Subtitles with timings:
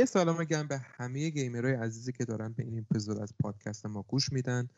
[0.00, 4.02] یه سلام گرم به همه گیمرهای عزیزی که دارن به این اپیزود از پادکست ما
[4.02, 4.68] گوش میدن.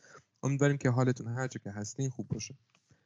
[0.42, 2.54] امیدواریم که حالتون هر جا که هستین خوب باشه.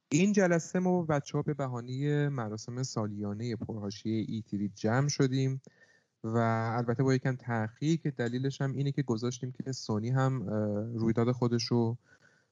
[0.08, 5.60] این جلسه ما با بچه ها به بهانه مراسم سالیانه پرحاشیه E3 جمع شدیم
[6.24, 6.38] و
[6.76, 10.42] البته با یکم تاخیر که دلیلش هم اینه که گذاشتیم که سونی هم
[10.98, 11.98] رویداد خودش رو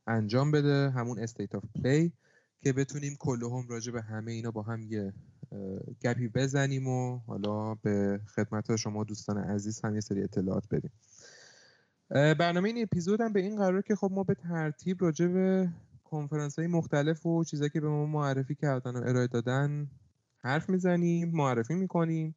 [0.07, 2.13] انجام بده همون State of Play
[2.61, 5.13] که بتونیم کلهم راجع به همه اینا با هم یه
[6.03, 10.91] گپی بزنیم و حالا به خدمت شما دوستان عزیز هم یه سری اطلاعات بدیم.
[12.11, 15.69] برنامه این اپیزود هم به این قرار که خب ما به ترتیب راجع به
[16.05, 19.91] کنفرانس های مختلف و چیزایی که به ما معرفی کردن و ارائه دادن
[20.39, 22.35] حرف می‌زنیم معرفی می‌کنیم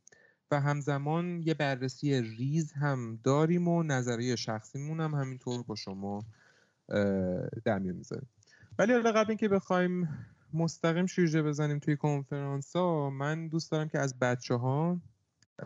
[0.52, 6.26] و همزمان یه بررسی ریز هم داریم و نظریه شخصیمون هم همینطور با شما
[7.66, 8.30] در میون می‌ذاریم.
[8.80, 10.10] ولی حالا قبل اینکه بخوایم
[10.54, 15.02] مستقیم شیرجه بزنیم توی کنفرانس ها من دوست دارم که از بچه ها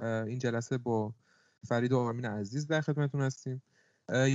[0.02, 1.14] این جلسه با
[1.68, 3.62] فرید و آرمین عزیز در خدمتون هستیم.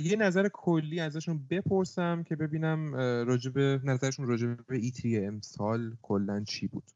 [0.03, 2.95] یه نظر کلی ازشون بپرسم که ببینم
[3.27, 6.91] راجب نظرشون راجب ایتی امسال کلا چی بود.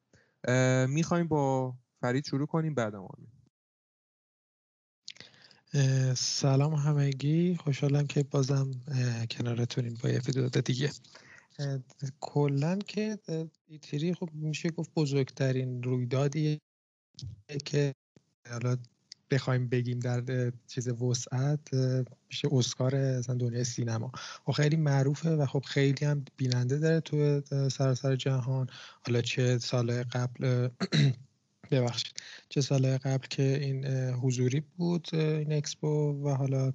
[0.89, 3.31] می‌خوایم با فرید شروع کنیم بعد آرمین.
[6.15, 7.57] سلام همگی.
[7.57, 8.71] خوشحالم که بازم
[9.31, 10.21] کنارتونیم با یه
[10.65, 10.91] دیگه.
[12.21, 13.19] کلا که
[13.69, 16.59] ایتری خب میشه گفت بزرگترین رویدادی
[17.65, 17.95] که
[18.51, 18.77] حالا
[19.31, 21.75] بخوایم بگیم در چیز وسعت
[22.29, 24.13] میشه اسکار اصلا دنیای سینما.
[24.47, 28.71] خب خیلی معروفه و خب خیلی هم بیننده داره تو سراسر جهان.
[29.07, 30.69] حالا چه سال قبل
[31.71, 32.13] ببخشید.
[32.49, 35.89] چه سال قبل که این حضوری بود این اکسپو
[36.25, 36.73] و حالا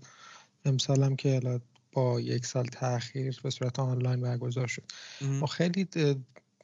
[0.66, 1.60] امسال هم که حالا
[1.96, 4.84] با یک سال تاخیر به صورت آنلاین برگزار شد.
[5.22, 5.88] ما خیلی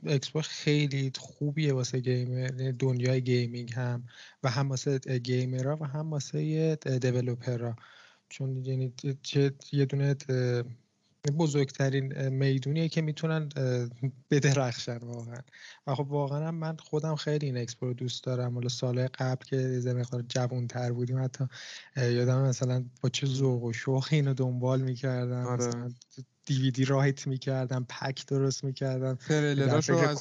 [0.06, 2.48] اکسپو خیلی خوبیه واسه گیمر
[2.80, 4.08] دنیای gaming هم
[4.44, 7.76] و هم واسه گیمرها و هم واسه developer ها.
[8.30, 8.94] چون یعنی
[9.72, 10.16] یه دونه
[11.30, 13.50] بزرگترین میدونیه که می‌تونن
[14.32, 15.38] بدرخشن واقعا.
[15.88, 18.54] و خب واقعا هم من خودم خیلی این اکسپو رو دوست دارم.
[18.54, 19.56] حالا سال قبل که
[19.86, 21.46] یه مقدار جوان تر بودیم حتی
[21.98, 25.46] یادم مثلا با چه ذوق و شوخی اینو دنبال می‌کردم.
[25.46, 25.68] آره.
[25.68, 25.92] مثلا
[26.46, 29.16] دیویدی رایت می‌کردم پک درست می‌کردم.
[29.16, 30.18] تریلراشو از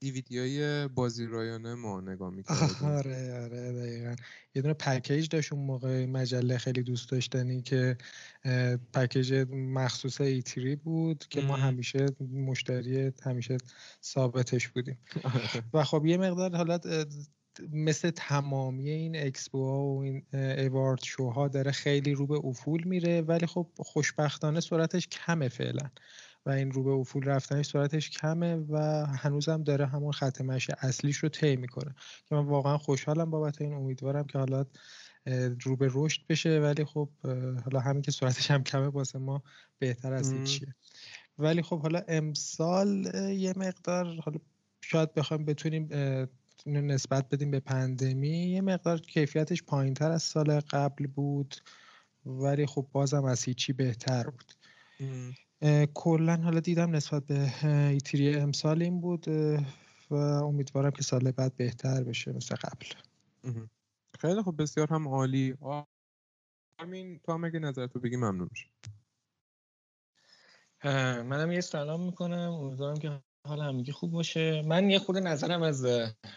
[0.00, 2.88] دیویدی های بازی رایانه ما نگاه می‌کردیم.
[2.88, 4.16] آره آره دقیقا.
[4.54, 7.96] یه دونه پکیج داشت اون موقع مجله خیلی دوست داشتنی که
[8.94, 13.56] پکیج مخصوص ایتری بود که ما همیشه مشتری همیشه
[14.02, 14.98] ثابتش بودیم.
[15.74, 16.86] و خب یه مقدار حالت
[17.72, 23.20] مثل تمامی این اکسپو ها و این ایوارد شوها داره خیلی رو به افول میره
[23.22, 25.90] ولی خب خوشبختانه سرعتش کمه فعلا.
[26.46, 31.16] و این رو به افول رفتنش سرعتش کمه و هنوزم داره همون خط مشی اصلیش
[31.16, 31.94] رو طی می‌کنه.
[32.28, 34.64] که من واقعا خوشحالم بابت این امیدوارم که حالا
[35.62, 36.60] رو به رشد بشه.
[36.60, 37.08] ولی خب
[37.64, 39.42] حالا همین که سرعتش هم کمه واسه ما
[39.78, 40.74] بهتر از هیچیه.
[41.38, 44.38] ولی خب حالا امسال یه مقدار حالا
[44.80, 45.88] شاید بخوایم بتونیم
[46.66, 48.50] نسبت بدیم به پندمی.
[48.50, 51.54] یه مقدار کیفیتش پایین تر از سال قبل بود.
[52.26, 54.52] ولی خب بازم از هیچی بهتر بود.
[55.94, 59.28] کلا حالا دیدم نسبت به ایتری امسال این بود
[60.10, 62.86] و امیدوارم که سال بعد بهتر بشه مثل قبل.
[64.20, 65.54] خیلی خب بسیار هم عالی.
[66.80, 68.66] همین تو هم اگه نظرتو بگی ممنون میشه
[71.22, 72.52] منم یه سلام می‌کنم.
[72.52, 74.62] امیدوارم که حال همگی خوب باشه.
[74.62, 75.86] من یه خود نظرم از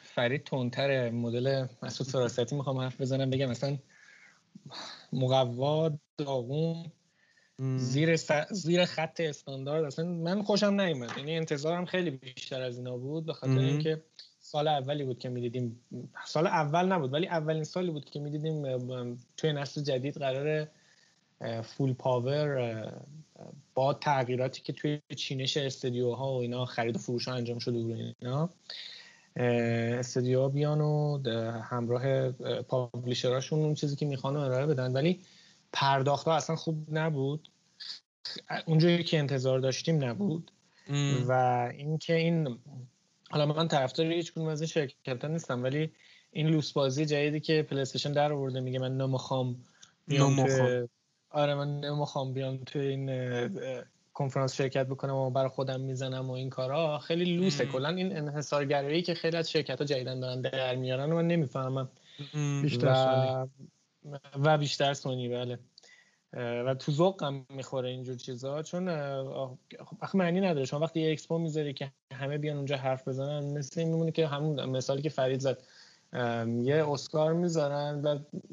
[0.03, 3.29] فرید تونتر مدل مسعود فراستی می‌خوام حرف بزنم.
[3.29, 3.77] بگم مثلا
[5.13, 6.91] مقوا داغون.
[7.77, 8.15] زیر
[8.51, 9.83] زیر خط استاندارد.
[9.83, 11.17] اصلا من خوشم نیومد.
[11.17, 14.01] یعنی انتظارم خیلی بیشتر از اینا بود به خاطر اینکه
[14.39, 15.79] سال اولی بود که می‌دیدیم.
[16.25, 20.67] سال اول نبود ولی اولین سالی بود که می‌دیدیم توی نسل جدید قرار
[21.63, 22.91] فول پاور
[23.73, 28.49] با تغییراتی که توی چینش استدیوها و اینا خرید و فروش انجام شده بود اینا
[29.99, 31.21] استدیوها بیان و
[31.61, 32.31] همراه
[32.61, 34.93] پابلیشراشون اون چیزی که می‌خوان ارائه بدن.
[34.93, 35.19] ولی
[35.73, 37.49] پرداخت ها اصلا خوب نبود.
[38.65, 40.51] اونجوری که انتظار داشتیم نبود.
[41.27, 41.31] و
[41.77, 42.57] اینکه این
[43.29, 45.91] حالا من طرفدار هیچ کدوم از این شرکت نیستم ولی
[46.31, 49.55] این لوس بازی جدیدی که PlayStation در آورده میگه من نمی‌خوام
[50.07, 50.47] بیام
[51.29, 53.09] آره من نمی‌خوام بیام تو این
[54.13, 56.99] کنفرانس شرکت بکنم و برای خودم می‌زنم و این کارا.
[56.99, 57.65] خیلی لوسه.
[57.65, 61.89] کلا این انحصارگرایی که خیلی از شرکت ها جدیدن دارن در میارن و من نمی‌فهمم.
[62.61, 63.47] بیشتر
[64.43, 65.59] و بیشتر سونی بله.
[66.35, 68.63] و تو ذوقم می‌خوره اینجور چیزا.
[68.63, 68.87] چون
[70.01, 70.65] خب معنی نداره.
[70.65, 74.27] شما وقتی یه اکسپو می‌ذاری که همه بیان اونجا حرف بزنن مثل این میمونه که
[74.27, 75.57] همون مثالی که فرید زد.
[76.63, 78.01] یه اسکار می‌ذارن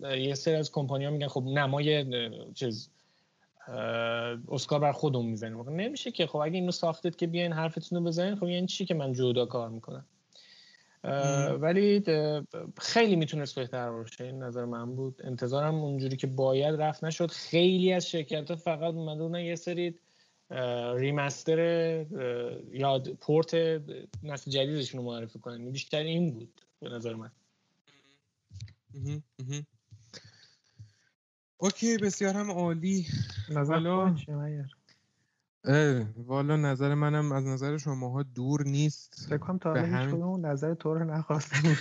[0.01, 2.91] و یه سری از کمپانی میگن خب نه ما یه چیز
[4.49, 5.71] اسکار بر خودمون می‌زنیم.
[5.71, 6.27] نمیشه که.
[6.27, 9.47] خب اگه اینو ساختید که بیاین حرفتون رو بزنین خب یعنی چی که من جدا
[9.47, 10.05] کار می‌کنم؟
[11.05, 12.03] ولی
[12.81, 15.21] خیلی می‌تونست بهتر باشه این نظر من بود.
[15.25, 17.31] انتظارم اونجوری که باید رفت نشد.
[17.31, 19.99] خیلی از شرکت ها فقط اومدن یه سری
[20.97, 21.59] ریمستر
[22.73, 23.55] یا پورت
[24.23, 25.71] نسل جدیدشون رو معرفی کنن.
[25.71, 27.31] بیشتر این بود به نظر من.
[31.59, 33.07] اوکی بسیار هم عالی.
[33.51, 33.79] نظر
[36.17, 39.27] والا نظر منم از نظر شماها دور نیست.
[39.29, 40.47] فکر کنم تا هم...
[40.47, 41.63] نظر تو رو نخواستم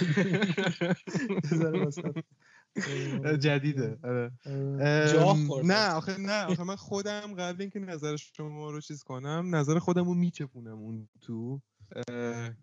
[3.44, 3.98] جدیده.
[4.04, 4.32] آره.
[5.64, 10.06] نه آخه نه آخه من خودم قبل اینکه نظر شما رو چیز کنم نظر خودم
[10.06, 11.62] رو میچپونم اون تو.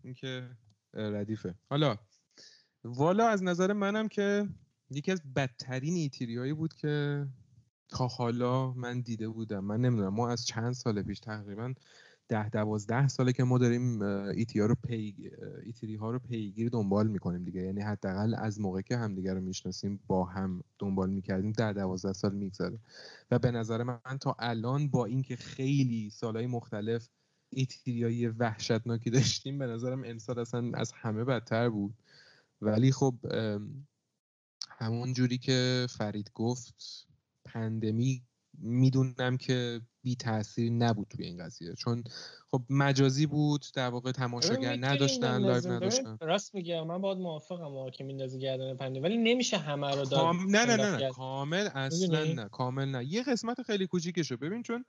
[0.04, 0.50] اینکه
[0.94, 1.54] ردیفه.
[1.70, 1.96] حالا
[2.84, 4.48] والا از نظر منم که
[4.90, 7.26] یکی از بدترین ایتیری هایی بود که
[7.88, 9.64] تا حالا من دیده بودم.
[9.64, 11.74] من نمی‌دونم ما از چند سال پیش تقریبا
[12.28, 15.30] ده دوازده ساله که ما داریم ایتی ها رو پی
[15.64, 17.62] ایتری ها رو پیگیر دنبال می‌کنیم دیگه.
[17.62, 22.34] یعنی حداقل از موقع که همدیگه رو می‌شناسیم با هم دنبال می‌کردیم در دوازده سال
[22.34, 22.78] میگذره.
[23.30, 27.08] و به نظر من تا الان با اینکه خیلی سالهای مختلف
[27.86, 31.94] های وحشتناکی داشتیم به نظرم امسال اصلا از همه بدتر بود.
[32.62, 33.14] ولی خب
[34.68, 37.05] همون جوری که فرید گفت
[37.56, 38.22] pandemic
[38.58, 41.74] می‌دونم که بی تاثیر نبود توی این قضیه.
[41.74, 42.04] چون
[42.50, 46.18] خب مجازی بود در واقع تماشاگر نداشتن live نداشتن.
[46.20, 50.64] راست میگه من باید موافقم که میندازی گردن pandemic ولی نمیشه همه رو داد نه
[50.64, 51.10] نه نه, نه.
[51.10, 52.48] کامل اصلا نه.
[52.48, 53.04] کامل نه.
[53.04, 54.84] یه قسمت خیلی کوچیکشو ببین چون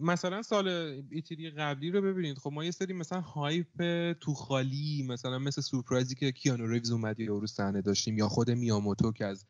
[0.00, 0.68] مثلا سال
[1.10, 2.38] E3 قبلی رو ببینید.
[2.38, 7.20] خب ما یه سری مثلا hype تو خالی مثلا مثل سورپرایزی که کیانو ریوز اومد
[7.20, 9.46] یا رو صحنه داشتیم یا خود میاموتو که از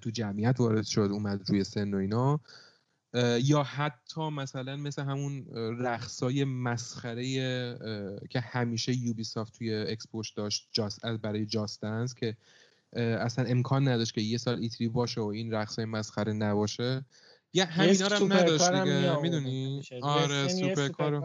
[0.00, 2.40] تو جمعیت وارد شد اومد روی سن و اینا.
[3.42, 5.46] یا حتی مثلا مثل همون
[5.80, 7.24] رقصای مسخره
[8.30, 12.36] که همیشه Ubisoft توی اکسپوش داشت Just برای Just Dance که
[12.96, 17.04] اصلا امکان نداشت که یه سال E3 باشه و این رقصای مسخره نباشه.
[17.52, 21.24] یه همینا رو نداشت دیگه می‌دونی؟ آره super car و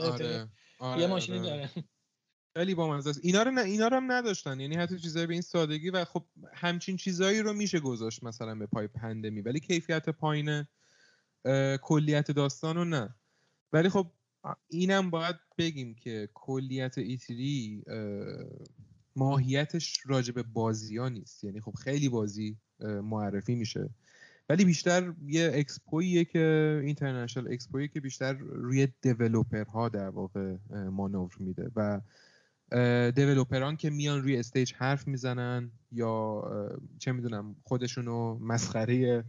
[0.00, 0.48] آره
[0.78, 1.48] آره یه ماشینی آره.
[1.48, 1.70] داره
[2.56, 3.20] خیلی با است.
[3.22, 4.60] اینا رو نه اینا رو هم نداشتن.
[4.60, 8.66] یعنی حتی چیزایی به این سادگی و خب همچین چیزایی رو میشه گذاشت مثلا به
[8.66, 9.40] پای pandemic.
[9.40, 10.64] ولی کیفیت پایین
[11.82, 13.14] کلیت داستان رو نه.
[13.72, 14.06] ولی خب
[14.68, 17.82] اینم باید بگیم که کلیت E3
[19.16, 21.44] ماهیتش راجب بازی ها نیست.
[21.44, 23.90] یعنی خب خیلی بازی معرفی میشه.
[24.48, 28.88] ولی بیشتر یه expo یه که international expo یه که بیشتر روی
[29.72, 31.70] ها در واقع مانور میده.
[31.76, 32.00] و
[33.14, 36.44] developer ان که میان روی stage حرف می‌زنن یا
[36.98, 39.24] چه می‌دونم خودشونو مسخره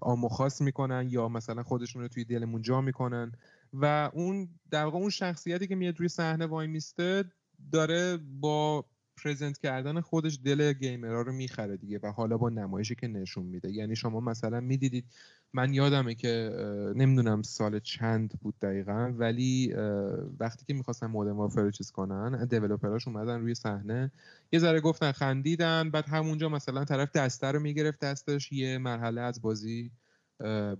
[0.00, 3.32] آموخاس می‌کنن یا مثلا خودشون رو توی دلمون جا می‌کنن.
[3.72, 7.24] و اون در واقع اون شخصیتی که میاد روی صحنه وای میسته
[7.72, 8.84] داره با
[9.24, 13.72] پرزنت کردن خودش دل گیمرها رو می‌خره دیگه و حالا با نمایشی که نشون میده.
[13.72, 15.04] یعنی شما مثلا می‌دیدید
[15.52, 16.50] من یادمه که
[16.96, 19.74] نمی‌دونم سال چند بود دقیقا ولی
[20.40, 24.12] وقتی که می‌خواستن مودم وارفر چیز کنن دیولوپراش اومدن روی صحنه
[24.52, 29.42] یه ذره گفتن خندیدن بعد همونجا مثلا طرف دسته رو می‌گرفت دستش یه مرحله از
[29.42, 29.90] بازی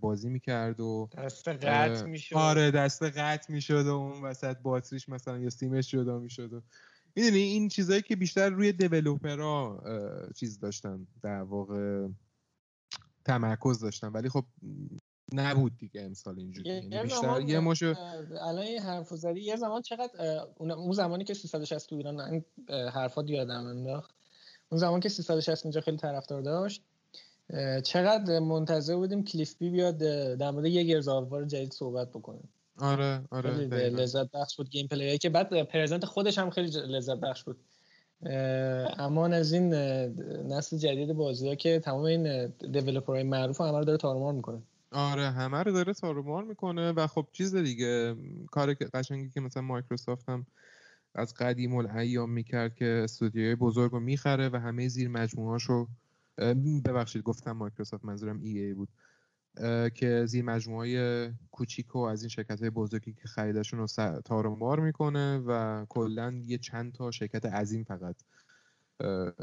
[0.00, 2.36] بازی می‌کرد و دست قطع می‌شد.
[2.36, 6.62] آره دست قطع می‌شد و اون وسط باتریش مثلا یا سیمش جدا می‌شد
[7.16, 9.82] می‌دونی این چیزایی که بیشتر روی دیولوپرا
[10.36, 12.08] چیز داشتن در واقع
[13.24, 14.08] تمرکز داشتن.
[14.08, 14.44] ولی خب
[15.32, 16.70] نبود دیگه امسال اینجوری.
[16.70, 17.94] یعنی بیشتر یه مشو
[18.40, 19.40] الان این حرفو زدی.
[19.40, 24.14] یه زمان چقدر اون زمانی که 360 تو ایران این حرفا یادم انداخت.
[24.68, 26.82] اون زمان که 360 اینجا خیلی طرفدار داشت
[27.84, 29.98] چقدر منتظر بودیم Cliffy B بیاد
[30.38, 32.40] در مورد یه Gears of War جدید صحبت بکنه.
[32.78, 33.50] آره آره
[33.88, 37.56] لذت بخش بود gameplay که بعد present خودش هم خیلی لذت بخش بود.
[38.98, 39.74] اما از این
[40.48, 44.62] نسل جدید بازی ها که تمام این developer های معروف همه رو داره تارمار می‌کنه.
[44.92, 48.16] آره همه رو داره تارمار می‌کنه و خب چیز دیگه
[48.50, 50.46] کار قشنگی که مثلا مایکروسافت هم
[51.14, 55.88] از قدیم الایام می‌کرد که استودیوهای بزرگ رو می‌خره و همه زیر مجموعه رو
[56.84, 58.88] ببخشید گفتم مایکروسافت منظورم ای ای بود.
[59.94, 63.86] که زیر مجموعه کوچیک و از این شرکت های بزرگی که خریدشون رو
[64.24, 68.16] تارمار می‌کنه و کلا یه چند تا شرکت عظیم فقط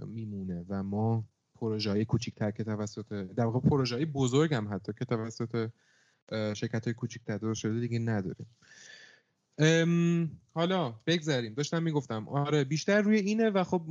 [0.08, 1.24] میمونه و ما
[1.56, 5.70] پروژه های کوچیک که توسط در واقع پروژه های بزرگ هم حتی که توسط
[6.32, 7.22] شرکت های کوچیک
[7.54, 8.48] شده دیگه نداریم.
[10.54, 11.54] حالا بگذریم.
[11.54, 12.28] داشتم می‌گفتم.
[12.28, 13.82] آره بیشتر روی اینه و خب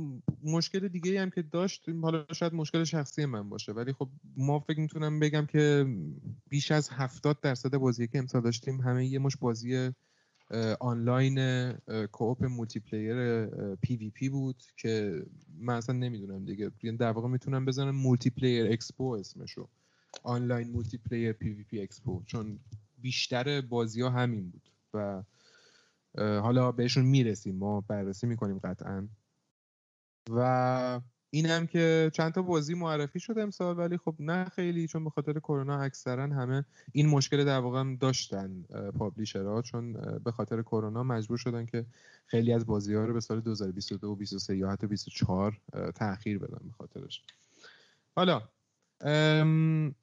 [0.43, 3.71] مشکل دیگه هم که داشت حالا شاید مشکل شخصی من باشه.
[3.71, 5.85] ولی خب ما فکر می‌تونم بگم که
[6.49, 9.91] بیش از هفتاد درصد بازی که امسال داشتیم همه یه مشت بازی
[10.79, 11.71] آنلاین
[12.11, 15.25] co-op multiplayer PvP بود که
[15.59, 16.71] من اصلا نمی‌دونم دیگه.
[16.83, 19.67] یعنی در واقع می‌تونم بزنم multiplayer expo اسمشو.
[20.23, 22.23] online multiplayer PvP expo.
[22.25, 22.59] چون
[23.01, 25.23] بیشتر بازی ها همین بود و
[26.17, 29.07] حالا بهشون می‌رسیم ما بررسی می‌کنیم قطعا.
[30.29, 35.03] و این هم که چند تا بازی معرفی شد امسال ولی خب نه خیلی چون
[35.03, 38.63] به خاطر کرونا اکثرا همه این مشکل در واقع داشتن
[38.99, 39.93] پابلیشرها چون
[40.23, 41.85] به خاطر کرونا مجبور شدن که
[42.25, 45.61] خیلی از بازی ها رو به سال 2022 و 23 یا حتی 24
[45.95, 47.23] تاخیر بدن به خاطرش.
[48.15, 48.41] حالا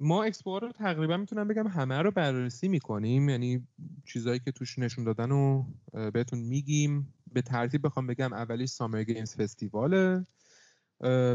[0.00, 3.28] ما اکسپو رو تقریبا می‌تونم بگم همه رو بررسی می‌کنیم.
[3.28, 3.66] یعنی
[4.04, 5.66] چیزهایی که توش نشون دادن رو
[6.14, 7.14] بهتون میگیم.
[7.32, 10.26] به ترتیب بخوام بگم اولی Summer Games Festival ه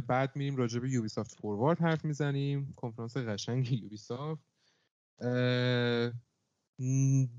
[0.07, 2.73] بعد میریم راجع به Ubisoft Forward حرف می‌زنیم.
[2.75, 4.43] کنفرانس قشنگ Ubisoft.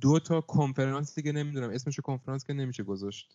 [0.00, 1.70] دو تا کنفرانس دیگه نمی‌دونم.
[1.70, 3.34] اسمش کنفرانس که نمیشه گذاشت.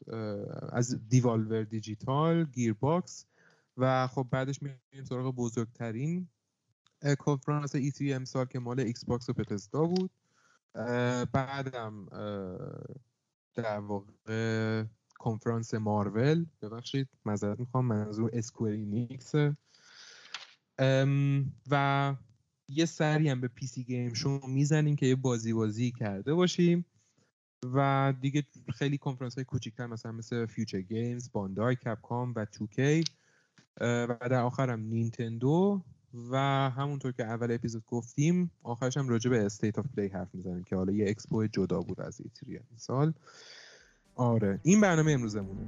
[0.72, 3.25] از Devolver Digital Gearbox
[3.78, 6.28] و خب بعدش میریم سراغ بزرگترین
[7.19, 10.12] کنفرانس E3 امسال که مال Xbox و Bethesda بود.
[11.33, 12.05] بعدم
[13.55, 14.83] در واقع
[15.19, 16.45] کنفرانس مارول.
[16.62, 19.53] ببخشید معذرت می‌خوام منظور Square
[21.72, 22.15] و
[22.69, 26.86] یه سری هم به PC Game Show می‌زنیم که یه بازی بازی کرده باشیم.
[27.74, 28.43] و دیگه
[28.74, 33.03] خیلی کنفرانس های کوچیکتر مثلا مثل Future Games Bandai Capcom و 2K
[33.81, 35.83] و در آخرم نینتندو.
[36.32, 36.38] و
[36.70, 40.75] همونطور که اول اپیزود گفتیم آخرش هم راجع به State of Play حرف می‌زنیم که
[40.75, 43.13] حالا یه expo جدا بود از E3 سال.
[44.15, 45.67] آره این برنامه امروزمونه.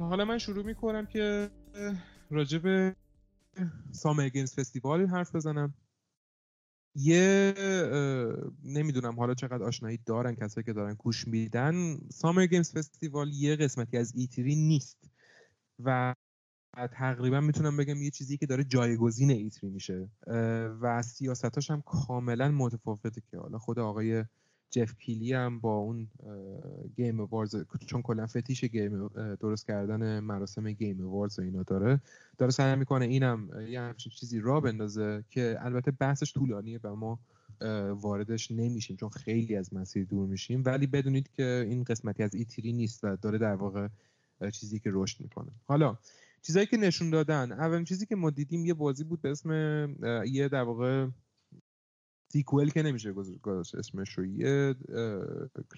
[0.00, 1.50] حالا من شروع می‌کنم که
[2.30, 2.96] راجع به
[3.92, 5.74] Summer Games Festival حرف بزنم.
[6.94, 7.54] یه
[8.64, 11.98] نمی‌دونم حالا چقدر آشنایی دارن کسایی که دارن گوش میدن.
[12.10, 15.10] Summer Games Festival یه قسمتی از E3 نیست
[15.84, 16.14] و
[16.92, 20.10] تقریبا می‌تونم بگم یه چیزی که داره جایگزین E3 میشه.
[20.80, 24.24] و سیاستاش هم کاملا متفاوته که حالا خود آقای
[24.70, 26.08] Geoff Keighley هم با اون
[26.96, 27.56] Game Awards
[27.86, 29.08] چون کلا فتیش گیم
[29.40, 32.00] درست کردن مراسم Game Awards و اینا داره.
[32.38, 37.18] داره سعی می‌کنه اینم یه همچین چیزی را بندازه که البته بحثش طولانیه و ما
[37.94, 40.62] واردش نمیشیم چون خیلی از مسیر دور میشیم.
[40.66, 43.88] ولی بدونید که این قسمتی از ایتری نیست و داره در واقع
[44.52, 45.50] چیزی که رشد می‌کنه.
[45.64, 45.98] حالا
[46.42, 49.50] چیزایی که نشون دادن اولین چیزی که ما دیدیم یه بازی بود به اسم
[50.26, 51.06] یه در واقع
[52.32, 54.26] سیکوئل که نمیشه گذاشت اسمش رو.
[54.26, 54.74] یه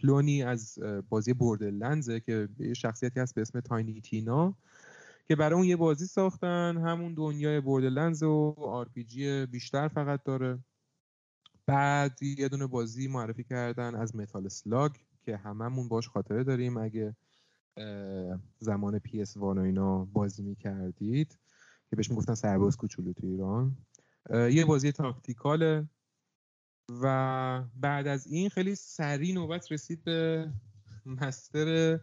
[0.00, 0.78] کلونی از
[1.08, 4.54] بازی بوردرلندزه که یه شخصیتی هست به اسم تاینی تینا
[5.28, 6.76] که برای اون یه بازی ساختن.
[6.76, 10.58] همون دنیای Borderlands و RPG بیشتر فقط داره.
[11.66, 16.76] بعد یه دونه بازی معرفی کردن از Metal Slug که هممون باش خاطره داریم.
[16.76, 17.16] اگه
[18.58, 21.38] زمان PS One و اینا بازی می‌کردید
[21.90, 23.76] که بهش می‌گفتن سرباز کوچولو تو ایران.
[24.30, 25.88] یه بازی tactical ه.
[27.02, 30.48] و بعد از این خیلی سریع نوبت رسید به
[31.06, 31.98] مستر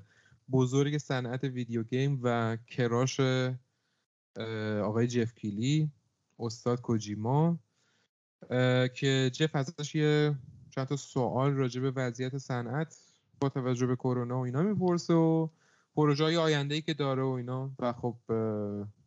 [0.52, 3.20] بزرگ صنعت ویدیو گیم و کراش
[4.84, 5.92] آقای جف کیلی
[6.40, 7.60] استاد کوجیما
[8.94, 10.36] که جف ازش یه
[10.70, 12.98] چند تا سوال راجع به وضعیت صنعت
[13.40, 15.50] با توجه به کرونا و اینا می‌پرسه و
[15.96, 17.72] پروژه های آینده ای که داره و اینا.
[17.80, 18.18] و خب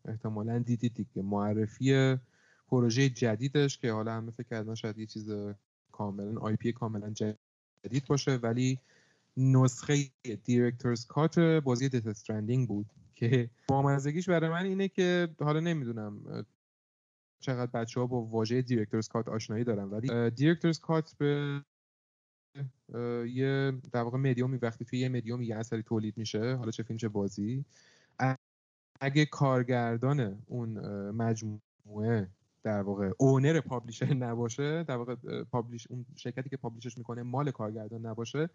[0.05, 2.17] احتمالا دیدید دیگه معرفی
[2.69, 5.31] پروژه جدیدش که حالا همه فکر کردن شاید یه چیز
[6.00, 8.37] کاملا IP کاملا جدید باشه.
[8.37, 8.78] ولی
[9.37, 9.97] نسخه
[10.45, 16.45] director's cut بازی Death Stranding بود که بامزگیش برای من اینه که حالا نمی‌دونم
[17.40, 19.85] چقدر بچه ها با واژه director's cut آشنایی دارن.
[19.85, 21.62] ولی director's cut به
[23.26, 26.97] یه در واقع مدیومی وقتی توی یه مدیومی یه اثری تولید میشه حالا چه فیلم
[26.97, 27.64] چه بازی
[29.00, 30.80] اگه کارگردان اون
[31.11, 32.30] مجموعه
[32.62, 35.14] در واقع owner publisher نباشه در واقع
[35.52, 38.50] publish اون شرکتی که publish ش می‌کنه مال کارگردان نباشه.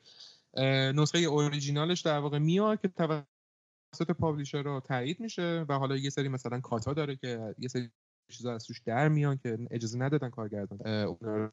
[0.95, 6.27] نسخه اوریجینالش در واقع میاد که توسط publisher رو تایید میشه و حالا یه سری
[6.27, 7.89] مثلا cut ا داره که یه سری
[8.31, 11.51] چیزا از توش در میان که اجازه ندادن کارگردان اون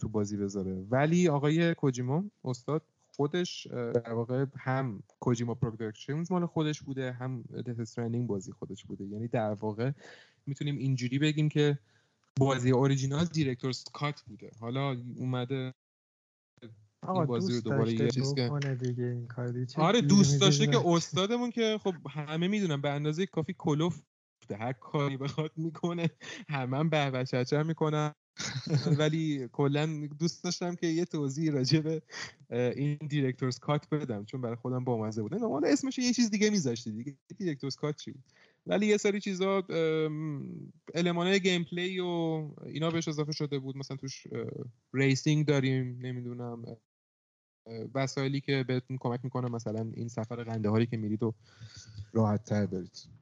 [0.00, 0.86] تو بازی بذاره.
[0.90, 2.82] ولی آقای کوجیما استاد
[3.16, 7.44] خودش در واقع هم Kojima Productions مال خودش بوده هم
[7.78, 9.04] Stranding بازی خودش بوده.
[9.04, 9.90] یعنی در واقع
[10.46, 11.78] می‌تونیم اینجوری بگیم که
[12.38, 14.50] بازی original director cut بوده.
[14.60, 15.74] حالا اومده
[17.02, 19.28] آقا بازی رو دوباره یه چیز که دیگه این
[19.76, 24.02] آره دوست داشته که استادمون که خب همه می‌دونن به اندازه کافی کلوف
[24.56, 26.10] هر کاری بخواد می‌کنه.
[26.48, 26.96] همه هم به
[27.62, 28.14] می‌کنن.
[28.98, 32.02] ولی کلا دوست داشتم که یه توضیح راجع به
[32.50, 34.24] این director's cut بدم.
[34.24, 36.92] چون برای خودم بامزه بود نه اسمش یه چیز دیگه میذاشتی.
[36.92, 38.14] دیگه director's cut چی
[38.66, 39.62] ولی یه سری چیزا
[40.94, 42.06] المانای gameplay و
[42.66, 43.76] اینا بهش اضافه شده بود.
[43.76, 44.26] مثلا توش
[44.92, 46.64] racing داریم نمی‌دونم
[47.94, 51.34] وسایلی که بهتون کمک می‌کنه مثلا این سفر قنده که میرید و
[52.12, 53.21] راحت تر برید.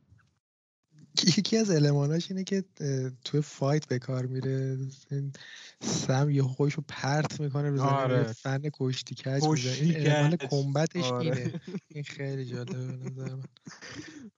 [1.24, 2.64] یکی از الماناش اینه که
[3.24, 4.78] توی fight به کار میره
[5.80, 8.22] سم یه خودش رو پرت می‌کنه رو آره.
[8.22, 9.14] فن کشتی
[9.50, 9.72] می‌زنه.
[9.80, 11.24] این المان combat ش آره.
[11.24, 11.60] اینه.
[11.94, 13.44] این خیلی جالبه نظر من.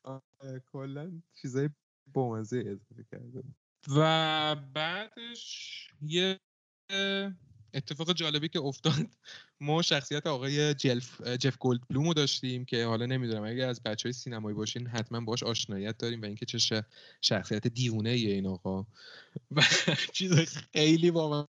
[0.02, 1.70] آره، کلا چیزای
[2.12, 3.42] بامزه اضافه کرده
[3.96, 6.40] و بعدش یه
[7.75, 8.95] اتفاق جالبی که افتاد
[9.61, 14.12] ما شخصیت آقای جلف جف گولد بلومو داشتیم که حالا نمی‌دونم اگه از بچه های
[14.12, 16.85] سینمایی باشین حتما باش آشنایت داریم و اینکه چه
[17.21, 18.87] شخصیت دیوونه این آقا.
[19.50, 19.62] و
[20.12, 20.33] چیز
[20.73, 21.49] خیلی با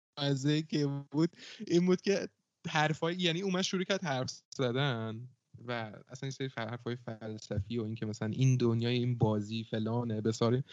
[0.70, 1.30] که بود
[1.68, 2.30] این بود که
[2.70, 5.35] حرفای یعنی اومد شروع کرد حرف زدن.
[5.68, 5.72] و
[6.10, 10.64] اصلا این سری حرفای فلسفی و اینکه مثلا این دنیای این بازی فلانه بساره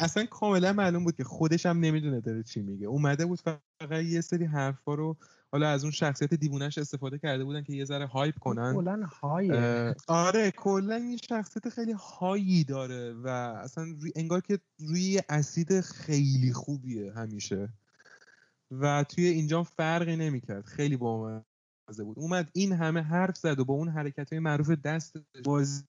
[0.00, 2.86] اصلا کاملا معلوم بود که خودش هم نمی‌دونه داره چی میگه.
[2.86, 5.16] اومده بود فقط یه سری حرفا رو
[5.52, 8.74] حالا از اون شخصیت دیوونش استفاده کرده بودن که یه ذره هایپ کنن.
[8.74, 13.86] کلا هایه آره کلا این شخصیت خیلی هایی داره و اصلا
[14.16, 17.68] انگار که روی اسید خیلی خوبیه همیشه.
[18.70, 20.64] و توی اینجا فرقی نمی‌کرد.
[20.64, 21.42] خیلی با
[21.86, 22.18] بود.
[22.18, 25.82] اومد این همه حرف زد و با اون حرکت های معروف دست بازی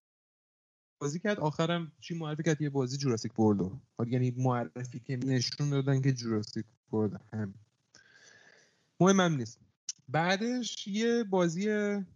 [1.02, 1.40] بازی کرد.
[1.40, 6.14] آخرم چی معرفی کرد؟ یه بازی Jurassic World و یعنی معرفی که نشون دادن که
[6.14, 7.54] Jurassic World هم
[9.00, 9.60] مهمم نیست.
[10.10, 11.64] بعدش یه بازی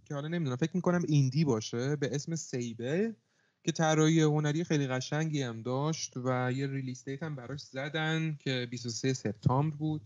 [0.05, 3.15] که حالا نمی‌دونم فکر می‌کنم indie باشه به اسم Sable
[3.63, 8.67] که طراحی هنری خیلی قشنگی هم داشت و یه release date هم براش زدن که
[8.71, 10.01] 23 سپتامبر بود.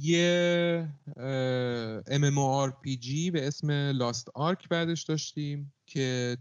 [0.00, 0.88] یه
[2.06, 6.38] MMORPG به اسم Lost Ark بعدش داشتیم که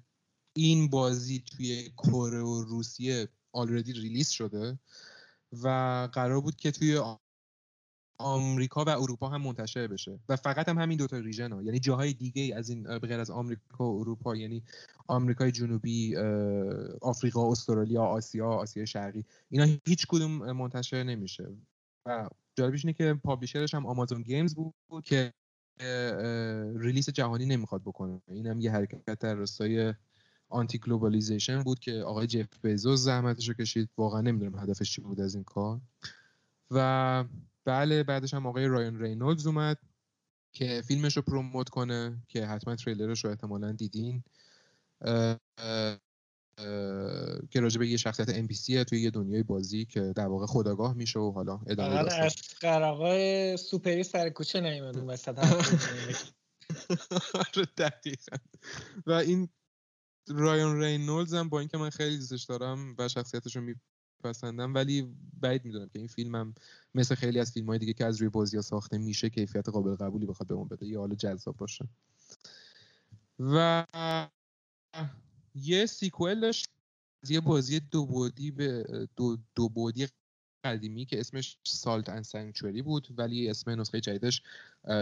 [0.55, 4.79] این بازی توی کره و روسیه already release شده
[5.63, 5.67] و
[6.13, 7.01] قرار بود که توی
[8.19, 10.19] آمریکا و اروپا هم منتشر بشه.
[10.29, 11.61] و فقط هم همین دوتا region ها.
[11.61, 14.63] یعنی جاهای دیگه از این به غیر از آمریکا و اروپا یعنی
[15.07, 16.15] آمریکای جنوبی
[17.01, 19.25] آفریقا استرالیا آسیا آسیا شرقی.
[19.49, 21.47] اینا هیچ کدوم منتشر نمیشه.
[22.05, 25.33] و جالبیش اینه که publisher ش هم Amazon Games بود که
[26.75, 28.21] release جهانی نمی‌خواد بکنه.
[28.27, 29.93] این هم یه حرکت در راستای
[30.49, 33.89] anti globalization بود که آقای جف بیزوس زحمتش رو کشید.
[33.97, 35.81] واقعا نمی‌دونم هدفش چی بود از این کار.
[36.71, 37.23] و
[37.65, 39.77] بله بعدش هم آقای رایان رینولدز اومد
[40.53, 44.23] که فیلمش رو promote کنه که حتما تریلرش رو احتمالا دیدین.
[47.49, 48.47] که راجع به یه شخصیت ام
[48.83, 52.21] توی یه دنیای بازی که در واقع خداگاه میشه و حالا ادامه داستان.
[52.21, 55.39] از قراغای سوپری سر کوچه نیومد اون وسط
[57.33, 58.37] آره، دقیقا.
[59.07, 59.49] و این
[60.27, 63.75] رایان رینولدز هم با اینکه من خیلی دوستش دارم و شخصیتش رو
[64.23, 66.55] میپسندم ولی بعید می‌دونم که این فیلم هم
[66.95, 69.95] مثل خیلی از فیلم های دیگه که از روی بازی ها ساخته میشه کیفیت قابل
[69.95, 71.87] قبولی بخواد به اون بده یا حالا جذاب باشه.
[73.39, 73.85] و
[75.55, 76.69] یه sequel داشت.
[77.29, 80.08] یه بازی دو بعدی به دو, دو بعدی
[80.65, 84.41] قدیمی که اسمش Salt and Sanctuary بود ولی اسم نسخه جدیدش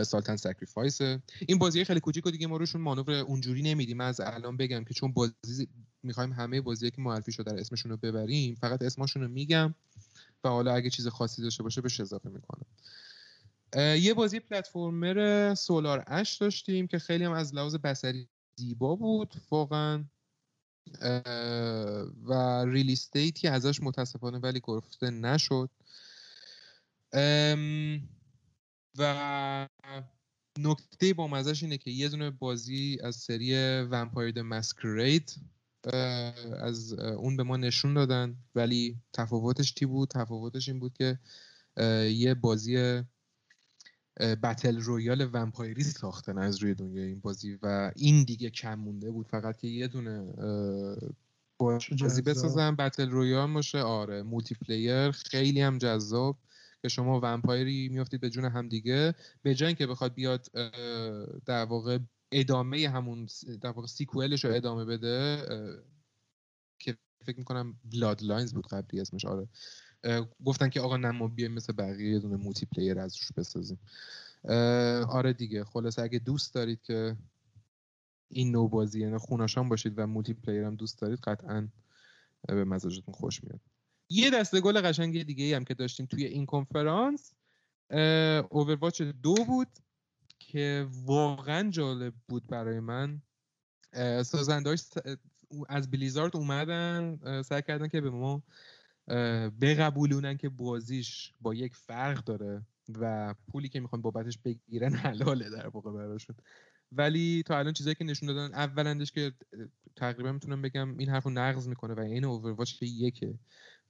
[0.04, 4.02] Salt and Sacrifice این بازی خیلی کوچیک و دیگه ما روشون مانور اونجوری نمیدیم.
[4.02, 5.68] از الان بگم که چون بازی
[6.04, 9.76] می‌خوایم همه بازی که معرفی شده در اسمشون رو ببریم فقط اسمشون رو میگم
[10.44, 12.66] و حالا اگه چیز خاصی داشته باشه بهش اضافه می‌کنم.
[13.96, 18.28] یه بازی platformer Solar Ash داشتیم که خیلی هم از لحاظ بصری
[18.60, 19.34] زیبا بود.
[19.52, 20.06] واقعا
[22.26, 25.70] و release date ی ازش متاسفانه ولی گفته نشد.
[28.98, 29.68] و
[30.60, 35.36] نکته با مزش اینه که یه دونه بازی از سری Vampire Masquerade
[36.60, 41.20] از اون به ما نشون دادن ولی تفاوتش چی بود؟ تفاوتش این بود که
[42.10, 43.04] یه بازی
[44.20, 49.12] battle royale vampire ی ساختن از روی دنیای این بازی و این دیگه کم مونده
[49.12, 49.28] بود.
[49.28, 50.34] فقط که یه دونه
[51.58, 53.80] بازی بسازن battle royale باشه.
[53.80, 56.38] آره multiplayer خیلی هم جذاب
[56.82, 59.16] که شما vampire ی میافتید به جون هم دیگه.
[59.42, 60.48] به جای که بخواد بیاد
[61.46, 62.00] در واقع
[62.32, 63.28] ادامه همون
[63.62, 65.42] در واقع sequel ش رو ادامه بده
[66.80, 69.26] که فکر می‌کنم Bloodlines بود قبلی اسمش.
[69.26, 69.48] آره.
[70.46, 73.80] گفتن که آقا نه ما بیایم مثل بقیه یه دونه multiplayer از روش بسازیم
[75.10, 77.18] آره دیگه خلاص اگه دوست دارید که
[78.30, 81.68] این نوع بازی یعنی خون‌آشام باشید و multiplayer هم دوست دارید قطعا
[82.48, 83.60] به مزاجتون خوش میاد.
[84.10, 87.34] یه دسته گل قشنگ دیگه هم که داشتیم توی این کنفرانس
[88.50, 89.68] Overwatch دو بود
[90.40, 93.22] که واقعا جالب بود برای من.
[94.24, 94.84] سازنداش
[95.70, 98.44] از بلیزارد اومدن سعی کردن که به ما
[99.62, 102.62] بقبولونن که بازیش با یک فرق داره
[103.00, 106.36] و پولی که می‌خوان بابتش بگیرن حلاله در واقع براشون.
[106.92, 109.34] ولی تا الان چیزایی که نشون دادن اولندش که
[109.96, 113.40] تقریبا می‌تونم بگم این حرف رو نقض می‌کنه و این اوورواچ یکه.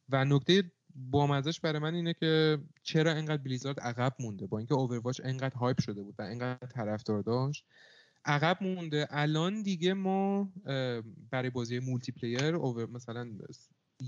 [0.09, 5.21] و نکته بامزش برای من اینه که چرا انقدر بلیزارد عقب مونده؟ با اینکه اوورواچ
[5.23, 7.65] انقدر هایپ شده بود و انقدر طرفدار داشت
[8.25, 9.07] عقب مونده.
[9.09, 10.53] الان دیگه ما
[11.31, 13.31] برای بازی multiplayer مثلا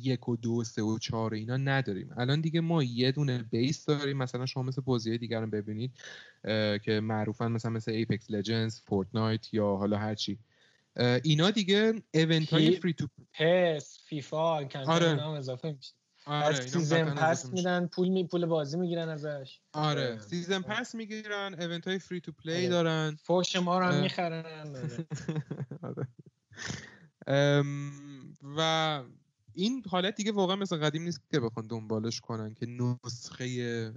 [0.03, 2.13] یک و دو سه و چهار اینا نداریم.
[2.17, 4.17] الان دیگه ما یه دونه base داریم.
[4.17, 5.91] مثلا شما مثل بازی دیگر رو ببینید
[6.83, 10.39] که معروفن مثلا مثل Apex Legends Fortnite یا حالا هرچی
[11.23, 15.27] اینا دیگه event های free to پس فیفا کم آره.
[15.27, 15.93] اضافه میشه.
[16.27, 19.59] آره season pass میدن پول می پول بازی می‌گیرن ازش.
[19.73, 23.15] آره season pass می‌گیرن event های free to play دارن.
[23.23, 24.75] فوش ما رو هم می‌خرن.
[25.87, 26.07] آره.
[28.57, 29.01] و
[29.55, 33.93] این حالت دیگه واقعا مثل قدیم نیست که بخوان دنبالش کنن که نسخه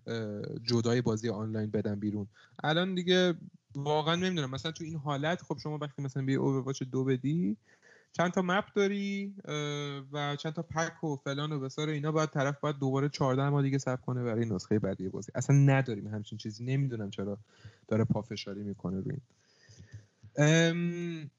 [0.63, 2.27] جدای بازی آنلاین بدن بیرون.
[2.65, 3.35] الان دیگه
[3.75, 4.51] واقعا نمی‌دونم.
[4.51, 7.57] مثلا تو این حالت خب شما وقتی مثلا بی Overwatch دو بدی
[8.13, 9.35] چند تا map داری
[10.13, 13.63] و چند تا pack و فلان و بیسار اینا باید طرف باید دوباره 14 ما
[13.63, 15.33] دیگه ثبت کنه برای نسخه بعدی بازی.
[15.35, 16.65] اصلا نداریم همچین چیزی.
[16.65, 17.39] نمی‌دونم چرا
[17.89, 19.17] داره پافشاری می‌کنه روی
[20.39, 21.31] این.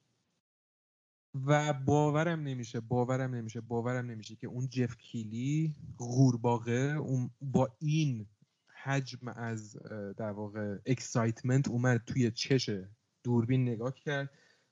[1.34, 8.28] و باورم نمیشه باورم نمیشه باورم نمیشه که اون جف کیلی غورباغه اون با این
[8.84, 9.78] حجم از
[10.18, 12.70] در واقع excitement اومد توی چش
[13.24, 14.30] دوربین نگاه کرد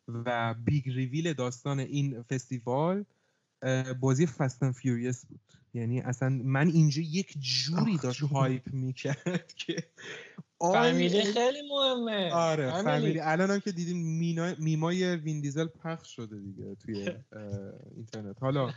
[0.07, 3.05] و big reveal داستان این فستیوال
[3.99, 5.41] بازی Fast and Furious بود.
[5.73, 9.83] یعنی اصلا من اینجا یک جوری داشت hype می‌کرد که
[10.59, 12.33] family خیلی مهمه.
[12.33, 13.19] آره family.
[13.19, 13.97] الان هم که دیدیم
[14.59, 17.09] میمای وین دیزل پخش شده دیگه توی
[17.95, 18.41] اینترنت.
[18.41, 18.73] حالا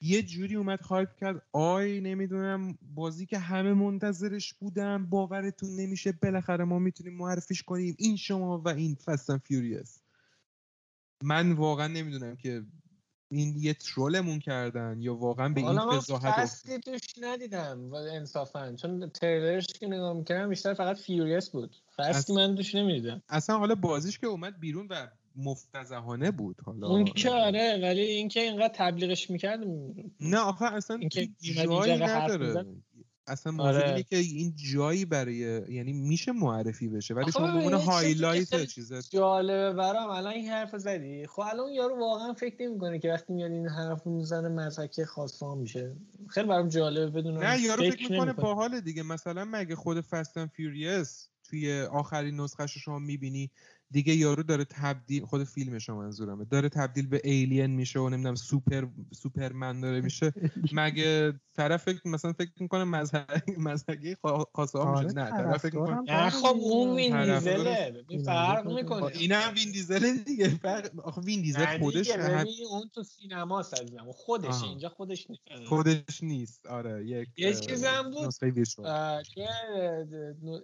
[0.00, 1.42] یه جوری اومد hype کرد.
[1.52, 7.96] آی نمی‌دونم بازی که همه منتظرش بودم باورتون نمیشه بالاخره ما می‌تونیم معرفیش کنیم.
[7.98, 10.02] این شما و این Fast and Furious
[11.22, 12.62] من واقعا نمی‌دونم که
[13.32, 18.76] این یه troll مون کردن یا واقعا به این فضاحت فصلی توش ندیدم انصافا.
[18.76, 21.76] چون تریلرش که نگاه می‌کردم بیشتر فقط Furious بود.
[21.96, 23.22] Fast ی من توش نمی‌دیدم.
[23.28, 26.88] اصلا حالا بازیش که اومد بیرون و مفتضحانه بود حالا.
[26.88, 29.60] اون که آره ولی اینکه اینقدر تبلیغش می‌کرد
[30.20, 31.00] نه آخه اصلا
[31.40, 32.66] جایی نداره.
[33.26, 34.02] اصلا موضوع آره.
[34.02, 35.36] که این جایی برای
[35.68, 39.02] یعنی میشه معرفی بشه ولی شما به highlight چیزه.
[39.10, 43.50] جالبه برام الان این حرف زدی؟ خب الان یارو واقعا فکر نمی‌کنه که وقتی میاد
[43.50, 45.96] این حرف می‌زنه مضحک خاص و عام میشه.
[46.28, 49.02] خیلی برام جالبه بدونم نه یارو فکر, فکر می‌کنه باحال دیگه.
[49.02, 53.50] مثلا مگه خود Fast and Furious توی آخرین نسخهش شما می‌بینی؟
[53.92, 56.44] دیگه یارو داره تبدیل خود فیلمش منظورمه.
[56.44, 60.32] داره تبدیل به alien میشه و نمی‌دونم super Superman داره میشه.
[60.72, 62.84] مگه طرف فکر مثلا فکر می‌کنه
[63.56, 64.16] مضحک
[64.54, 69.32] خاص و عام میشه؟ نه طرف فکر می‌کنه خب اون وین دیزله فرق می‌کنه این
[69.32, 72.10] هم وین دیزل دیگه فرق آخه وین دیزل خودش
[72.70, 74.12] اون تو سینما عزیزم.
[74.12, 75.64] خودش اینجا خودش نیست.
[75.66, 76.66] خودش نیست.
[76.66, 78.34] آره یک یه چیزی هم بود
[79.34, 79.48] که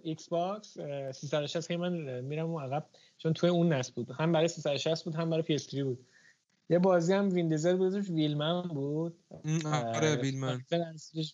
[0.03, 0.77] Xbox
[1.13, 2.89] 360 من میرم اون عقب.
[3.21, 4.11] چون توی اون نسل بود.
[4.11, 6.05] هم برای 360 بود هم برای PS3 بود.
[6.69, 9.19] یه بازی هم وین دیزل بود Wheelman بود.
[9.65, 10.61] آره Wheelman.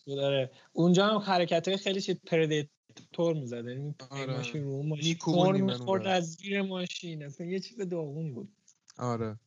[0.05, 0.51] بود آره.
[0.73, 3.65] اونجا هم حرکت های خیلی چیز Predator می‌زد.
[3.65, 4.37] یعنی آره.
[4.37, 7.23] ماشین رو ماشین می‌خورد از زیر ماشین.
[7.23, 8.53] اصلا یه چیز داغونی بود.
[8.97, 9.39] آره.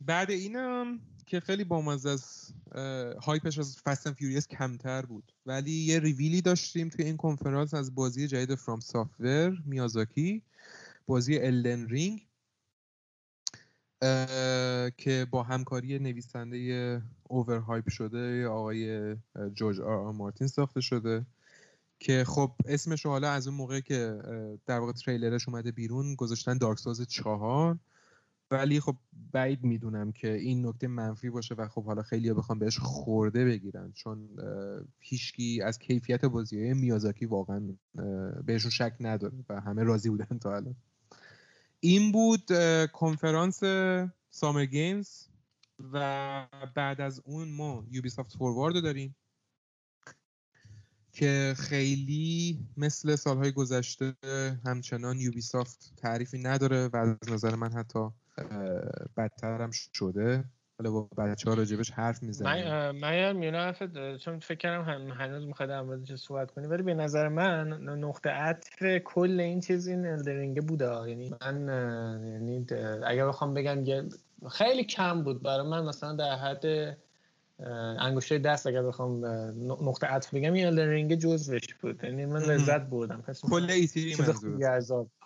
[0.00, 2.52] بعد اینم که خیلی بامزه از
[3.22, 5.32] hype ش از Fast and Furious کمتر بود.
[5.46, 10.42] ولی یه ریویلی داشتیم توی این کنفرانس از بازی جدید FromSoftware میازاکی
[11.06, 12.26] بازی Elden Ring
[14.96, 19.16] که با همکاری نویسنده over hype شده آقای
[19.54, 21.26] جورج آر آر مارتین ساخته شده
[22.00, 24.18] که خب اسمش حالا از اون موقع که
[24.66, 27.78] در واقع تریلرش اومده بیرون گذاشتن دارک ساز چهار.
[28.50, 28.96] ولی خب
[29.32, 33.92] بعید می‌دونم که این نکته منفی باشه و خب حالا خیلی بخوام بهش خورده بگیرن.
[33.92, 34.28] چون
[35.00, 37.76] هیچکی از کیفیت بازی میازاکی واقعا
[38.44, 40.76] بهشون شک نداره و همه راضی بودن تا الان.
[41.80, 42.50] این بود
[42.92, 43.60] کنفرانس
[44.30, 45.28] سامر گیمز
[45.92, 49.16] و بعد از اون ما یوبی سافت فوروارد داریم
[51.12, 54.14] که خیلی مثل سالهای گذشته
[54.64, 58.08] همچنان یوبیسافت تعریفی نداره و از نظر من حتی
[59.16, 60.44] بدتر هم شده.
[60.78, 62.68] حالا با بچه ها راجبش حرف می‌زنیم.
[62.68, 63.74] من من میونه
[64.18, 69.40] چون فکر هم هنوز می‌خواد چه صحبت کنی ولی به نظر من نقطه عطف کل
[69.40, 71.08] این چیز این الدرینگه بوده.
[71.08, 71.68] یعنی من
[72.26, 72.66] یعنی
[73.06, 74.08] اگر بخوام بگم
[74.50, 76.96] خیلی کم بود برای من مثلا در حد
[77.98, 79.26] انگشته دست اگر بخوام
[79.88, 82.00] نقطه عطف بگم این الدرینگ جزوش بود.
[82.04, 83.24] یعنی من لذت بردم.
[83.42, 84.16] کل ایتیری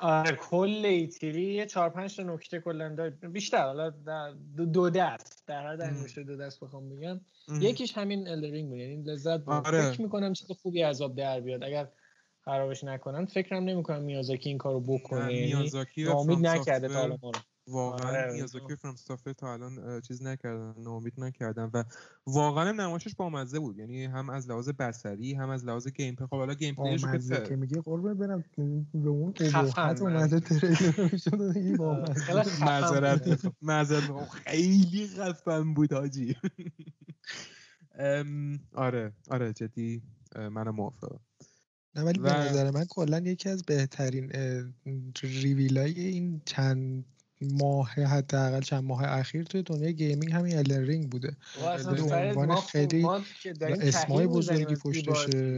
[0.01, 3.90] آره کل ایتیری یه چهار پنج تا نکته کلا بیشتر حالا
[4.57, 5.45] دو دست.
[5.47, 7.21] در حد انگشته دو دست بخوام بگم.
[7.61, 8.79] یکیش همین الدرینگ بود.
[8.79, 9.66] یعنی لذت برد.
[9.66, 9.90] آره.
[9.90, 11.64] فکر می‌کنم چیز خوبی عذاب در بیاد.
[11.64, 11.88] اگر
[12.45, 15.35] خرابش نکنن فکرم نمی‌کنم میازاکی این کارو بکنه.
[15.35, 17.33] یعنی میازاکی امید نکرده تا حالا ما
[17.66, 18.96] واقعا آره میازاکی فرام
[19.38, 21.85] تا الان چیز نکردن ناامید نکردن و
[22.27, 23.79] واقعا نمایشش با مزه بود.
[23.79, 27.57] یعنی هم از لحاظ بصری هم از لحاظ gameplay خب حالا gameplay ش که که
[27.57, 28.44] میگه قربه برم.
[28.94, 31.09] به اون ابهت اومده تریلر
[32.61, 36.37] معذرت معذرت خیلی خفن بود حاجی.
[38.75, 40.03] آره آره جدی
[40.37, 41.20] منم موافقم.
[41.94, 44.33] نه ولی به نظر من کلا یکی از بهترین
[45.22, 47.05] ریویلای این چند
[47.52, 51.37] ماه حداقل چند ماه اخیر توی دنیای gaming همین Elden Ring بوده.
[51.96, 53.07] به عنوان خیلی
[53.61, 55.57] اسمای بزرگی پشتشه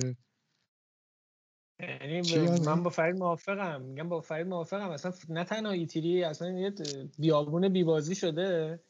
[1.81, 2.21] یعنی
[2.67, 3.83] من با فرید موافقم.
[3.83, 4.91] میگم با فرید موافقم.
[4.91, 6.75] اصلا نه تنها E3 اصلا یه
[7.19, 8.81] بیابون بی‌بازی شده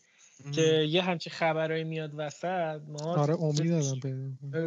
[0.52, 2.80] که یه همچی خبرایی میاد وسط.
[2.88, 4.06] ما آره امید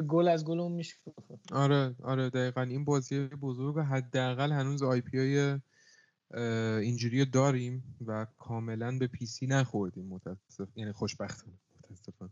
[0.07, 0.95] گل از گل میشه
[1.51, 2.61] آره آره دقیقا.
[2.61, 5.59] این بازی بزرگ حداقل هنوز IP های
[6.31, 12.31] اینجوری داریم و کاملا به پیسی نخوردیم متاسف یعنی خوشبختانه متاسفانه.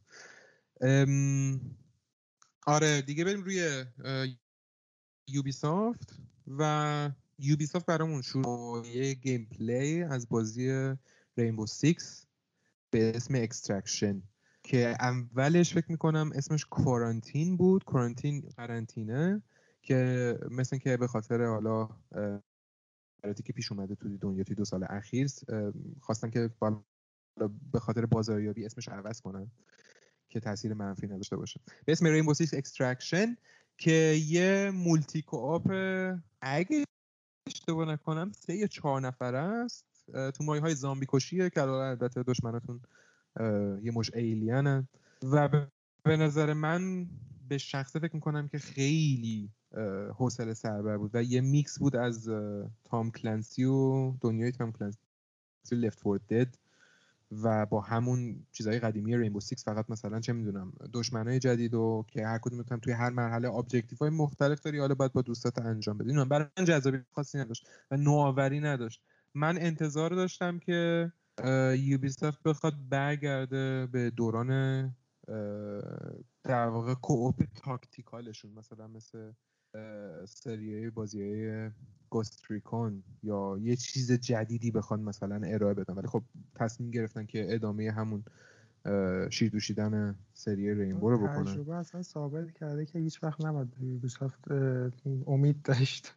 [2.67, 3.85] آره دیگه بریم روی
[5.27, 10.95] Ubisoft و Ubisoft برامون شروع یه gameplay از بازی
[11.37, 12.25] Rainbow Six
[12.89, 14.21] به اسم Extraction
[14.63, 19.43] که اولش فکر می‌کنم اسمش Quarantine بود Quarantine قرنطینه
[19.81, 21.89] که مثل که به خاطر حالا
[23.25, 25.27] شرایطی که پیش اومده تو دنیا توی دو سال اخیر
[26.01, 26.49] خواستن که
[27.71, 29.51] به خاطر بازاریابی اسمش عوض کنن
[30.29, 31.59] که تاثیر منفی نداشته باشه.
[31.85, 33.37] به اسم Rainbow Six Extraction
[33.77, 35.71] که یه multi co-op
[36.41, 36.83] اگه
[37.47, 39.85] اشتباه نکنم سه یا چهار نفره است.
[40.13, 42.81] تو مایه های زامبی کشیه که البته دشمناتون
[43.83, 44.87] یه مشت alien ن
[45.23, 45.67] و
[46.03, 47.09] به نظر من
[47.47, 49.51] به شخصه فکر می‌کنم که خیلی
[50.15, 52.29] حوصله سربر بود و یه میکس بود از
[52.83, 54.97] Tom Clancy و دنیای Tom Clancy
[55.71, 56.55] Left 4 Dead
[57.31, 62.27] و با همون چیزهای قدیمی Rainbow Six فقط مثلا چه می‌دونم دشمنای جدید و که
[62.27, 66.25] هر کدوم توی هر مرحله objective های مختلف داری حالا باید با دوستات انجام بدی.
[66.25, 69.01] برای من جذابی خاصی نداشت و نوآوری نداشت.
[69.33, 71.11] من انتظار داشتم که
[71.77, 74.83] یوبیسافت بخواد برگرده به دوران
[76.43, 79.31] در واقع کوپ تاکتیکالشون مثلا مثل
[80.25, 81.71] سریای بازی های
[82.09, 85.93] گستریکون یا یه چیز جدیدی بخوان مثلا ارائه بدن.
[85.93, 86.23] ولی خب
[86.55, 88.23] تصمیم گرفتن که ادامه همون
[89.29, 91.43] شیر دوشیدن سری رینبو رو بکنن.
[91.43, 94.51] تجربه اصلا ثابت کرده که هیچ وقت نباید یوبیسافت
[95.27, 96.15] امید داشت.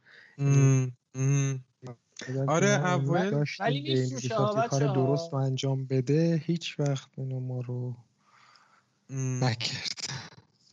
[2.47, 4.11] آره اول ولی
[4.71, 7.97] کار درست رو انجام بده هیچ وقت اینو ما رو
[9.11, 10.11] نکرد.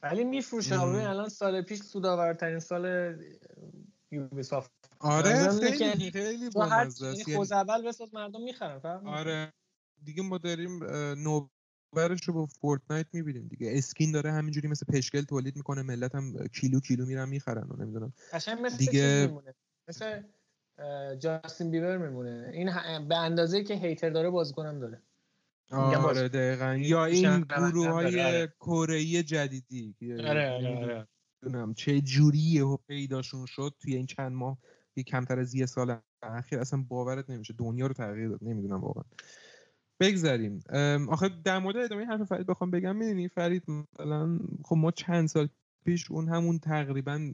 [0.05, 0.81] ولی میفروشه.
[0.81, 3.15] الان سال پیش سودآورترین سال
[4.11, 4.71] یوبیسافت.
[4.99, 7.27] آره خیلی خیلی بامزه است.
[7.27, 9.53] یعنی اول بساز مردم می‌خرن آره.
[10.03, 13.71] دیگه ما داریم نوبرش رو با فورتنایت می‌بینیم دیگه.
[13.73, 15.81] اسکین داره همینجوری مثل پشکل تولید می‌کنه.
[15.81, 18.13] ملت هم کیلو کیلو میرن می‌خرن و نمی‌دونم.
[18.33, 19.31] مثل دیگه
[19.87, 20.21] مثل
[21.19, 22.51] جاستین بیبر میمونه.
[22.53, 22.71] این
[23.07, 25.01] به اندازه که هیتر داره بازیکنم داره.
[25.71, 26.75] آره دقیقا.
[26.75, 28.53] یا این گروه های آره.
[28.59, 29.95] کره جدیدی
[30.27, 31.73] آره آره آره.
[31.75, 34.57] چه جوریه و پیداشون شد توی این چند ماه
[34.95, 37.53] یه کمتر از یه سال اخیر اصلا باورت نمیشه.
[37.53, 38.39] دنیا رو تغییر داد.
[38.41, 39.03] نمی‌دونم واقعا.
[39.99, 40.59] بگذاریم.
[41.09, 45.49] آخه در مورد ادامه حرف فرید بخوام بگم می‌دونی فرید مثلا خب ما چند سال
[45.85, 47.31] پیش اون همون تقریبا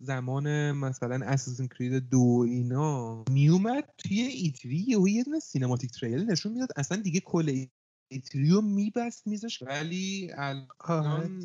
[0.00, 6.52] زمان مثلا Assassin's Creed دو اینا میومد توی E3 و یه دونه cinematic trailer نشون
[6.52, 6.68] می‌داد.
[6.76, 7.64] اصلا دیگه کل
[8.12, 11.40] E3 رو میبست میزش ولی الان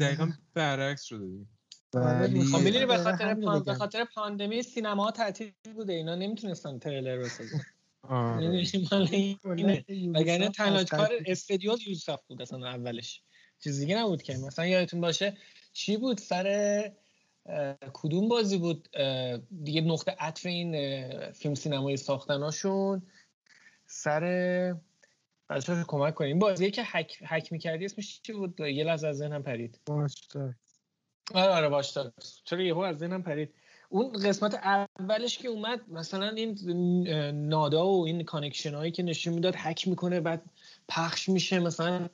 [0.00, 0.32] دقیقا.
[0.54, 1.46] برعکس شده
[1.94, 5.92] ولی خب می‌دونی به خاطر به خاطر پاندمی سینما تعطیل بوده.
[5.92, 7.60] اینا نمی‌تونستن تریلر بسازن.
[10.14, 13.22] وگرنه تنها کار استدیو یوسف بود اصلا اولش.
[13.64, 14.36] چیز دیگه نبود که.
[14.36, 15.36] مثلا یادتون باشه
[15.72, 16.92] چی بود سر
[17.92, 18.88] کدوم بازی بود؟
[19.64, 20.72] دیگه نقطه عطف این
[21.32, 23.02] فیلم سینمایی ساختناشون.
[23.86, 24.74] سر
[25.50, 29.42] بچه کمک کنیم بازی که حک, حک می‌کردی اسمش چی بود؟ یه لحظه از ذهنم
[29.42, 29.80] پرید.
[29.86, 30.54] باشتا
[31.34, 32.12] آره آره باشتا
[32.44, 33.54] چرا یهو از ذهنم پرید؟
[33.88, 36.58] اون قسمت اولش که اومد مثلا این
[37.48, 40.42] نادا و این کانکشن هایی که نشون می‌داد حک می‌کنه بعد
[40.88, 42.08] پخش میشه مثلا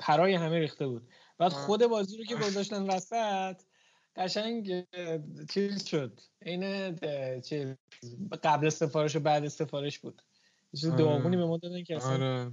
[0.00, 1.08] پرای همه ریخته بود.
[1.38, 3.56] بعد خود بازی رو که گذاشتن وسط
[4.16, 4.86] قشنگ
[5.50, 6.20] چیز شد.
[6.42, 6.90] این
[8.42, 10.22] قبل سفارش و بعد سفارش بود.
[10.70, 12.52] چیز داغونی به ما دادن که اصلا آره.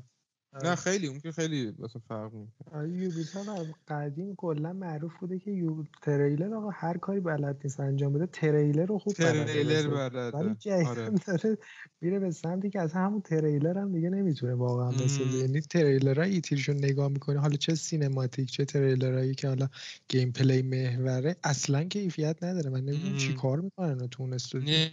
[0.54, 2.90] نه خیلی اون که خیلی مثلا فرق می‌کنه.
[2.90, 8.14] یوبیسافت از قدیم کلا معروف بوده که یو تریلر آقا هر کاری بلد نیست انجام
[8.14, 10.32] بده تریلر رو خوب تریلر بلده.
[10.34, 10.56] ولی
[10.86, 11.10] آره.
[11.28, 11.58] داره
[12.02, 16.47] میره به سمتی که از همون تریلر هم دیگه نمی‌تونه واقعا بسازه یعنی تریلرهای E3
[16.47, 17.40] شون نگاه می‌کنه.
[17.40, 19.68] حالا چه cinematic چه تریلرهایی که حالا
[20.10, 22.70] gameplay محوره اصلا کیفیت نداره.
[22.70, 24.88] من نمی‌دونم چی کار می‌کنن تو اون استودیو.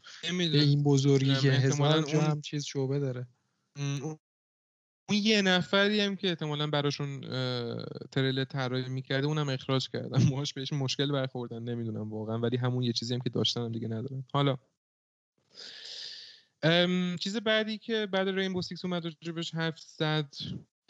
[0.52, 3.26] این بزرگی که هزار هم چیز شعبه داره.
[5.08, 7.20] اون یه نفری هم که احتمالا براشون
[8.12, 10.22] تریلر طراحی می‌کرده اونم اخراج کردن.
[10.30, 12.38] موهاش بهش مشکل برخوردن نمی‌دونم واقعا.
[12.38, 14.24] ولی همون یه چیزی هم که داشتن هم دیگه ندارن.
[14.32, 14.56] حالا
[17.20, 20.34] چیز بعدی که بعد Rainbow Six اومد راجبش حرف زد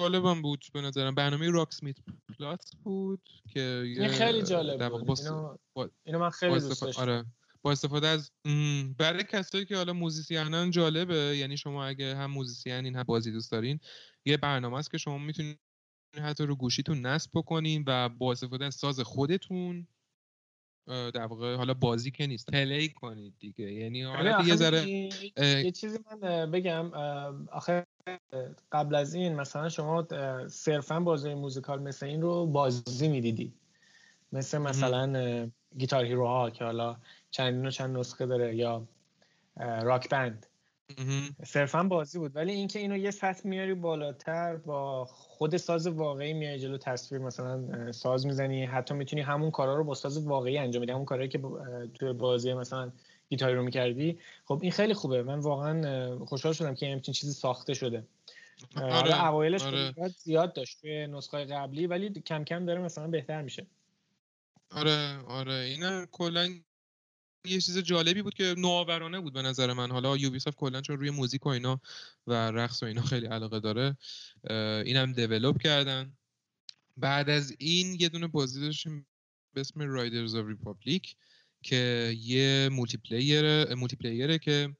[0.00, 1.14] جالبم بود به نظرم.
[1.14, 1.97] برنامه Rocksmith
[2.38, 5.20] Plus بود که این خیلی جالب بود.
[5.20, 5.57] اینو,
[6.05, 7.03] اینو من خیلی دوست داشتم.
[7.03, 7.24] آره.
[7.64, 8.31] با استفاده از
[8.98, 13.53] برای کسایی که حالا musician ان جالبه یعنی شما اگه هم musician هم بازی دوست
[13.53, 13.81] دارین
[14.24, 15.59] یه برنامه است که شما می‌تونید
[16.22, 19.87] حتی رو گوشیتون نصب بکنین و با استفاده از ساز خودتون
[20.87, 23.72] در واقع حالا بازی که نیست play کنید دیگه.
[23.72, 24.88] یعنی حالا یه ذره
[25.38, 26.92] یه چیزی من بگم
[27.53, 27.87] آخه
[28.72, 30.07] قبل از این مثلا شما
[30.48, 33.53] صرفا بازی موزیکال مثل این رو بازی می‌دیدی.
[34.33, 36.96] مثل مثلا گیتار هیروها که حالا
[37.35, 38.87] چندین و چند نسخه داره یا
[39.57, 40.47] راک بند.
[41.44, 42.37] صرفا بازی بود.
[42.37, 47.92] ولی اینکه اینو یه سطح میاری بالاتر با خود ساز واقعی میای جلو تصویر مثلا
[47.92, 50.92] ساز می‌زنی حتی می‌تونی همون کارا رو با ساز واقعی انجام بدی.
[50.92, 51.40] همون کارهایی که
[51.94, 52.92] توی بازی مثلا
[53.29, 54.18] گیتاری رو می‌کردی.
[54.44, 55.23] خب این خیلی خوبه.
[55.23, 58.07] من واقعا خوشحال شدم که همچین چیزی ساخته شده.
[58.77, 59.94] آره اوایلش آره.
[60.09, 63.66] زیاد داشت توی نسخه قبلی ولی کم کم داره مثلا بهتر میشه.
[64.70, 65.55] آره آره.
[65.55, 66.49] اینا کلا
[67.46, 69.90] یه چیز جالبی بود که نوآورانه بود به نظر من.
[69.90, 71.80] حالا یوبیسافت کلا چون روی موزیک و اینا
[72.26, 73.96] و رقص و اینا خیلی علاقه داره
[74.87, 76.16] اینم دیولپ کردن.
[76.96, 79.07] بعد از این یه دونه بازی داشتیم
[79.54, 81.16] به اسم Riders of Republic
[81.62, 84.76] که یه multiplayer multiplayer ه که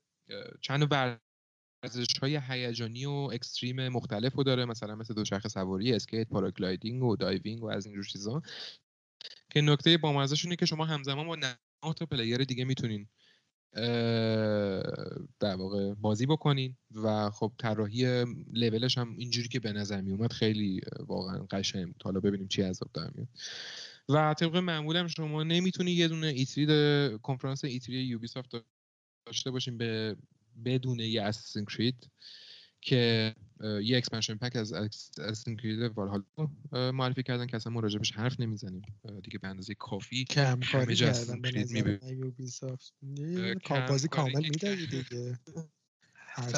[0.61, 7.03] چند ورزش های هیجانی و extreme مختلف رو داره مثلا مثل دوچرخه سواری اسکیت paragliding
[7.03, 8.42] و diving و از اینجور چیزا.
[9.50, 11.37] که نکته با اینه که شما همزمان با
[11.92, 13.09] تا player دیگه می‌تونین
[15.40, 16.77] در واقع بازی بکنین.
[16.90, 22.03] و خب طراحی لولش هم اینجوری که به نظر می اومد خیلی واقعا قشنگ بود.
[22.05, 23.29] حالا ببینیم چی از آب در میاد.
[24.09, 28.51] و طبق معمولم شما نمی‌تونی یه دونه E3 کنفرانس E3 Ubisoft
[29.27, 30.16] داشته باشین به
[30.64, 32.11] بدون یه Assassin's Creed
[32.81, 34.75] که یه expansion pack از
[35.45, 36.25] Creed Valhalla
[36.73, 38.83] معرفی کردن که اصلا ما راجبش حرف نمی‌زنیم.
[39.23, 41.99] دیگه به اندازه کافی کم کاری کردن به نظر
[43.88, 45.38] بازی کامل می‌دادی دیگه.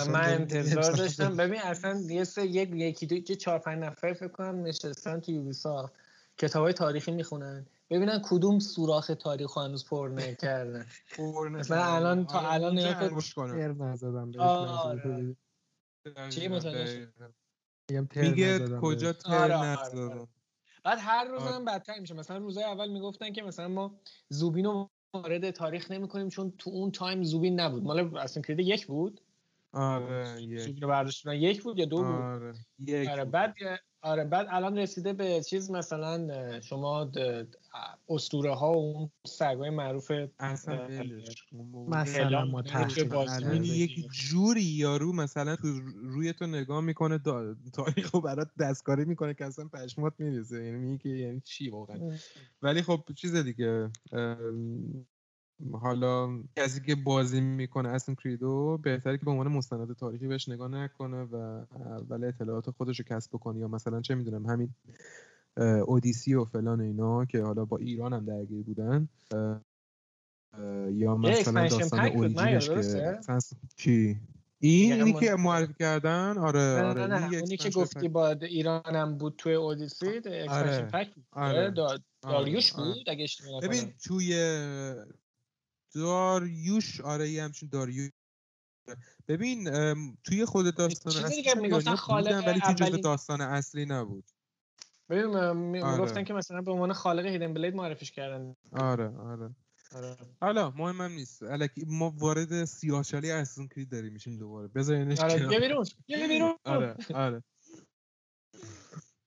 [0.09, 1.37] من انتظار داشتم.
[1.37, 5.93] ببین اصلا یه سه یک یکی دو چهار پنج نفر فکر کنم نشستن تو یوبیسافت
[6.39, 7.67] کتاب های تاریخی می‌خونن.
[7.91, 10.87] ببینن کدوم سوراخ تاریخ هنوز پر نکردن.
[11.51, 13.11] مثلا الان تا الان نگاه
[16.31, 16.49] چی
[18.17, 20.29] میگه کجا تر آره، آره، آره.
[20.85, 22.15] بعد هر روز هم بدتر میشه.
[22.15, 26.71] مثلا روزای اول می‌گفتن که مثلا ما زوبین رو وارد تاریخ نمی کنیم چون تو
[26.71, 27.83] اون تایم زوبین نبود.
[27.83, 29.21] مال اصلا کرده یک بود؟
[29.73, 30.61] آره یک.
[30.61, 30.83] زوبین
[31.35, 33.55] یک بود یا دو بود؟ آره, یک آره بعد
[34.07, 37.11] آره بعد الان رسیده به چیز مثلا شما
[38.09, 40.89] اسطوره ها و اون سگای معروف اصلا
[41.89, 42.65] مثلا ما
[43.65, 47.19] یک جوری یارو مثلا تو روی تو نگاه می‌کنه
[47.73, 50.65] تاریخ رو برات دستکاری می‌کنه که اصلا پشمات میریزه.
[50.65, 52.13] یعنی میگه یعنی چی واقعا؟
[52.63, 53.91] ولی خب چیز دیگه
[55.73, 60.49] حالا کسی که بازی می‌کنه Assassin's Creed و بهتره که به عنوان مستند تاریخی بهش
[60.49, 61.37] نگاه نکنه و
[61.75, 64.75] اول اطلاعات خودش رو کسب بکنه یا مثلا چه می‌دونم همین
[65.87, 69.09] اودیسی و فلان اینا که حالا با ایران هم درگیر بودن.
[70.93, 73.19] یا مثلا داستان Origins ش که
[73.77, 74.21] چی؟
[74.59, 79.19] این اینی که معرفی کردن؟ آره نه آره نه نه اونی که گفتی با ایرانم
[79.19, 81.75] بود توی Odyssey expansion pack آره.
[82.23, 84.35] داریوش بود اگه اشتباه ببین توی
[85.97, 88.11] داریوش آره یه همچین داریوش.
[89.29, 89.71] ببین
[90.25, 94.25] توی خود داستان اصلی می‌گفتن خالق ولی توی جزء داستان اصلی نبود.
[95.09, 98.57] ببین می‌گفتن که مثلا به عنوان خالق هیدن بلید معرفیش کردن.
[98.73, 99.55] آره آره.
[99.93, 100.17] آره.
[100.41, 101.43] حالا مهمم نیست.
[101.43, 104.69] الکی ما وارد سیاهچالی اساسن کرید داریم میشیم دوباره.
[104.69, 106.59] بذارینش آره بیرون بیرون.
[106.65, 107.43] آره آره.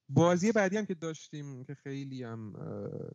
[0.10, 2.54] بازی بعدی هم که داشتیم که خیلی هم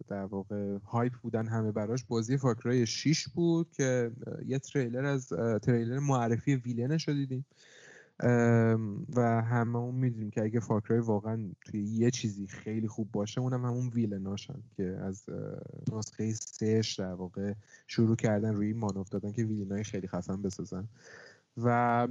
[0.08, 4.10] در واقع hype بودن همه براش بازی Far Cry 6 بود که
[4.46, 5.28] یه تریلر از
[5.62, 7.14] تریلر معرفی villain ش رو
[9.16, 13.40] و همه اون می‌دونیم که اگه Far Cry واقعا توی یه چیزی خیلی خوب باشه
[13.40, 15.24] اونم همون villain اشن که از
[15.92, 17.54] نسخه سهش در واقع
[17.86, 20.88] شروع کردن روی مانور دادن که villain ای خیلی خفن بسازن.
[21.56, 22.08] و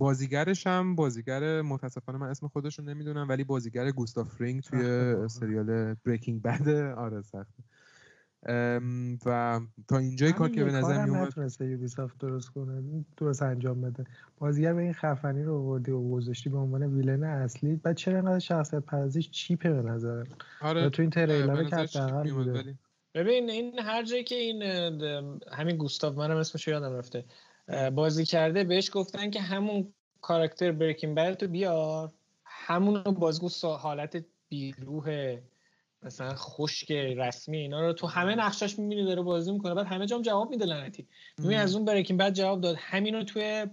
[0.00, 5.94] بازیگرش هم بازیگر متاسفانه من اسم خودش رو نمی‌دونم ولی بازیگر گوستاف رینگ توی سریال
[5.94, 6.68] بریکینگ بد.
[6.96, 7.62] آره سخته.
[9.26, 13.80] و تا اینجای کار که به نظر می اومد نتونسته یوبیسافت درست کنه درست انجام
[13.80, 14.04] بده.
[14.38, 17.76] بازیگر به این خفنی رو آوردی و گذاشتی به عنوان ویلن اصلی.
[17.76, 20.24] بعد چرا انقدر شخصیت پردازیش چیپه به نظر
[20.60, 22.72] آره تو این تریلر که حداقل
[23.14, 24.62] ببین این هر جایی که این
[25.52, 27.24] همین گوستاف منم اسمش یادم رفته.
[27.94, 32.12] بازی کرده بهش گفتن که همون کاراکتر بریکینگ بد تو بیار.
[32.44, 35.40] همون بازگو حالت بیروه
[36.02, 39.74] مثلا خشک رسمی اینا رو تو همه نقشاش می‌بینی داره بازی می‌کنه.
[39.74, 41.06] بعد همه جام جواب میده لعنتی.
[41.38, 42.76] می‌بینی از اون بریکینگ بعد جواب داد.
[42.78, 43.66] همین رو توی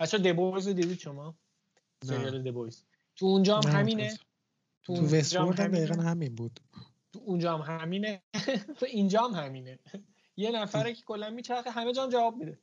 [0.00, 1.34] بچا دبویز دیدید شما؟
[2.04, 2.82] سریال دبویز
[3.16, 4.18] تو اونجا هم همینه.
[4.82, 6.60] تو, تو وستورد هم دقیقا همین بود.
[7.12, 8.22] تو اونجا هم همینه.
[8.78, 9.78] تو اینجا هم همینه.
[10.36, 12.58] یه نفره که کلا میچرخه همه جام جواب میده.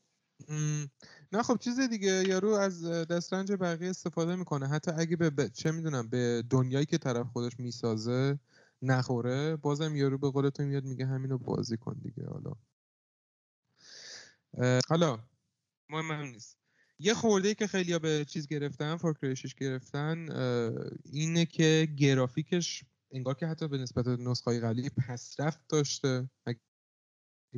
[1.31, 4.67] نه خب چیز دیگه یارو از دسترنج بقیه استفاده می‌کنه.
[4.67, 8.39] حتی اگه به, چه می‌دونم به دنیایی که طرف خودش می‌سازه
[8.81, 12.53] نخوره بازم یارو به قول تو میاد میگه همینو بازی کن دیگه حالا.
[14.89, 15.19] حالا
[15.89, 16.57] مهم هم نیست.
[16.99, 20.29] یه خورده که خیلی به چیز گرفتن فورکریشش گرفتن
[21.05, 26.29] اینه که گرافیکش انگار که حتی به نسبت نسخه قبلی پسرفت داشته.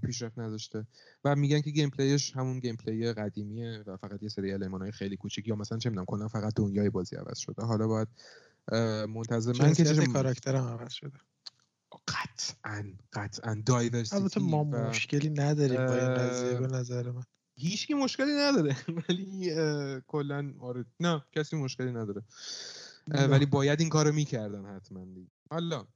[0.02, 0.88] پیشرفت نداشته
[1.24, 5.48] و میگن که gameplay ش همون gameplay قدیمیه و فقط یه سری های خیلی کوچیک
[5.48, 7.64] یا مثلا چه می‌دونم کلا فقط دنیای بازی عوض شده.
[7.64, 8.08] حالا باید
[9.10, 11.18] منتظر موند که چه کاراکترم عوض شده.
[12.08, 17.24] قطعا قطعا diversity البته ما مشکلی نداریم با این قضیه به نظر من.
[17.58, 18.76] هیچ مشکلی نداره.
[19.10, 19.56] ولی
[20.08, 20.86] کلا آره.
[21.00, 22.24] نه کسی مشکلی نداره.
[23.08, 25.06] ولی باید این کارو می‌کردن حتما
[25.52, 25.88] حالا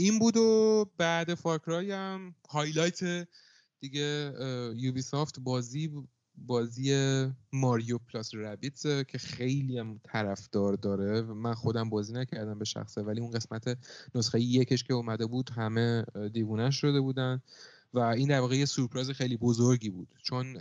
[0.00, 3.28] این بود و بعد Far Cry هم highlight
[3.80, 4.32] دیگه
[4.76, 5.90] Ubisoft بازی
[6.36, 6.94] بازی
[7.52, 11.22] Mario Plus Rabbids که خیلی هم طرفدار داره.
[11.22, 13.78] من خودم بازی نکردم به شخصه ولی اون قسمت
[14.14, 17.42] نسخه یکش که اومده بود همه دیوونش شده بودن
[17.94, 20.08] و این در واقع یه سورپرایز خیلی بزرگی بود.
[20.22, 20.58] چون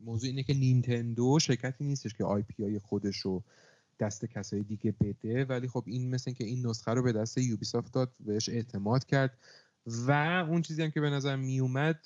[0.00, 3.44] موضوع اینه که نینتندو شرکتی نیستش که IP های خودش رو
[4.00, 5.44] دست کسای دیگه بده.
[5.44, 9.38] ولی خب این مثل که این نسخه رو به دست Ubisoft داد بهش اعتماد کرد.
[9.86, 10.12] و
[10.50, 12.00] اون چیزی هم که به نظر می اومد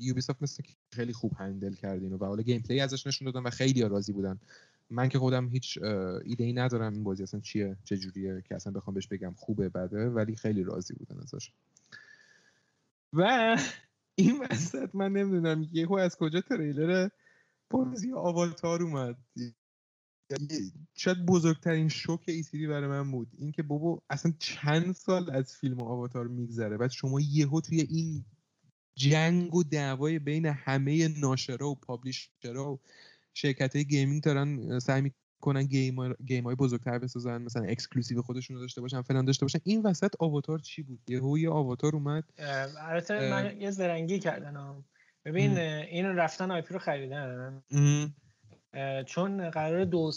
[0.00, 3.82] Ubisoft مثل که خیلی خوب handle کرد و حالا gameplay ازش نشون دادن و خیلی
[3.82, 4.40] راضی بودن.
[4.90, 5.78] من که خودم هیچ
[6.24, 9.68] ایده ای ندارم این بازی اصلا چیه چه جوریه که اصلا بخوام بهش بگم خوبه
[9.68, 11.52] بده ولی خیلی راضی بودن ازش.
[13.12, 13.56] و
[14.14, 17.08] این وسط من نمی‌دونم یهو از کجا تریلر
[17.70, 19.16] بازی Avatar اومد.
[20.94, 23.28] شاید بزرگترین شوک E3 برای من بود.
[23.38, 28.24] اینکه بابا اصلا چند سال از فیلم Avatar میگذره بعد شما یهو توی این
[28.96, 32.80] جنگ و دعوای بین همه ناشرا و publisher ا و
[33.34, 38.62] شرکت های gaming دارن سعی می‌کنن game, game های بزرگتر بسازن مثلا exclusive خودشون رو
[38.62, 39.58] داشته باشن فلان داشته باشن.
[39.64, 42.24] این وسط Avatar چی بود؟ یهو یه Avatar اومد.
[42.80, 44.84] البته من یه زرنگی کردن
[45.24, 47.62] ببین این رفتن آیپی رو خریدن.
[49.06, 50.12] چون قرار دو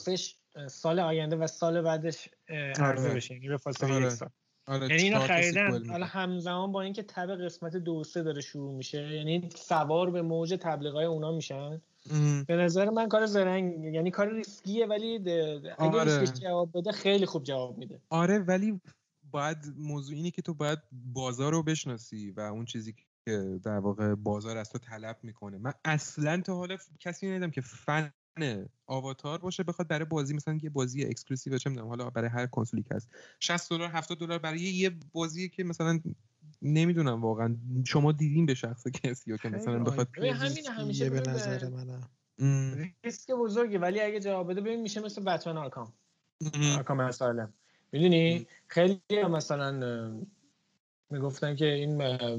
[0.67, 3.15] سال آینده و سال بعدش عرضه آره.
[3.15, 4.05] بشه یعنی به فاصله آره.
[4.05, 4.29] یک سال
[4.67, 9.15] آره یعنی اینو خریدن حالا همزمان با اینکه تب قسمت دو سه داره شروع میشه
[9.15, 11.81] یعنی سوار به موج تبلیغای اونا میشن
[12.47, 16.27] به نظر من کار زرنگ یعنی کار ریسکیه ولی اگه آره.
[16.27, 18.81] جواب بده خیلی خوب جواب میده آره ولی
[19.31, 22.95] باید موضوع اینه که تو باید بازار رو بشناسی و اون چیزی
[23.25, 27.61] که در واقع بازار از تو طلب می‌کنه من اصلا تا حالا کسی ندیدم که
[27.61, 28.11] fan
[28.85, 32.83] Avatar باشه بخواد برای بازی مثلا یه بازی exclusive چه می‌دونم حالا برای هر کنسولی
[32.83, 33.09] که هست.
[33.39, 35.99] 60 دلار 70 دلار برای یه بازی که مثلا
[36.61, 37.57] نمی‌دونم واقعا.
[37.85, 42.09] شما دیدین به شخص کسی که مثلا بخواد همین همیشه به نظر منم.
[43.03, 45.93] ریسک بزرگی ولی اگه جواب بده ببین میشه مثل Batman Arkham.
[46.75, 47.53] آرکام اسالم
[47.91, 50.11] می‌دونی؟ خیلی مثلا
[51.09, 51.97] می‌گفتن که این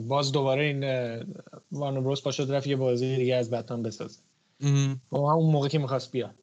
[0.09, 0.80] باز دوباره این
[1.72, 4.20] وارنر بروس پاشد رفت یه بازی دیگه از بتمن بسازه.
[5.11, 6.35] با همون موقع که می‌خواست بیاد.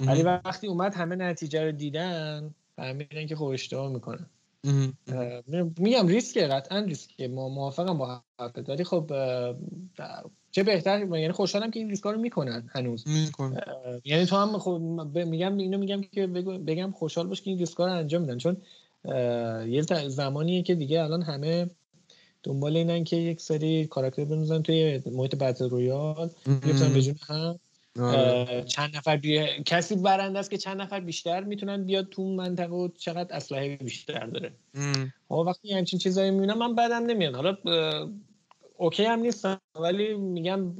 [0.00, 4.26] ولی وقتی اومد همه نتیجه رو دیدن فهمیدن که خب اشتباه می‌کنن.
[5.78, 8.68] میگم ریسکه قطعا ریسکه ما موافقم با حرفت.
[8.68, 9.10] ولی خب
[10.50, 13.04] چه بهتر یعنی خوشحالم که این ریسکا رو می‌کنن هنوز.
[14.04, 14.78] یعنی تو هم خب
[15.18, 18.38] میگم اینو میگم که بگم خوشحال باش که این ریسکا رو انجام میدن.
[18.38, 18.56] چون
[19.68, 21.70] یه زمانیه که دیگه الان همه
[22.42, 26.30] دنبال اینن که یک سری کاراکتر بندازن توی محیط battle royale.
[26.46, 27.58] بیفتن به هم
[28.00, 28.64] آره.
[28.64, 29.46] چند نفر بی...
[29.66, 34.26] کسی برنده است که چند نفر بیشتر می‌تونن بیاد تو منطقه و چقدر اسلحه بیشتر
[34.26, 34.52] داره.
[35.28, 37.34] خب وقتی همچین چیزایی می‌بینم من بدم نمیاد.
[37.34, 37.56] حالا
[38.76, 40.74] okay هم نیستم ولی میگم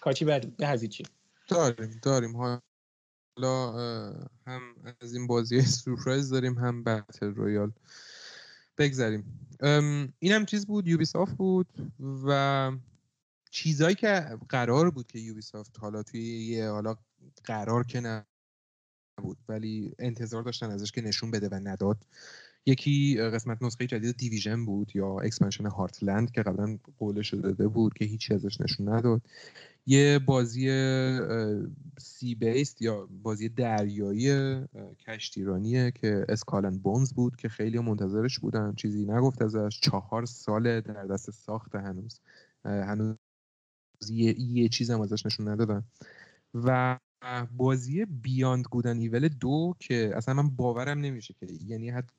[0.00, 1.04] کاچی به از هیچی؟
[1.48, 2.36] داریم داریم.
[2.36, 3.72] حالا
[4.46, 4.60] هم
[5.00, 7.72] از این بازی سورپرایز داریم هم battle royale.
[8.78, 9.48] بگذاریم.
[10.18, 11.04] اینم چیز بود Ubi
[11.36, 11.92] بود
[12.26, 12.72] و
[13.50, 16.96] چیزایی که قرار بود که Ubisoft حالا توی یه حالا
[17.44, 18.24] قرار که
[19.20, 22.06] نبود ولی انتظار داشتن ازش که نشون بده و نداد.
[22.66, 28.04] یکی قسمت نسخه جدید Division بود یا expansion Heartland که قبلا قولش داده بود که
[28.04, 29.22] هیچی ازش نشون نداد.
[29.86, 30.68] یه بازی
[31.98, 34.56] سی بیست یا بازی دریایی
[34.98, 38.74] کشتیرانیه که اسکالن بونز بود که خیلی منتظرش بودن.
[38.74, 39.80] چیزی نگفت ازش.
[39.82, 42.20] چهار سال در دست ساخت هنوز.
[42.64, 43.16] هنوز
[44.10, 45.84] یه, یه چیز هم ازش نشون ندادن.
[46.54, 46.98] و
[47.50, 52.12] بازی بیاند گودن ایول دو که اصلا من باورم نمیشه که یعنی حتی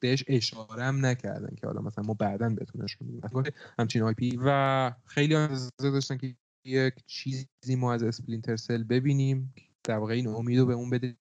[0.00, 3.52] بهش اشاره هم نکردن که حالا مثلا ما بعدا بهتون نشون میدیم.
[3.78, 9.54] همچین IP و خیلی انتظار داشتن که یک چیزی ما از اسپلینتر سل ببینیم
[9.84, 11.16] در واقع این امیدو به اون بده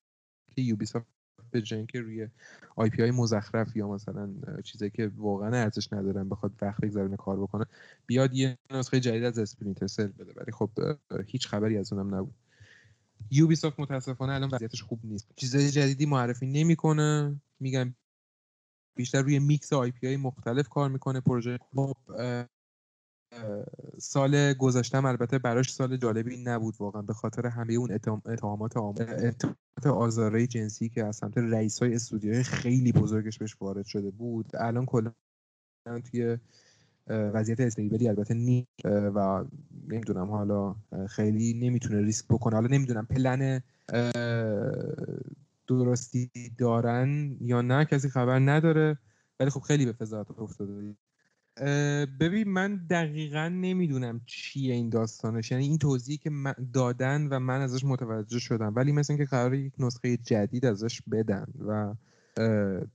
[0.55, 1.07] که یوبیسافت
[1.51, 2.27] به جنگ روی
[2.75, 4.33] IP های مزخرف یا مثلا
[4.63, 7.65] چیزی که واقعا ارزش ندارن بخواد وقت بگذارونه کار بکنه
[8.05, 10.33] بیاد یه نسخه جدید از اسپلینتر سل بده.
[10.35, 10.69] ولی خب
[11.25, 12.35] هیچ خبری از اونم نبود.
[13.31, 15.27] یوبی سافت متاسفانه الان وضعیتش خوب نیست.
[15.35, 17.41] چیزای جدیدی معرفی نمی‌کنه.
[17.59, 17.95] میگم
[18.95, 21.21] بیشتر روی میکس IP مختلف کار می‌کنه.
[21.21, 21.95] پروژه خب
[23.99, 27.01] سال گذشتم البته براش سال جالبی نبود واقعا.
[27.01, 32.91] به خاطر همه اون اتهامات اتهامات آزارهای جنسی که از سمت رئیس های استودیوهای خیلی
[32.91, 34.55] بزرگش بهش وارد شده بود.
[34.55, 35.13] الان کلا
[36.11, 36.37] توی
[37.07, 39.45] وضعیت stable ی البته نی و
[39.87, 40.75] نمی‌دونم حالا
[41.09, 42.55] خیلی نمی‌تونه ریسک بکنه.
[42.55, 43.61] حالا نمی‌دونم پلن
[45.67, 48.97] درستی دارن یا نه کسی خبر نداره.
[49.39, 50.95] ولی خب خیلی به فضاحت افتاده.
[52.19, 55.51] ببین من دقیقا نمی‌دونم چیه این داستانش.
[55.51, 56.31] یعنی این توضیحی که
[56.73, 58.73] دادن و من ازش متوجه شدم.
[58.75, 61.95] ولی مثل اینکه قرار یک نسخه جدید ازش بدن و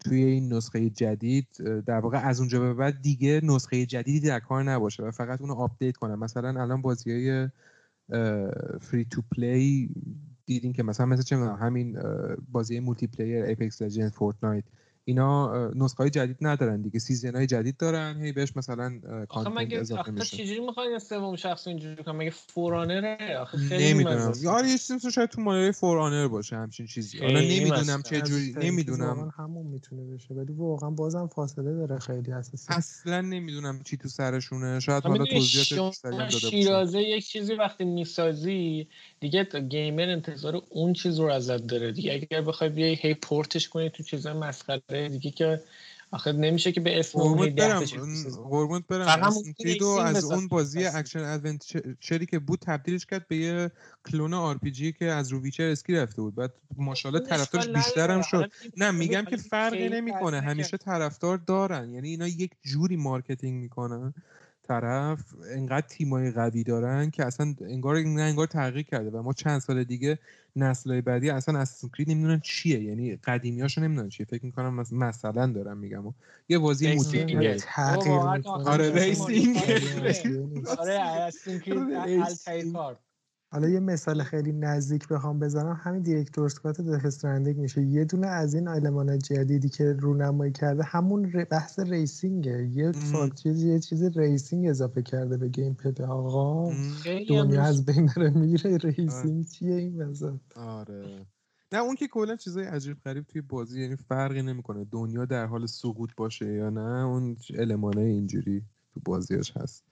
[0.05, 1.47] توی این نسخه جدید
[1.87, 5.55] در واقع از اونجا به بعد دیگه نسخه جدیدی در کار نباشه و فقط اونو
[5.55, 7.49] آپدیت کنم مثلا الان بازی های
[8.81, 9.91] free to play
[10.47, 11.99] دیدین که مثلا مثل چه همین
[12.53, 14.65] بازی multiplayer اپکس لجند فورتنایت
[15.11, 20.11] اینا نسخه های جدید ندارن دیگه season های جدید دارن هی بهش مثلا content اضافه
[20.11, 20.37] میشه.
[20.37, 24.33] چجوری می‌خواین سوم شخص اینجوری کنم مگه فور آنره؟ آخه خیلی نمی‌دونم.
[24.49, 27.19] آره یه چیزی شاید تو مایه فور آنر باشه همچین چیزی.
[27.19, 29.33] حالا نمی‌دونم چه جوری نمی‌دونم.
[29.37, 34.81] همون می‌تونه بشه ولی واقعا بازم فاصله داره خیلی اساسی اصلا نمی‌دونم چی تو سرشونه.
[34.81, 38.89] شاید حالا توضیحات بیشتری داده شیرازه یک چیزی وقتی می‌سازی
[39.21, 42.13] دیگه gamer انتظار اون چیز رو ازت داره دیگه.
[42.13, 45.61] اگر بخوای بیای هی پورتش کنی تو چیزای مسخره دیگه که
[46.13, 47.85] آخه نمیشه که به اسم قربونت برم.
[48.51, 49.23] قربونت برم.
[50.01, 53.71] از اون بازی action adventure ی که بود تبدیلش کرد به یه
[54.11, 56.35] clone RPG که از رو ویچر اسکی رفته بود.
[56.35, 58.53] بعد ماشاءالله طرفدارش بیشتر هم شد.
[58.77, 60.41] نه میگم که فرقی نمی‌کنه.
[60.41, 61.91] همیشه طرفدار دارن.
[61.91, 64.15] یعنی اینا یک جوری marketing می‌کنن.
[64.71, 65.21] طرف
[65.57, 69.11] انقدر تیمای قوی دارن که اصلا انگار نه انگار تغییر کرده.
[69.11, 70.19] و ما چند سال دیگه
[70.57, 72.83] نسلهای بعدی اصلا از کرید نمی‌دونن چیه.
[72.83, 74.27] یعنی قدیمیاشو نمی‌دونن چیه.
[74.27, 76.07] فکر می‌کنم مثلا دارم میگم.
[76.07, 76.13] و
[76.49, 78.23] یه بازی موسیقی تغییر
[78.65, 79.63] آره ریسینگ
[80.67, 80.93] آره
[83.53, 85.81] حالا یه مثال خیلی نزدیک بخوام بزنم.
[85.83, 87.83] همین دیرکتور اسکات دف میشه.
[87.83, 92.69] یه دونه از این المانات جدیدی که رونمایی کرده همون بحث ریسینگه.
[92.73, 92.93] یه
[93.43, 96.03] چیز یه چیز racing اضافه کرده به gameplay.
[96.03, 96.73] آقا
[97.29, 98.77] دنیا از بین داره میره.
[98.77, 101.27] racing چیه این مثلا آره.
[101.73, 104.87] نه اون که کلا چیزای عجیب غریب توی بازی یعنی فرقی نمی‌کنه.
[104.91, 108.63] دنیا در حال سقوط باشه یا نه اون المانه اینجوری
[108.95, 109.85] تو بازیاش هست.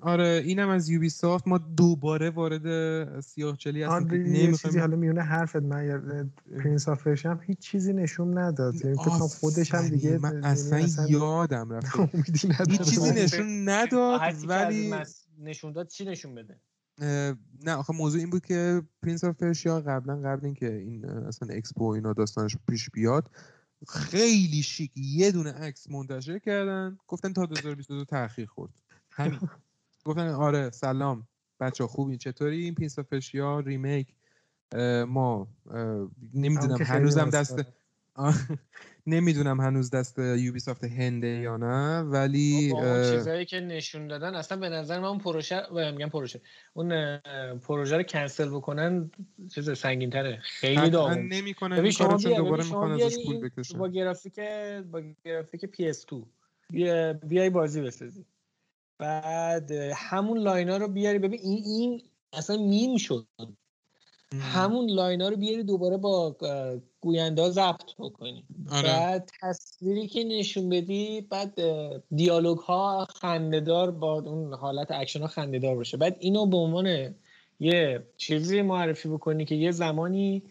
[0.00, 5.22] آره اینم از یوبی سافت ما دوباره وارد سیاه چلی هستیم یه چیزی حالا میونه
[5.22, 8.84] حرفت من پرینس آف هم هیچ چیزی نشون نداد.
[8.84, 12.14] یعنی خودش هم دیگه من یعنی اصلا, یادم رفت.
[12.70, 14.94] هیچ چیزی نشون نداد ولی
[15.38, 16.60] نشون داد چی نشون بده؟
[17.64, 21.84] نه آخه موضوع این بود که پرینس آف پرشیا قبلا قبل اینکه این اصلا expo
[21.84, 23.30] اینا داستانش پیش بیاد
[23.88, 28.72] خیلی شیک یه دونه عکس منتشر کردن گفتن تا 2022 تاخیر خورد.
[29.12, 29.38] همین.
[30.04, 31.28] گفتن آره سلام.
[31.60, 34.14] بچه خوبی چطوری؟ این پرینس آف پرشیا remake
[35.06, 35.48] ما
[36.34, 37.60] نمی‌دونم هنوزم دست
[39.06, 44.58] نمی‌دونم هنوز دست یوبی سافت هنده یا نه ولی اون چیزایی که نشون دادن اصلا
[44.58, 46.40] به نظر من اون پروژه میگم پروژه.
[46.74, 47.18] اون
[47.58, 49.10] پروژه رو کنسل بکنن
[49.54, 51.18] چیز سنگین تره خیلی داغون.
[51.18, 53.78] نمی‌کنن چون دوباره می‌خوان ازش پول بکشن.
[53.78, 54.40] با گرافیک
[54.90, 56.14] با گرافیک PS2
[57.26, 58.24] بیای بازی بسازی.
[59.00, 61.18] بعد همون line ا رو بیاری.
[61.18, 63.26] ببین این این اصلا میم شد.
[64.40, 66.36] همون line ا رو بیاری دوباره با
[67.00, 68.44] گوینده ضبط بکنی.
[68.70, 68.88] آره.
[68.88, 71.60] بعد تصویری که نشون بدی بعد
[72.14, 75.96] دیالوگ ها خندهدار با اون حالت اکشن ها خندهدار باشه.
[75.96, 77.14] بعد اینو به عنوان
[77.60, 80.42] یه چیزی معرفی بکنی که یه زمانی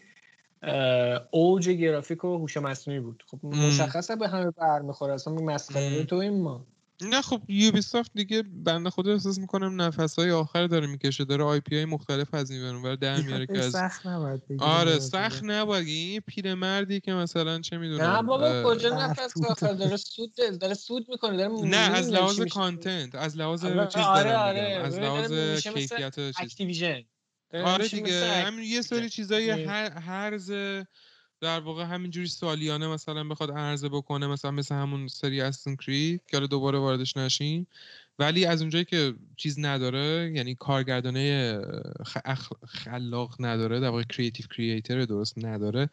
[1.32, 3.24] اوج گرافیک و هوش مصنوعی بود.
[3.28, 5.14] خب مشخصه به همه برمیخوره.
[5.14, 6.66] اصلا مسخره تو این ما.
[7.02, 11.44] نه خب یوبی سافت دیگه بنده خود احساس می‌کنم نفس های آخر داره می‌کشه داره
[11.44, 15.88] IP های مختلف از این ور در میاره که از سخت نباید آره سخت نباید.
[15.88, 21.06] این پیرمردی که مثلا چه می‌دونم نه بابا کجا نفس آخر؟ داره سود داره سود
[21.10, 25.32] می‌کنه داره نه از لحاظ content از لحاظ چیز آره آره از لحاظ
[25.62, 27.02] کیفیت اکتیویژن.
[27.54, 29.50] آره دیگه همین یه سری چیزای
[30.06, 30.52] هرز
[31.42, 36.40] در واقع همینجوری سالیانه مثلا بخواد عرضه بکنه مثلا مثل همون سری اساسینز کرید که
[36.40, 37.68] دوباره واردش نشیم.
[38.20, 41.60] ولی از اونجایی که چیز نداره یعنی کارگردانه
[42.68, 45.90] خلاق نداره در واقع creative creator درست نداره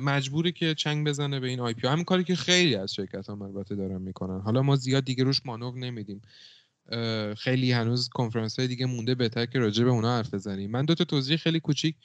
[0.00, 3.74] مجبوری که چنگ بزنه به این IP همین کاری که خیلی از شرکت هم البته
[3.74, 4.40] دارن می‌کنن.
[4.40, 6.22] حالا ما زیاد دیگه روش مانور نمیدیم.
[7.36, 10.70] خیلی هنوز کنفرانس های دیگه مونده بهتر که راجع به اونا حرف بزنیم.
[10.70, 11.96] من دو تا توضیح خیلی کوچیک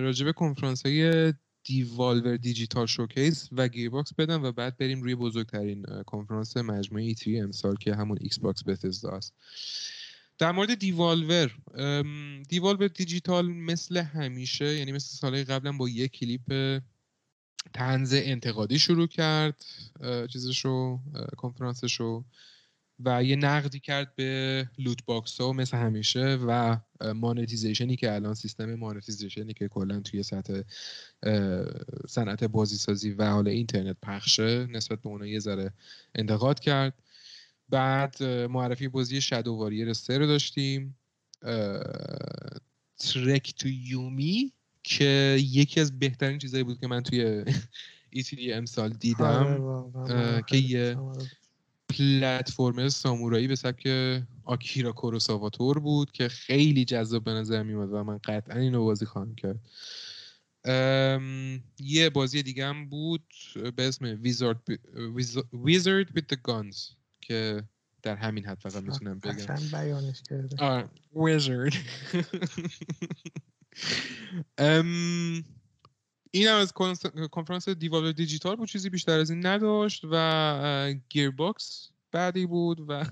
[0.00, 1.32] راجبه کنفرانس های
[1.64, 7.40] دیوالور دیجیتال شوکیس و گیرباکس بدم و بعد بریم روی بزرگترین کنفرانس مجموعه ای تری
[7.40, 9.34] امسال که همون ایکس باکس بتزدا است.
[10.38, 11.50] در مورد دیوالور
[12.48, 16.80] دیوالور دیجیتال مثل همیشه یعنی مثل سالهای قبلا با یک کلیپ
[17.74, 19.64] طنز انتقادی شروع کرد
[20.32, 20.98] چیزشو
[21.36, 22.24] کنفرانسشو.
[23.00, 26.76] و یه نقدی کرد به loot box ها مثل همیشه و
[27.14, 30.60] monetization ی که الان سیستم monetization ی که کلا توی سطح
[32.08, 35.72] صنعت بازی سازی و حال اینترنت پخشه نسبت به اونها یه ذره
[36.14, 36.94] انتقاد کرد.
[37.68, 40.96] بعد معرفی بازی شادو واریر 3 رو داشتیم.
[42.98, 47.44] ترک تو یومی که یکی از بهترین چیزایی بود که من توی
[48.10, 49.62] ایتیلی امسال دیدم.
[49.94, 50.96] آره، که یه
[51.98, 53.88] پلتفرم سامورایی به سبک
[54.44, 59.34] آکیرا کوروساواتور بود که خیلی جذاب به نظر میومد و من قطعا اینو بازی خواهم
[59.34, 59.60] کرد.
[61.78, 63.34] یه بازی دیگه هم بود
[63.76, 64.62] به اسم ویزارد
[65.52, 67.62] ویزارد with the Guns که
[68.02, 69.56] در همین حد فقط می‌تونم بگم.
[69.72, 70.64] بیانش کرده.
[70.64, 71.72] آره ویزارد
[76.34, 76.72] این هم از
[77.30, 83.04] کنفرانس دیوالور دیجیتال بود چیزی بیشتر از این نداشت و گیرباکس بعدی بود و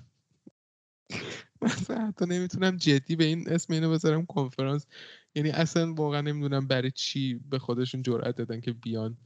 [1.62, 4.86] مثلا حتی نمی‌تونم جدی به این اسم اینو بذارم کنفرانس.
[5.34, 9.16] یعنی اصلا واقعا نمی‌دونم برای چی به خودشون جرأت دادن که بیان.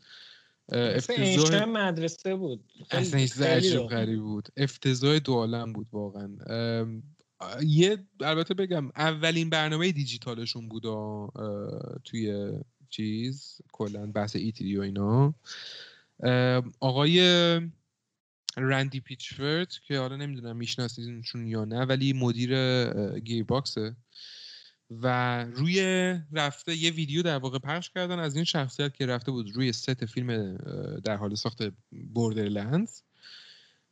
[0.73, 2.73] افتضاح مدرسه بود.
[2.91, 4.49] اصلا عجیب غریب بود.
[4.57, 6.31] افتضاح دو عالم بود واقعا.
[7.63, 10.83] یه البته بگم اولین برنامه دیجیتالشون بود
[12.05, 12.53] توی
[12.91, 15.35] چیز کلا بحث ایتری و اینا.
[16.81, 17.21] آقای
[18.57, 22.51] رندی پیچفرد که حالا نمی‌دونم میشناسیدشون یا نه ولی مدیر
[23.19, 23.97] گیرباکسه
[24.91, 25.81] و روی
[26.33, 30.07] رفته یه ویدیو در واقع پخش کردن از این شخصیت که رفته بود روی ست
[30.07, 30.57] فیلم
[31.05, 31.63] در حال ساخت
[32.15, 33.03] بوردرلندز.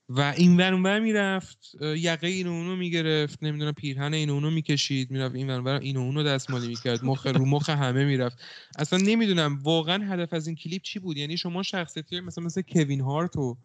[0.08, 5.34] و این ور اونور می‌رفت یقه این اونو می‌گرفت نمی‌دونم پیرهن این اونو می‌کشید می‌رفت
[5.34, 8.38] این ور این اونو دستمالی می‌کرد مخ رو مخ همه می‌رفت.
[8.78, 13.00] اصلا نمی‌دونم واقعا هدف از این کلیپ چی بود؟ یعنی شما شخصیتی مثلا مثل کوین
[13.00, 13.56] هارت و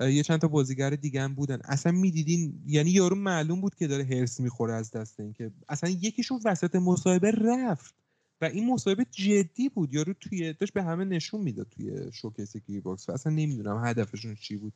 [0.00, 1.58] یه چند تا بازیگر دیگه هم بودن.
[1.64, 5.90] اصلا می‌دیدین؟ یعنی یارو معلوم بود که داره حرص می‌خوره از دست این که اصلا
[5.90, 7.94] یکیشون وسط مصاحبه رفت.
[8.40, 9.94] و این مصاحبه جدی بود.
[9.94, 13.08] یارو توی داشت به همه نشون می‌داد توی showcase گیرباکس.
[13.08, 14.72] و اصلا نمی‌دونم هدفشون چی بود.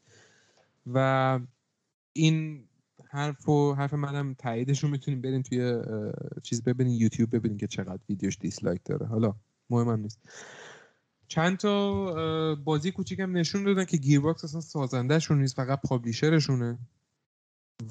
[0.87, 1.41] و
[2.12, 2.68] این
[3.09, 5.82] حرف و حرف منم تاییدش رو می‌تونیم برین توی
[6.43, 9.07] چیز ببینین یوتیوب ببینین که چقدر ویدیوش dislike داره.
[9.07, 9.35] حالا
[9.70, 10.18] مهمم نیست.
[11.28, 16.78] چند تا بازی کوچیکم نشون دادن که گیرباکس اصلا سازندهشون نیست فقط publisher شونه.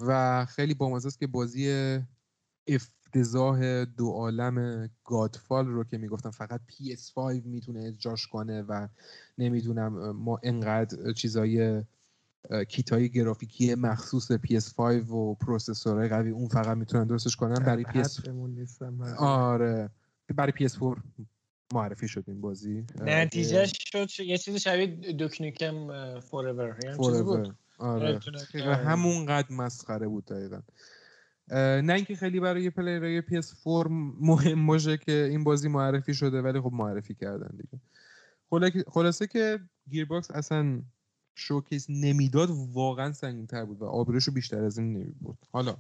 [0.08, 1.98] و خیلی بامزه است که بازی
[2.68, 8.88] افتضاح دو عالم گادفال رو که می‌گفتن فقط PS5 می‌تونه اجراش کنه و
[9.38, 11.84] نمی‌دونم ما انقدر چیزای
[12.68, 14.80] کیتای گرافیکی مخصوص PS5
[15.10, 17.54] و پروسسورهای قوی اون فقط می‌تونن درستش کنن.
[17.54, 18.30] برای PS
[19.18, 19.90] آره.
[20.36, 21.00] برای PS4
[21.74, 25.88] معرفی شد این بازی نتیجه شد یه چیزی شبیه دوکنیکم
[26.20, 26.98] فوراور یعنی
[27.78, 28.20] آره.
[28.76, 30.62] همون قد مسخره بود دقیقا.
[31.82, 33.88] نه اینکه خیلی برای player های PS4
[34.20, 37.80] مهم باشه که این بازی معرفی شده ولی خب معرفی کردن دیگه.
[38.88, 40.82] خلاصه که گیرباکس اصلا
[41.36, 45.78] showcase نمی‌داد واقعا سنگین تر بود و آبروشو بیشتر از این نمی بود حالا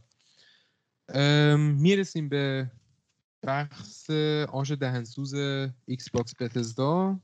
[1.57, 2.71] می‌رسیم به
[3.41, 4.09] بحث
[4.49, 5.33] آش دهنسوز
[5.85, 7.19] ایکس باکس بتزدا.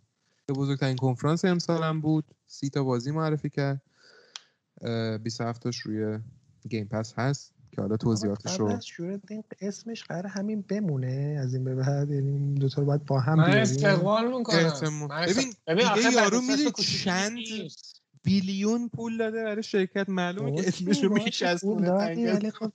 [0.47, 2.25] که بزرگترین کنفرانس امسال هم بود.
[2.47, 3.81] سی تا بازی معرفی کرد.
[5.23, 6.19] 27 تاش روی
[6.69, 8.79] گیم پس هست که حالا توضیحاتش رو
[9.61, 12.11] اسمش قرار همین بمونه از این به بعد.
[12.11, 15.07] یعنی دو تا باید با هم من استقبال می‌کنم.
[15.27, 17.37] ببین دیگه یارو می‌دونی چند
[18.23, 22.71] بیلیون پول داده برای شرکت معلومه که اسمش رو میچسبونه ولی خب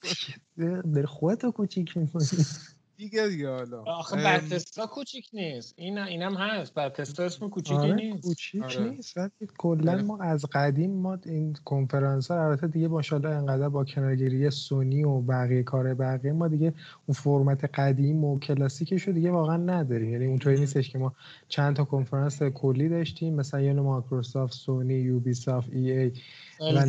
[0.95, 2.27] در خودتو کوچیک می‌کنی.
[3.05, 3.83] دیگه دیگه حالا.
[3.83, 5.75] آخه بتستا کوچیک نیست.
[5.77, 6.75] این اینم هست.
[6.75, 8.23] بتستا اسم کوچیکی آره نیست.
[8.23, 8.91] کوچیک آره.
[8.91, 9.15] نیست
[9.59, 10.03] کلا آره.
[10.03, 15.21] ما از قدیم ما این کنفرانس ها البته دیگه ماشاءالله انقدر با کنارگیری سونی و
[15.21, 16.75] بقیه کار بقیه ما دیگه
[17.07, 20.11] اون فرمت قدیم و کلاسیکش رو دیگه واقعا نداریم.
[20.11, 21.13] یعنی اونطوری نیستش که ما
[21.49, 23.35] چند تا کنفرانس کلی داشتیم.
[23.35, 26.13] مثلا یه مایکروسافت سونی یوبی سافت ای ای
[26.61, 26.87] و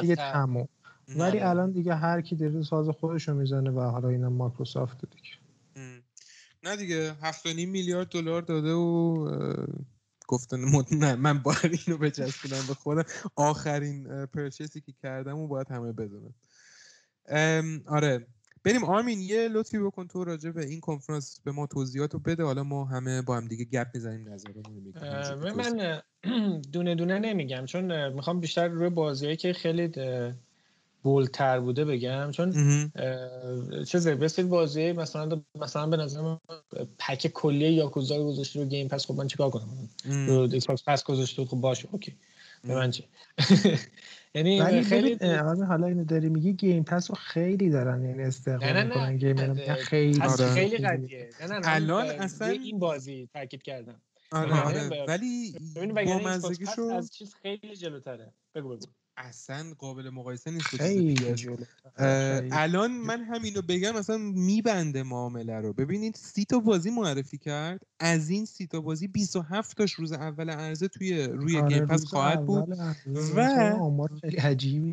[0.00, 0.68] دیگه تموم.
[1.08, 5.30] ولی الان دیگه هر کی داره ساز خودش رو می‌زنه و حالا اینم مایکروسافت دیگه.
[6.62, 9.66] نه دیگه 7.5 میلیارد دلار داده و
[10.28, 13.04] گفتن نه من باید اینو بچسبونم به خودم.
[13.36, 16.34] آخرین پرچیسی که کردم و باید همه بدونن
[17.86, 18.26] آره.
[18.64, 22.44] بریم آرمین یه لطفی بکن تو راجع به این کنفرانس به ما توضیحات رو بده.
[22.44, 24.94] حالا ما همه با هم دیگه گپ می‌زنیم نظرمون
[25.54, 26.02] من
[26.72, 29.92] دونه دونه نمیگم چون می‌خوام بیشتر روی بازیایی که خیلی
[31.06, 32.52] بولتر بوده بگم چون
[33.86, 36.38] چه بسید بازی مثلا مثلا به نظر من
[36.98, 39.88] پک کلی یاکوزا رو گذاشته رو گیم پس خب من چیکار کنم؟
[40.26, 42.16] رو ایکس پس گذاشته خب باشه اوکی.
[42.64, 43.04] به من چه
[44.34, 45.14] یعنی خیلی
[45.68, 50.20] حالا اینو داری میگی گیم پس رو خیلی دارن یعنی استقبال می‌کنن گیم خیلی.
[50.54, 51.30] خیلی قضیه.
[51.64, 54.00] الان اصلا این بازی تاکید کردم.
[54.32, 55.04] آره آره.
[55.08, 55.54] ولی
[56.06, 58.32] با مزدگیشو از چیز خیلی جلوتره.
[58.54, 58.86] بگو بگو.
[59.16, 60.74] اصلا قابل مقایسه نیست
[62.52, 65.72] الان من همینو بگم اصلا میبنده معامله رو.
[65.72, 67.80] ببینید سی تا بازی معرفی کرد.
[68.00, 72.04] از این سی تا بازی 27 تاش روز اول عرضه توی روی آره گیم پس
[72.04, 72.68] خواهد بود.
[73.36, 73.40] و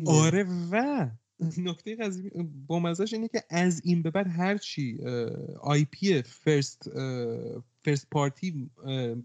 [0.06, 1.08] آره و
[1.58, 2.30] نکته قضیه
[2.66, 4.98] بامزه‌اش اینه که از این به بعد هرچی
[5.60, 6.90] IP first
[7.82, 8.70] first party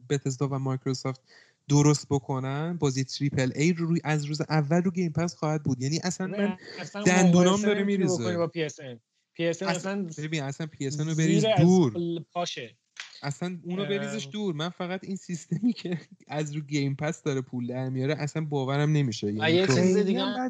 [0.09, 1.21] بتزدا و مایکروسافت
[1.69, 5.81] درست بکنن بازی triple A رو روی از روز اول رو Game Pass خواهد بود.
[5.81, 6.57] یعنی اصلا من
[7.05, 8.37] دندونام داره میریزه.
[8.37, 8.99] با پی اس ان؟
[9.33, 11.93] پی اس ان اصلا ببین اصلا PS رو بریز دور.
[12.31, 12.75] پاشه.
[13.21, 14.55] اصلا اونو بریزش دور.
[14.55, 18.91] من فقط این سیستمی که از رو Game Pass داره پول در میاره اصلا باورم
[18.91, 19.33] نمیشه.
[19.33, 20.49] یعنی یه چیز دیگه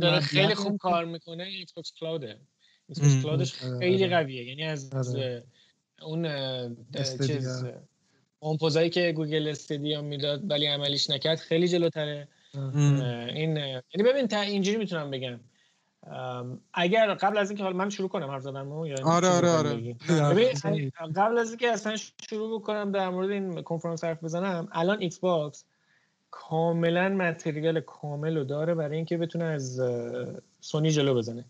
[0.00, 2.40] داره خیلی خوب کار می‌کنه ایکس باکس cloud ه
[2.88, 4.44] ایکس باکس cloud ش خیلی قویه.
[4.44, 5.44] یعنی از آره.
[6.02, 6.26] اون
[7.26, 7.64] چیز
[8.44, 12.28] اون که گوگل استیدیا می‌داد ولی عملیش نکرد خیلی جلوتره.
[12.54, 15.40] این یعنی ببین تا اینجوری می‌تونم بگم.
[16.74, 19.94] اگر قبل از اینکه حالا من شروع کنم حرف زدن یا آره آره آره.
[21.16, 21.96] قبل از اینکه اصلا
[22.30, 25.64] شروع بکنم در مورد این کنفرانس حرف بزنم الان ایکس باکس
[26.30, 29.80] کاملا متریال کامل رو داره برای اینکه بتونه از
[30.60, 31.44] سونی جلو بزنه.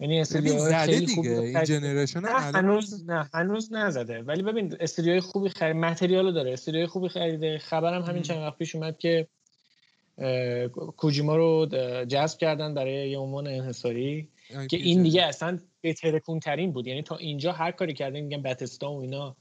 [0.00, 2.24] یعنی استودیو خیلی خوب این جنریشن
[2.54, 4.22] هنوز نه هنوز نزده.
[4.22, 6.52] ولی ببین استودیوهای خوبی خرید متریال داره.
[6.52, 7.58] استودیوهای خوبی خریده.
[7.58, 9.28] خبرم همین چند وقت پیش اومد که
[10.96, 11.66] کوجیما رو
[12.08, 14.28] جذب کردن برای یه عنوان انحصاری
[14.70, 16.86] که این دیگه اصلا بهترکون ترین بود.
[16.86, 19.36] یعنی تا اینجا هر کاری کرده میگن بتستا و اینا.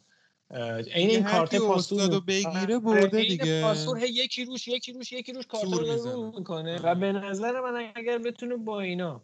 [0.95, 3.61] این این کارت پاسور رو بگیره برده دیگه.
[3.61, 5.63] پاسور یکی روش یکی روش یکی روش کارت
[6.05, 6.79] رو می‌کنه.
[6.83, 9.21] و به نظر من اگر بتونه با اینا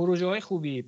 [0.00, 0.84] پروژه های خوبی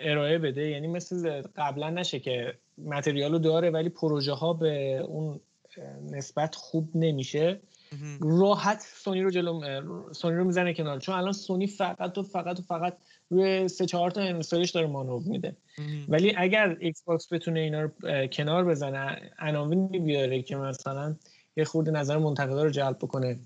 [0.00, 0.70] ارائه بده.
[0.70, 5.40] یعنی مثل قبلا نشه که متریالو داره ولی پروژه ها به اون
[6.10, 7.60] نسبت خوب نمیشه.
[8.20, 9.60] راحت سونی رو جلو
[10.12, 11.00] سونی رو می‌زنه کنار.
[11.00, 12.96] چون الان سونی فقط و فقط و فقط
[13.30, 15.56] روی سه چهار تا انستالش داره مانور میده.
[16.08, 17.90] ولی اگر ایکس باکس بتونه اینا رو
[18.26, 21.14] کنار بزنه عناوینی بیاره که مثلا
[21.56, 23.40] یه خورده نظر منتقدا رو جلب بکنه.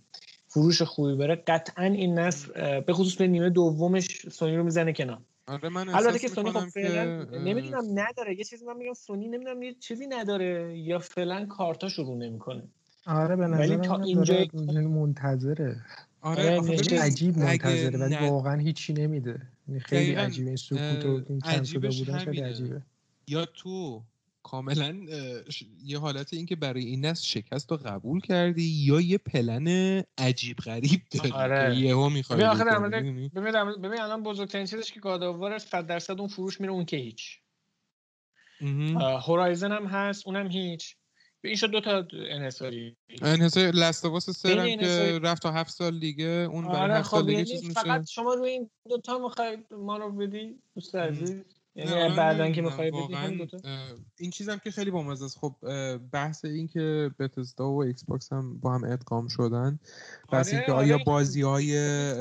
[0.56, 1.34] فروش خوبی بره.
[1.34, 5.18] قطعا این نسل به خصوص به نیمه دومش سونی رو می‌زنه کنار.
[5.46, 8.38] آره من البته که سونی خب فعلا نمی‌دونم نداره.
[8.38, 12.62] یه چیزی من میگم سونی نمی‌دونم یه چیزی نداره یا فعلا کارتا شروع نمی‌کنه.
[13.06, 14.46] آره به نظر تا اینجا
[14.88, 15.76] منتظره.
[16.20, 19.40] آره, آره عجیب منتظره ولی واقعا هیچی نمیده.
[19.68, 22.82] یعنی خیلی عجیبه این سکوت و این کنسوله بودن خیلی عجیبه.
[23.28, 24.02] یا تو
[24.46, 24.96] کاملا
[25.84, 30.56] یه حالت این که برای این نسل شکست رو قبول کردی یا یه پلن عجیب
[30.56, 31.76] غریب داری آره.
[31.76, 33.30] یهو می‌خوای ببین
[33.82, 37.40] ببین الان بزرگترین چیزش که گاداوار 100 درصد اون فروش میره اون که هیچ.
[39.26, 40.96] هورایزن هم هست اونم هیچ.
[41.44, 46.48] این شد دو تا انحصاری انحصاری لستواس سر هم که رفت تا هفت سال دیگه
[46.52, 47.80] اون برای آره هفت سال دیگه یعنی چیز میشه.
[47.80, 51.42] فقط شما روی این دو تا می‌خواید مانور بدی دوست عزیز.
[51.76, 53.16] یعنی بعدا که می‌خوای بدی
[54.18, 55.38] این چیزم که خیلی بامزه است.
[55.38, 55.54] خب
[56.12, 59.78] بحث این که بتزدا و ایکس باکس هم با هم ادغام شدن
[60.32, 60.84] بحث آره اینکه آره.
[60.86, 61.72] آیا بازی های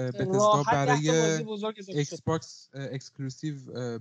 [0.08, 1.10] بتزدا برای
[1.88, 3.56] ایکس باکس exclusive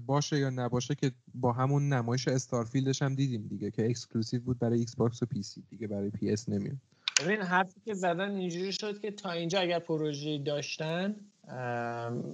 [0.06, 4.78] باشه یا نباشه که با همون نمایش استارفیلدش هم دیدیم دیگه که exclusive بود برای
[4.78, 6.76] ایکس باکس و PC دیگه برای PS نمیاد
[7.24, 11.16] ببین حرفی که زدن اینجوری شد که تا اینجا اگر پروژه داشتن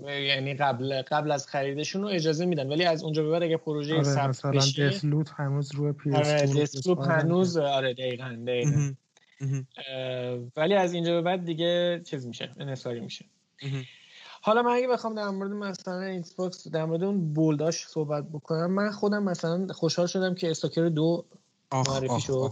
[0.05, 2.69] یعنی قبل قبل از خریدشون رو اجازه میدن.
[2.69, 4.89] ولی از اونجا به بعد اگه پروژه آره ثبت بشه.
[4.89, 6.69] دث‌لوپ هنوز روی پی آره
[7.09, 8.93] هنوز آره دقیقاً دقیقاً.
[10.57, 13.25] ولی از اینجا به بعد دیگه چیز میشه انحصاری میشه.
[14.43, 18.25] حالا من اگه بخوام در مورد مثلا ایکس باکس در مورد اون bold هاش صحبت
[18.29, 21.25] بکنم من خودم مثلا خوشحال شدم که استاکر دو
[21.73, 22.51] معرفی شد.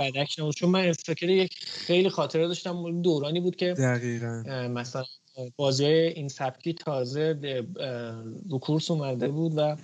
[0.00, 0.54] بدک نبود.
[0.54, 4.42] چون من استاکر یک خیلی خاطره داشتم دورانی بود که دقیقا.
[4.68, 5.04] مثلا
[5.56, 7.38] بازی این سبکی تازه
[8.50, 9.76] رو کورس اومده بود و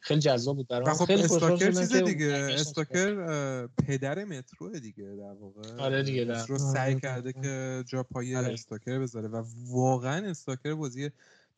[0.00, 0.94] خیلی جذاب بود برام.
[0.94, 5.76] خب خیلی استاکر چیز دیگه استاکر پدر مترو دیگه در واقع.
[5.78, 8.52] آره دیگه در مترو سعی کرده که جا پای آره.
[8.52, 11.10] استاکر بذاره و واقعا استاکر بازی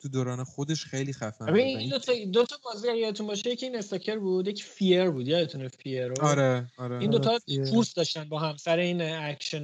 [0.03, 3.65] تو دوران خودش خیلی خفن بود این دو تا دو تا بازی یادتون باشه یکی
[3.65, 5.27] این استاکر بود یک فیر بود.
[5.27, 7.39] یادتونه فیر رو؟ آره آره این دو تا
[7.71, 9.63] کورس داشتن با هم سر این action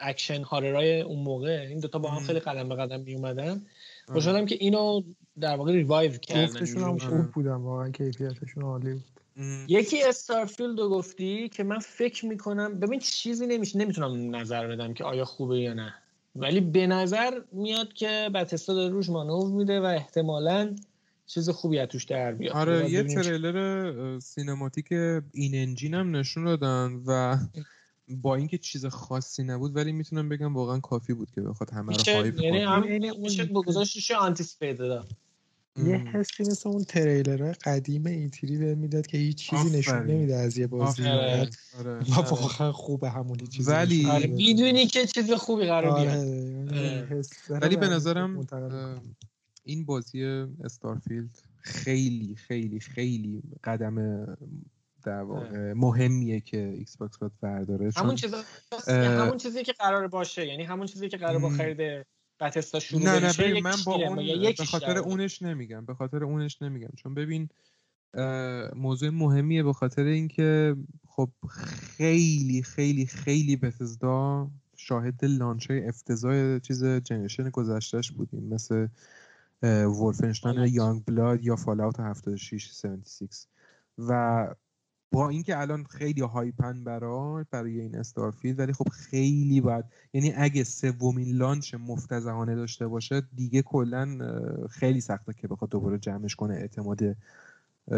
[0.00, 1.66] action horror اون موقع.
[1.68, 3.66] این دو تا با هم خیلی قدم به قدم می اومدن
[4.06, 5.02] خوشحالم که اینو
[5.40, 9.04] در واقع revive کردن هم خوب بودن واقعا کیفیتشون عالی بود.
[9.68, 15.04] یکی استارفیلد رو گفتی که من فکر می‌کنم ببین چیزی نمیشه نمی‌تونم نظر بدم که
[15.04, 15.94] آیا خوبه یا نه.
[16.36, 20.76] ولی به نظر میاد که بتزدا داره روش مانور میده و احتمالا
[21.26, 22.56] چیز خوبی از توش در بیاد.
[22.56, 24.92] آره یه تریلر cinematic
[25.32, 27.38] in-engine هم نشون دادن و
[28.08, 32.02] با اینکه چیز خاصی نبود ولی می‌تونم بگم واقعا کافی بود که بخواد همه رو
[32.12, 32.84] hype یعنی هم
[33.20, 35.04] میشه گذاشتش anticipated
[35.76, 40.58] یه حسی مثل اون تریلر قدیم E3 به می‌داد که هیچ چیزی نشون نمیده از
[40.58, 41.50] یه بازی آره.
[42.10, 46.18] و واقعا خوبه همونی چیزی ولی آره می‌دونی که چیز خوبی قرار بیاد.
[46.68, 47.22] آره.
[47.50, 48.46] ولی به نظرم
[49.64, 50.24] این بازی
[50.64, 54.26] استارفیلد خیلی خیلی خیلی قدم
[55.04, 57.90] در واقع مهمیه که ایکس باکس باید برداره.
[57.96, 58.42] همون چیزا
[58.88, 62.06] همون چیزی که قرار باشه یعنی همون چیزی که قرار با خرید
[62.42, 64.16] بتزدا شروع نه نه من با اون
[64.58, 66.90] به خاطر اونش نمیگم به خاطر اونش نمیگم.
[66.96, 67.48] چون ببین
[68.76, 70.76] موضوع مهمیه به خاطر اینکه
[71.08, 71.30] خب
[71.96, 78.44] خیلی خیلی خیلی Bethesda شاهد launch های افتضاح چیز generation گذشته‌ش بودیم.
[78.44, 78.86] مثل
[80.02, 83.46] Wolfenstein Youngblood یا Fallout 76 76
[83.98, 84.54] و
[85.12, 90.32] با اینکه الان خیلی hype ن برای برای این Starfield ولی خب خیلی باید یعنی
[90.36, 94.18] اگه سومین launch مفتضحانه داشته باشه دیگه کلا
[94.70, 97.02] خیلی سخته که بخواد دوباره جمعش کنه اعتماد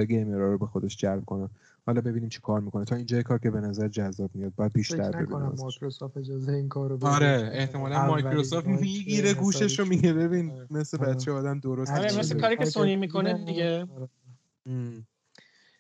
[0.09, 1.49] گیمرها رو به خودش جلب کنه.
[1.87, 2.85] حالا ببینیم چی کار می‌کنه.
[2.85, 5.53] تا اینجای کار که به نظر جذاب میاد باید بیشتر ببینیم.
[5.59, 7.09] مایکروسافت اجازه این کارو بده.
[7.09, 10.67] آره احتمالاً مایکروسافت می‌گیره گوشش رو میگه ببین آره.
[10.71, 13.87] مثل بچه آدم درست آره مثل کاری که سونی می‌کنه دیگه.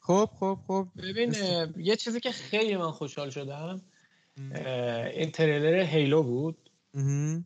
[0.07, 0.89] خب خب خب.
[1.03, 1.35] ببین
[1.77, 3.83] یه چیزی که خیلی من خوشحال شدم
[5.15, 6.71] این تریلر هیلو بود.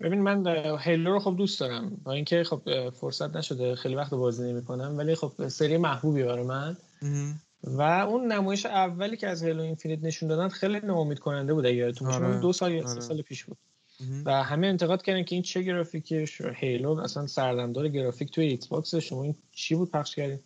[0.00, 0.46] ببین من
[0.80, 2.00] هیلو رو خب دوست دارم.
[2.04, 6.46] با اینکه خب فرصت نشده خیلی وقت بازی نمی کنم ولی خب سری محبوبی برای
[6.46, 6.76] من.
[7.62, 11.66] و اون نمایش اولی که از Halo Infinite نشون دادن خیلی ناامید کننده بود.
[11.66, 12.40] اگه تو آره.
[12.40, 13.00] دو سال یا آره.
[13.00, 13.58] سال پیش بود.
[14.24, 19.22] و همه انتقاد کردن که این چه گرافیکه Halo اصلا سردمدار گرافیک توی Xbox شما
[19.22, 20.38] این چی بود پخش کردین؟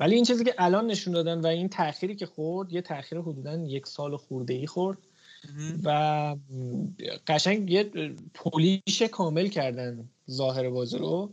[0.00, 3.54] ولی این چیزی که الان نشون دادن و این تأخیری که خورد یه تأخیر حدودا
[3.54, 4.98] یک سال خورده ای خورد
[5.84, 6.36] و
[7.26, 7.90] قشنگ یه
[8.34, 11.30] polish کامل کردن ظاهر بازی رو.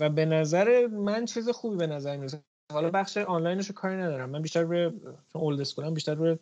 [0.00, 2.40] و به نظر من چیز خوبی به نظر می‌رسه.
[2.72, 4.30] حالا بخش آنلاینش رو کاری ندارم.
[4.30, 4.92] من بیشتر به
[5.32, 6.38] اولد اسکولم بیشتر به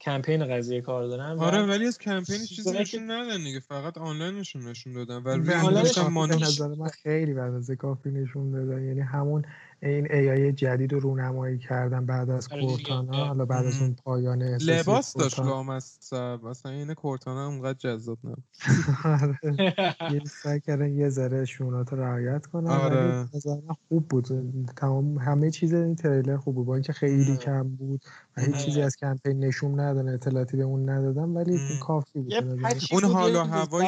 [0.00, 1.38] کمپین قضیه کار دارم.
[1.38, 3.60] آره ولی از کمپینش چیزی نشون ندادن دیگه.
[3.60, 5.16] فقط آنلاینشون نشون دادن.
[5.16, 8.84] و روی نظر من خیلی بعد از کافی نشون دادن.
[8.84, 9.44] یعنی همون
[9.84, 13.94] این ای آی جدید رو رونمایی کردن بعد از آره کورتانا حالا بعد از اون
[13.94, 18.44] پایان لباس داشت لامصب مثلا این کورتانا اونقدر جذاب نبود.
[20.14, 23.28] یه سعی کردن یه ذره شئونات رو رعایت کنن آره.
[23.88, 24.28] خوب بود.
[24.76, 26.66] تمام همه چیز این تریلر خوب بود.
[26.66, 27.36] با اینکه خیلی آره.
[27.36, 28.04] کم بود
[28.36, 32.34] و هیچ چیزی از کمپین نشون ندادن اطلاعاتی به اون ندادن ولی کافی بود
[32.92, 33.86] اون حال و هوای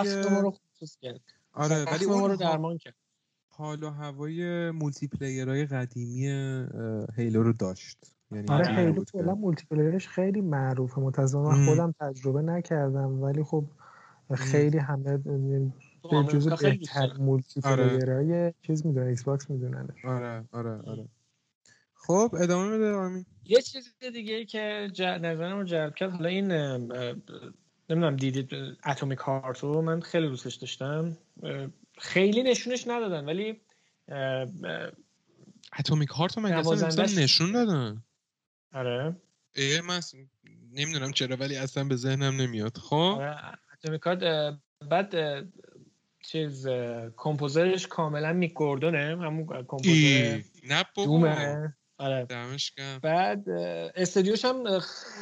[1.53, 2.95] آره ولی اون رو درمان کرد.
[3.57, 6.27] حال و هوای multiplayer های قدیمی
[7.17, 8.15] Halo رو داشت.
[8.31, 11.01] یعنی آره Halo کلا multiplayer ش خیلی معروفه.
[11.01, 13.65] متأسفانه من خودم تجربه نکردم ولی خب
[14.35, 18.55] خیلی همه به جزو بهتر multiplayer های آره.
[18.63, 21.09] چیز می‌دونن Xbox می‌دونن آره آره آره.
[21.95, 26.53] خب ادامه بده آرمین یه چیز دیگه که نظرم رو جلب کرد حالا این
[27.91, 28.51] نمی‌دونم دیدید
[28.87, 31.17] Atomic Heart رو من خیلی دوستش داشتم.
[31.99, 33.61] خیلی نشونش ندادن ولی
[35.79, 38.03] Atomic Heart رو اصلا نشون دادن.
[38.73, 39.17] آره.
[39.57, 40.01] ای من
[40.73, 42.79] نمی‌دونم چرا ولی اصلا به ذهنم نمیاد.
[42.79, 43.23] خب؟
[43.73, 44.59] اتمیک هارت
[44.91, 45.15] بعد
[46.25, 46.69] چیز
[47.17, 50.85] کمپوزرش کاملا میک گوردونه همون کمپوزر نه
[51.99, 52.27] آره.
[53.03, 53.51] بعد
[53.95, 54.79] استودیوش هم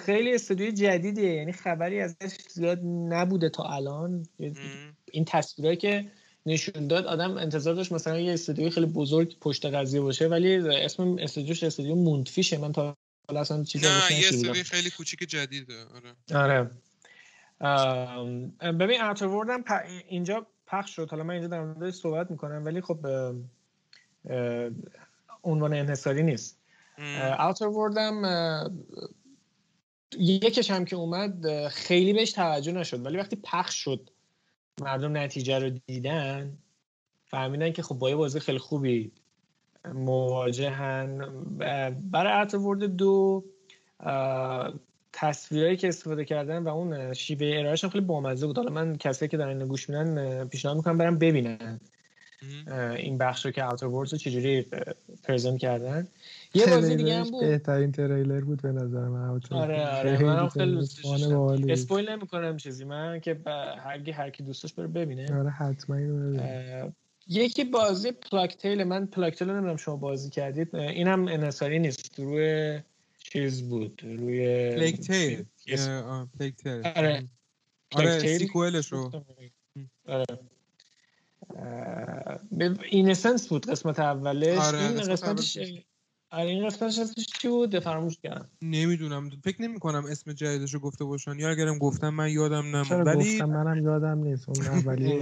[0.07, 4.27] خیلی استودیو جدیدیه یعنی خبری ازش زیاد نبوده تا الان.
[5.13, 6.11] این تصویرهایی که
[6.47, 7.07] نشون داد.
[7.07, 11.95] آدم انتظار داشت مثلا یه استودیوی خیلی بزرگ پشت قضیه باشه ولی اسم استودیوش استودیو
[11.95, 12.59] مونتفیشه.
[12.59, 12.97] من تا
[13.29, 15.85] حالا اصلا چیزی نه یه خیلی کوچیک جدیده.
[16.31, 16.71] آره.
[17.61, 18.71] آره.
[18.73, 19.65] ببین اوتر هم
[20.09, 21.11] اینجا پخش شد.
[21.11, 23.07] حالا من اینجا در مورد صحبت می‌کنم ولی خب
[25.43, 26.59] عنوان انحصاری نیست.
[27.39, 28.23] اوتر وردم
[30.19, 34.11] یکش هم که اومد خیلی بهش توجه نشد ولی وقتی پخش شد
[34.81, 36.59] مردم نتیجه رو دیدن
[37.27, 39.13] فهمیدن که خب با یه بازی خیلی خوبی
[39.95, 41.19] مواجهن.
[42.11, 43.45] برای ارتورد دو
[45.13, 48.57] تصویرهایی که استفاده کردن و اون شیوه ارائهشون خیلی بامزه بود.
[48.57, 51.81] حالا من کسی که دارن گوش میدن پیشنهاد می‌کنم برم ببینن.
[52.97, 54.67] این بخش رو که اوتر رو چجوری
[55.23, 56.09] پرزنت کردن.
[56.55, 57.41] یه بازی دیگه هم بود.
[57.41, 60.25] بهترین تریلر بود به نظر من آره آره.
[60.25, 61.41] من خیلی دوست داشتم.
[61.69, 62.85] اسپویل نمی‌کنم چیزی.
[62.85, 65.39] من که هر هر کی دوستش بره ببینه.
[65.39, 66.91] آره حتما اینو
[67.29, 70.77] یکی بازی Plague Tale من Plague Tale نمی‌دونم شما بازی کردید.
[70.77, 72.19] اینم انحصاری نیست.
[72.19, 72.81] روی
[73.19, 74.01] چیز بود.
[74.05, 75.45] روی Plague Tale
[76.39, 77.29] Plague Tale آره.
[77.95, 79.11] آره sequel ش رو.
[80.09, 80.25] آره.
[82.91, 84.59] Innocence بود قسمت اولش.
[84.59, 85.59] آره این قسمتش
[86.35, 88.51] آره این قسمتش اسمش چی بود؟ فراموش کردم.
[88.63, 89.31] نمی‌دونم.
[89.45, 91.39] فکر نمی کنم اسم جدیدشو گفته باشن.
[91.39, 94.49] یا اگرم گفتم من یادم نمون ولی گفتم؟ منم یادم نیست.
[94.49, 95.21] اون اولی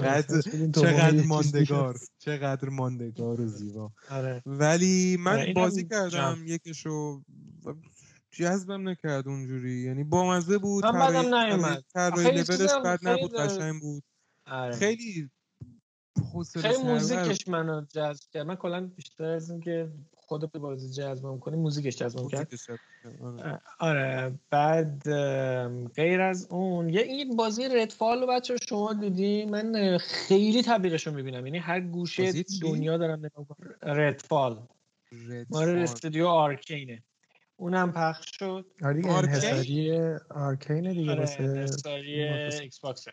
[0.72, 1.98] چقدر ماندگار.
[2.18, 3.92] چقدر ماندگار و زیبا.
[4.10, 4.42] آره.
[4.46, 6.42] ولی من آره بازی کردم.
[6.46, 7.22] یکیشو
[8.30, 9.80] جذبم نکرد اونجوری.
[9.80, 10.86] یعنی بامزه بود.
[10.86, 11.84] من بعدم نیومد.
[11.94, 14.02] طراحی لولش بد نبود قشنگ بود.
[14.46, 14.76] آره.
[14.76, 15.30] خیلی
[16.60, 18.46] خیلی موزیکش منو جذب کرد.
[18.46, 19.92] من کلا بیشتر از اینکه
[20.39, 22.53] خود بازی جذبم کنه موزیکش جذبم کرد
[23.39, 23.61] آره.
[23.78, 24.39] آره.
[24.51, 25.03] بعد
[25.95, 31.12] غیر از اون یه این بازی ردفال رو بچه شما دیدی؟ من خیلی تبلیغش رو
[31.14, 31.47] می‌بینم.
[31.47, 33.47] یعنی هر گوشه دنیا دارم نگاه
[33.83, 34.66] ردفال
[35.51, 37.03] مال استودیو آرکینه
[37.57, 38.66] اونم پخش شد.
[38.83, 39.99] آره انحصاری
[40.30, 43.12] آرکینه دیگه آره انحصاری ایکس باکسه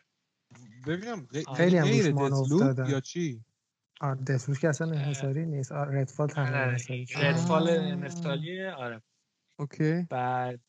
[0.87, 3.41] ببینم خیلی هم روش مانو یا چی؟
[3.99, 5.71] آره دسلوپ که اصلا انحصاری نیست.
[5.71, 9.01] ردفال تنها انحصاری ردفال انحصاریه آره.
[9.59, 10.07] اوکی.
[10.09, 10.59] بعد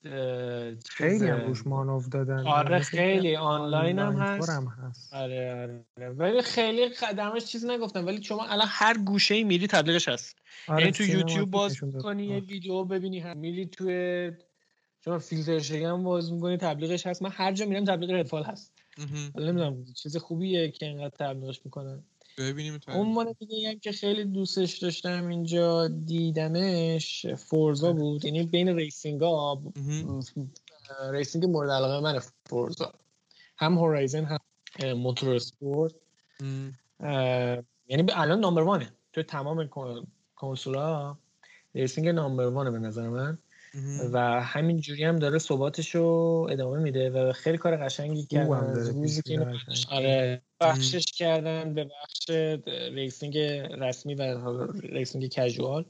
[0.89, 2.47] خیلی هم روش مانو دادن.
[2.47, 4.51] آره خیلی آنلاین هم هست.
[4.51, 5.15] هم هست.
[5.15, 5.53] آره
[5.97, 6.11] آره.
[6.11, 8.07] ولی خیلی خدمش چیزی نگفتم.
[8.07, 10.37] ولی شما الان هر گوشه ای میری تبلیغش هست.
[10.69, 13.85] آره یعنی تو یوتیوب باز کنی یه ویدیو ببینی هم میری تو
[15.05, 17.23] شما فیلتر شگم باز می‌کنی تبلیغش هست.
[17.23, 18.73] من هر جا میرم تبلیغ ردفال هست.
[19.35, 22.03] نمی‌دونم چیز خوبیه که اینقدر تبلیغش می‌کنن.
[22.41, 28.25] ببینیم اون دیگه هم که خیلی دوستش داشتم اینجا دیدمش Forza بود.
[28.25, 29.63] یعنی بین racing ها
[31.11, 32.93] racing مورد علاقه من Forza.
[33.57, 34.39] هم Horizon هم
[34.93, 35.95] Motorsport
[37.89, 38.93] یعنی الان number one ه.
[39.13, 39.71] تو تمام
[40.37, 41.17] کنسولا
[41.75, 43.39] racing number one ه به نظر من.
[44.13, 46.05] و همین جوری هم داره ثباتش رو
[46.51, 48.75] ادامه میده و خیلی کار قشنگی کردن.
[48.75, 49.47] روزی که
[49.91, 50.43] آره.
[50.61, 52.31] بخشش کردن به بخش
[52.93, 53.39] racing
[53.79, 54.53] رسمی و
[54.83, 55.85] racing casual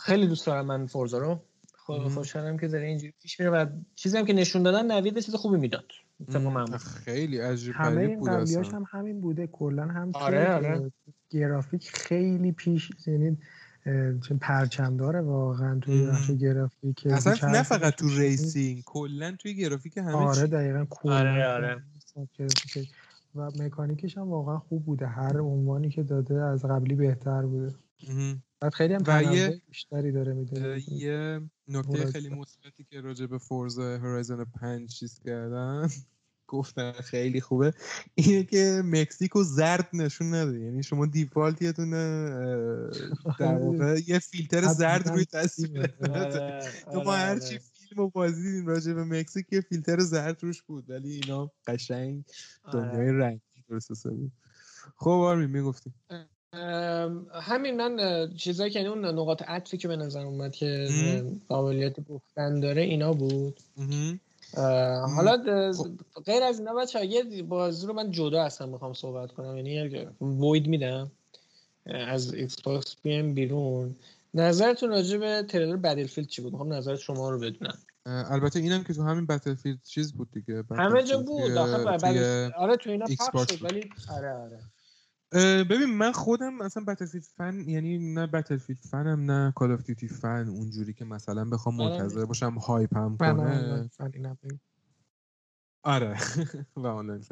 [0.00, 1.40] خیلی دوست دارم من Forza رو.
[2.14, 3.66] خوشحالم که داره اینجوری پیش میره و
[3.96, 5.86] چیزی هم که نشون دادن نوید چیز خوبی می‌داد.
[7.04, 8.28] خیلی عجیب همه این
[8.64, 9.46] هم همین بوده.
[9.46, 10.92] کلا هم آره آره.
[11.30, 13.38] گرافیک خیلی پیش یعنی
[14.28, 19.96] چون پرچم داره واقعا توی بخش گرافیک اصلا نه فقط تو racing کلا توی گرافیک
[19.96, 21.82] همه آره دقیقا آره آره.
[23.34, 27.74] و مکانیکش هم واقعا خوب بوده هر عنوانی که داده از قبلی بهتر بوده.
[28.60, 33.78] بعد خیلی هم یه بیشتری داره میده یه نکته خیلی مثبتی که راجع به فورز
[33.78, 35.88] هورایزن 5 چیز کردن
[36.48, 37.74] گفتن خیلی خوبه.
[38.14, 40.60] اینه که مکزیکو زرد نشون نده.
[40.60, 42.26] یعنی شما دیفالت یه دونه
[43.38, 48.42] در واقع یه فیلتر زرد روی تصویر آره، تو ما هر چی فیلم و بازی
[48.42, 50.90] دیدیم راجع به مکزیک یه فیلتر زرد روش بود.
[50.90, 52.24] ولی اینا قشنگ
[52.72, 53.18] دنیای آره.
[53.18, 54.32] رنگی درست بود
[54.96, 55.92] خب آرمین می‌گفتی.
[57.32, 60.88] همین من چیزایی که یعنی اون نقاط عطفی که به نظر اومد که
[61.48, 63.60] قابلیت گفتن داره اینا بود.
[64.56, 65.88] حالا خب.
[66.26, 69.56] غیر از اینا بچه یه بازی رو من جدا هستم می‌خوام صحبت کنم.
[69.56, 71.10] یعنی وید میدم
[71.86, 73.96] از ایکس باکس بیم بیرون.
[74.34, 77.78] نظرتون راجع به تریلر بتلفیلد چی بود؟ می‌خوام نظر شما رو بدونم.
[78.06, 81.58] البته اینم که تو همین Battlefield چیز بود دیگه همه جا بود.
[82.56, 84.60] آره تو اینا پخش شد ولی آره آره.
[85.70, 90.08] ببین من خودم مثلا Battlefield fan یعنی نه Battlefield fan م نه Call of Duty
[90.08, 91.90] fan اونجوری که مثلا بخوام آره.
[91.90, 93.90] منتظر باشم hype هم کنه.
[95.82, 96.16] آره
[96.76, 97.24] و آنلاین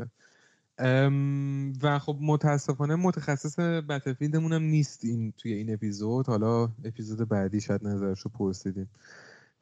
[1.82, 6.26] و خب متاسفانه متخصص Battlefield مون هم نیست این توی این اپیزود.
[6.26, 8.90] حالا اپیزود بعدی شاید نظرشو پرسیدیم.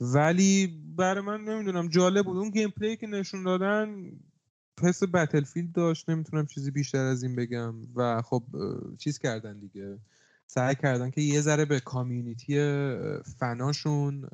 [0.00, 0.66] ولی
[0.96, 2.36] برای من نمی‌دونم جالب بود.
[2.36, 4.12] اون gameplay که نشون دادن
[4.82, 8.42] حس Battlefield داشت نمی‌تونم چیزی بیشتر از این بگم و خب
[8.98, 9.98] چیز کردن دیگه.
[10.46, 12.54] سعی کردن که یه ذره به community
[13.38, 14.28] fan اشون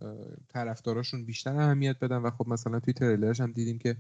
[0.49, 3.97] طرفداراشون بیشتر اهمیت بدن و خب مثلا توی تریلرش هم دیدیم که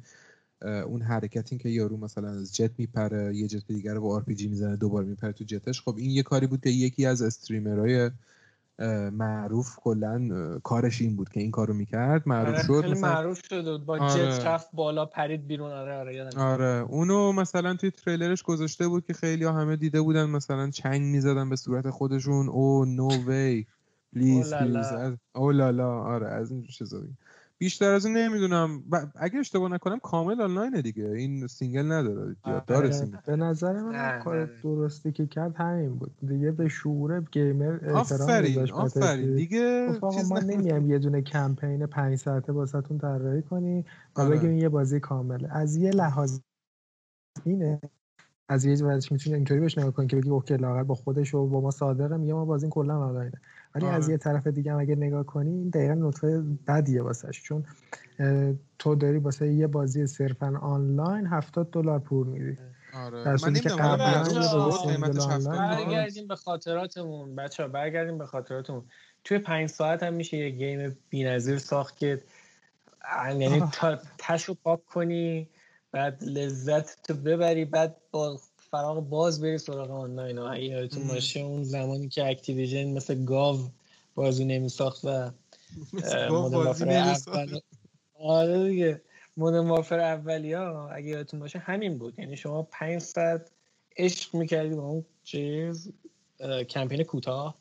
[0.62, 4.34] اون حرکتی که یارو مثلا از جت میپره یه جت دیگر رو با آر پی
[4.34, 7.93] جی می‌زنه دوباره میپره تو جتش خب این یه کاری بود که یکی از streamer
[7.93, 8.10] های
[9.12, 12.80] معروف کلا کارش این بود که این کارو می‌کرد معروف آره، شد.
[12.80, 14.32] خیلی معروف شد با آره.
[14.36, 15.70] جت رفت بالا پرید بیرون.
[15.70, 16.84] آره آره آره.
[16.88, 21.48] اونو مثلا توی تریلرش گذاشته بود که خیلی ها همه دیده بودن مثلا چنگ می‌زدن
[21.48, 22.48] به صورت خودشون.
[22.48, 23.66] oh no way
[24.12, 24.86] please please
[25.34, 27.02] ooh la la آره از این چیزا
[27.58, 28.82] بیشتر از این نمی‌دونم.
[29.14, 31.04] اگه اشتباه نکنم کامل آنلاینه دیگه.
[31.04, 32.36] این single نداره.
[32.46, 33.18] یا داره single.
[33.26, 36.16] به نظر من کار درستی که کرد همین بود.
[36.26, 39.34] دیگه به شعور gamer آفرین آفرین.
[39.34, 39.88] دیگه
[40.30, 43.84] ما نمیام یه دونه کمپین 5 ساعته واسهتون طراحی کنی
[44.16, 44.36] و آره.
[44.36, 45.48] بگیم یه بازی کامله.
[45.52, 46.40] از یه لحاظ
[47.44, 47.80] اینه.
[48.48, 51.46] از یه وجه می‌تونی اینطوری بهش نگاه کنی که بگی اوکی لاغر با خودش و
[51.46, 53.40] با ما صادقه میگه ما بازی کلا آنلاینه.
[53.76, 54.12] ولی از آره.
[54.12, 57.42] یه طرف دیگه هم اگه نگاه کنی این دقیقا نطفه بدیه واسش.
[57.42, 57.64] چون
[58.78, 62.58] تو داری واسه یه بازی صرفا آنلاین 70 دلار پول میدی.
[62.94, 63.38] آره.
[63.60, 63.68] که
[65.48, 67.36] برگردیم به خاطراتمون.
[67.36, 68.84] بچه ها برگردیم به خاطراتمون.
[69.24, 72.22] توی پنج ساعت هم میشه یه game بی‌نظیر ساخت که
[73.28, 73.62] یعنی
[74.18, 75.48] تشو پاک کنی
[75.92, 78.40] بعد لذت تو ببری بعد با
[78.76, 83.58] فراغ بال بری سراغ آنلاین اگه یادتون باشه اون زمانی که Activision مثل گاو
[84.14, 85.30] بازی نمیساخت و
[86.30, 87.60] Modern اول
[88.18, 89.02] آره دیگه.
[89.36, 92.18] Modern Warfare اولی ها اگه یادتون باشه همین بود.
[92.18, 93.50] یعنی شما پنج ساعت
[93.96, 95.92] عشق می‌کردی با اون چیز
[96.68, 97.58] کمپین کوتاه.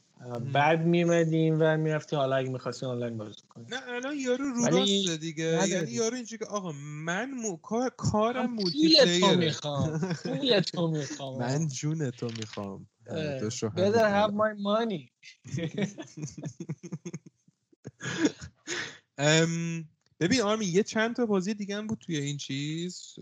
[0.53, 3.65] بعد میمدیم و می‌رفتی حالا اگه می‌خواستی آنلاین بازی کنی.
[3.69, 5.67] نه الان یارو رو راسته دیگه.
[5.67, 6.71] یعنی یارو اینجوری که آقا
[7.05, 7.57] من مو...
[7.97, 9.97] کارم مولتی پلیره می‌خوام.
[10.61, 11.39] تو می‌خوام.
[11.41, 12.87] من جون تو می‌خوام.
[13.75, 15.09] better have my money.
[20.19, 23.15] ببین آرمی یه چند تا بازی دیگه هم بود توی این چیز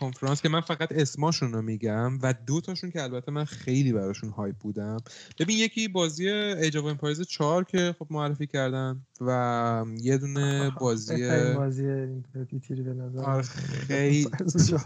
[0.00, 4.30] کنفرانس که من فقط اسماشون رو میگم و دو تاشون که البته من خیلی براشون
[4.30, 4.96] hype بودم.
[5.38, 11.28] ببین یکی بازی Age of Empires 4 که خب معرفی کردن و یه دونه بازی
[11.54, 14.30] بازی به آره، خیلی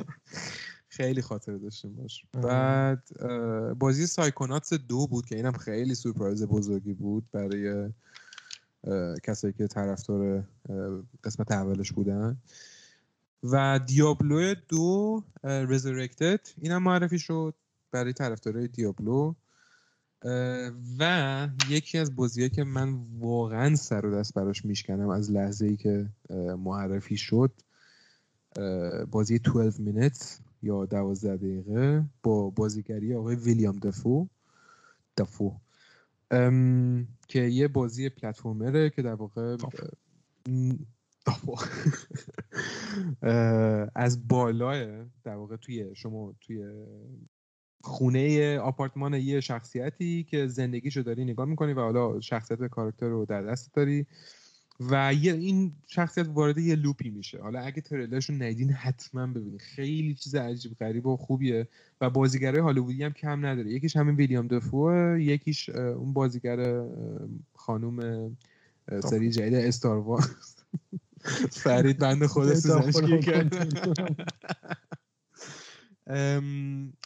[0.88, 2.24] خیلی خاطره داشتیم باش.
[2.42, 3.08] بعد
[3.78, 7.90] بازی Psychonauts دو بود که اینم خیلی سورپرایز بزرگی بود برای
[9.22, 10.44] کسایی که طرفدار
[11.24, 12.36] قسمت اولش بودن.
[13.42, 17.54] و دیابلو دو رزرکتد اینم معرفی شد
[17.90, 19.34] برای طرفدارای دیابلو.
[20.98, 25.76] و یکی از بازیه که من واقعا سر و دست براش میشکنم از لحظه ای
[25.76, 26.08] که
[26.58, 27.52] معرفی شد
[29.10, 34.28] بازی 12 مینت یا 12 دقیقه با بازیگری آقای ویلیام دفو.
[35.16, 35.52] دفو.
[37.28, 39.56] که یه بازی پلتفرمره که در واقع
[43.94, 46.62] از بالای در واقع توی شما توی
[47.84, 53.42] خونه آپارتمان یه شخصیتی که زندگیشو داری نگاه می‌کنی و حالا شخصیت کاراکتر رو در
[53.42, 54.06] دست داری.
[54.80, 57.42] و یه این شخصیت وارد یه لوپی میشه.
[57.42, 61.68] حالا اگه تریلرش رو ندین حتما ببینید خیلی چیز عجیب غریب و خوبیه
[62.00, 63.70] و بازیگرای هالیوودی هم کم نداره.
[63.70, 66.84] یکیش همین ویلیام دفو یکیش اون بازیگر
[67.54, 68.30] خانوم
[69.02, 70.54] سری جدید استار وارز.
[71.62, 72.48] فرید بند خود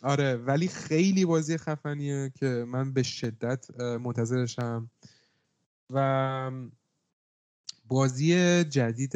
[0.03, 4.91] آره ولی خیلی بازی خفنیه که من به شدت منتظرشم.
[5.91, 6.51] و
[7.89, 9.13] بازی جدید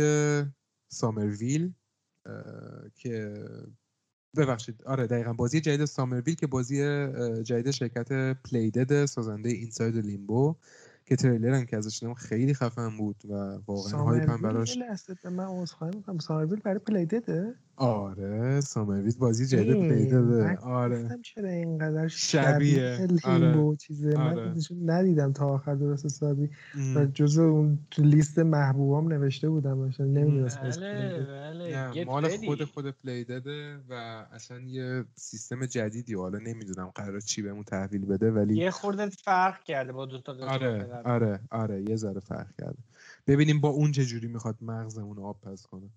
[0.88, 1.72] سامرویل
[2.94, 3.44] که
[4.36, 6.78] ببخشید آره دقیقا بازی جدید سامرویل که بازی
[7.42, 8.12] جدید شرکت
[8.44, 10.56] Playdead سازنده Inside Limbo
[11.06, 13.34] که تریلر هم که ازش خیلی خفن بود و
[13.66, 14.78] واقعا hype هم براش
[15.24, 16.18] من عذرخواهی می‌کنم.
[16.18, 21.19] Somerville برای Playdead ه آره Somerville بازی جدید Playdead ه آره.
[21.23, 23.07] چرا اینقدر شبیه.
[23.27, 23.77] Limbo آره.
[23.77, 24.55] چیزه؟ آره.
[24.70, 26.51] من ندیدم تا آخر درست حسابی.
[26.97, 31.27] و جزء اون تو لیست محبوبام نوشته بودم مثلا نمی‌دونستم بله
[31.65, 32.05] بله.
[32.05, 33.93] مال خود خود Playdead ه و
[34.32, 36.15] اصلا یه سیستم جدیدی.
[36.15, 40.36] حالا نمی‌دونم قرار چی بهمون تحویل بده ولی یه خورده فرق کرده با دو تا
[40.48, 41.82] آره آره آره.
[41.89, 42.78] یه ذره فرق کرده.
[43.27, 45.90] ببینیم با اون چه جوری می‌خواد مغزمون آب پس کنه.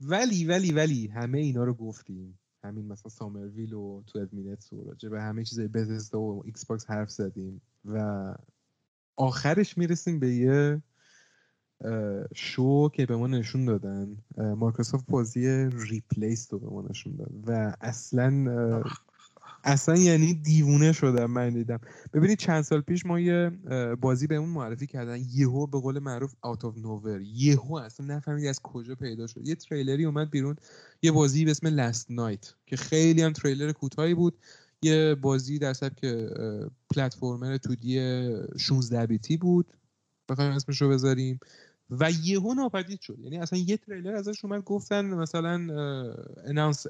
[0.00, 2.38] ولی ولی ولی همه اینا رو گفتیم.
[2.64, 7.10] همین مثلا Somerville و Twelve Minutes و راجع به همه چیزای Bethesda و Xbox حرف
[7.10, 7.62] زدیم.
[7.84, 8.34] و
[9.16, 10.82] آخرش می‌رسیم به یه
[12.34, 14.16] شو که به ما نشون دادن.
[14.36, 17.32] مایکروسافت بازی Replaced رو به ما نشون داد.
[17.46, 18.82] و اصلا
[19.64, 21.80] اصلا یعنی دیوونه شدم من دیدم.
[22.12, 23.50] ببینید چند سال پیش ما یه
[24.00, 25.18] بازی به اون معرفی کردن.
[25.34, 29.46] یهو به قول معروف out of nowhere یهو اصلا نفهمید از کجا پیدا شد.
[29.46, 30.56] یه تریلری اومد بیرون.
[31.02, 34.38] یه بازی به اسم Last Night که خیلی هم تریلر کوتاهی بود.
[34.82, 36.04] یه بازی در سبک
[36.94, 38.26] platformer 2D
[38.58, 39.66] 16 بیتی بود.
[40.28, 41.40] بخوایم اسمش رو بذاریم.
[41.90, 43.18] و یهو ناپدید شد.
[43.18, 45.52] یعنی اصلا یه تریلر ازش اومد گفتن مثلا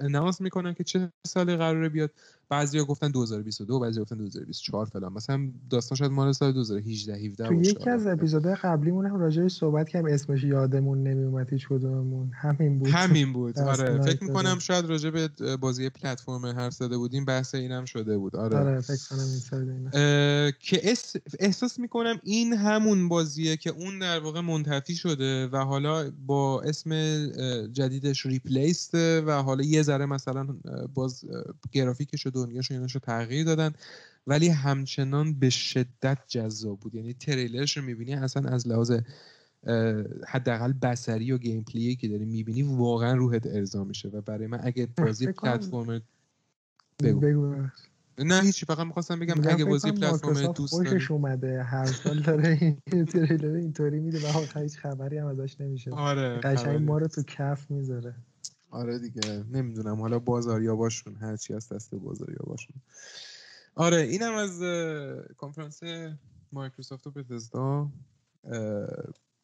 [0.01, 2.11] اناونس می‌کنن که چه سالی قراره بیاد.
[2.51, 5.13] بعضیا گفتن 2022 بعضیا گفتن 2024 فلان.
[5.13, 9.89] مثلا داستان شاید مال سال 2018 17 تو یکی از اپیزودهای قبلیمون هم راجع صحبت
[9.89, 12.31] کردیم اسمش یادمون نمیومد هیچ کدوممون.
[12.35, 12.89] همین بود.
[12.89, 13.59] همین بود.
[13.71, 14.03] آره.
[14.03, 18.37] فکر می‌کنم شاید راجع به بازی پلتفرم حرف زده بودیم بحث اینم شده بود.
[18.37, 18.59] آره.
[18.59, 20.95] آره فکر کنم این که
[21.41, 26.91] احساس می‌کنم این همون بازیه که اون در واقع منتفی شده و حالا با اسم
[27.73, 30.47] جدیدش Replaced و حالا یه ذره مثلا
[30.95, 31.25] باز
[31.73, 33.73] گرافیکش دنیاش رو تغییر دادن.
[34.27, 36.95] ولی همچنان به شدت جذاب بود.
[36.95, 38.93] یعنی تریلرش رو می‌بینی اصلا از لحاظ
[40.29, 44.09] حداقل بصری و gameplay که داری می‌بینی واقعا روحت ارضا میشه.
[44.09, 46.03] و برای من اگه بازی پلتفرم
[47.03, 47.55] بگو, بگو.
[48.19, 51.07] نه هیچی فقط می‌خواستم بگم اگه بازی پلتفرم دوست داری.
[51.11, 51.63] اومده.
[51.63, 55.91] هر سال داره این تریلر اینطوری میده و هیچ خبری هم ازش نمیشه.
[55.91, 58.15] آره قشنگ ما رو تو کف می‌ذاره.
[58.71, 60.01] آره دیگه نمی‌دونم.
[60.01, 62.77] حالا بازاریا باشون هرچی از دست بازاریا باشون
[63.75, 64.61] آره اینم از
[65.37, 65.81] کنفرانس
[66.53, 67.91] مایکروسافت و بتزدا.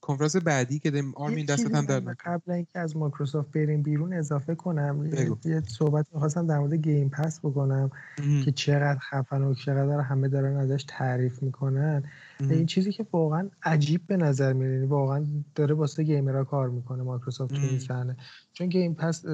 [0.07, 5.11] کنفرانس بعدی که آرمین دستت هم در قبل اینکه از مایکروسافت بریم بیرون اضافه کنم
[5.45, 7.91] یه صحبت می‌خواستم در مورد Game Pass بکنم
[8.45, 12.03] که چقدر خفن و چقدر همه دارن ازش تعریف می‌کنن.
[12.41, 15.25] این چیزی که واقعا عجیب به نظر میاد یعنی واقعا
[15.55, 18.17] داره واسه gamer ها کار می‌کنه مایکروسافت تو این صحنه.
[18.53, 19.25] چون Game Pass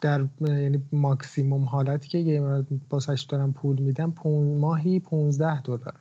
[0.00, 4.12] در یعنی ماکسیموم حالتی که gamer ها واسش دارن پول میدن
[4.60, 5.94] ماهی 15 دلار.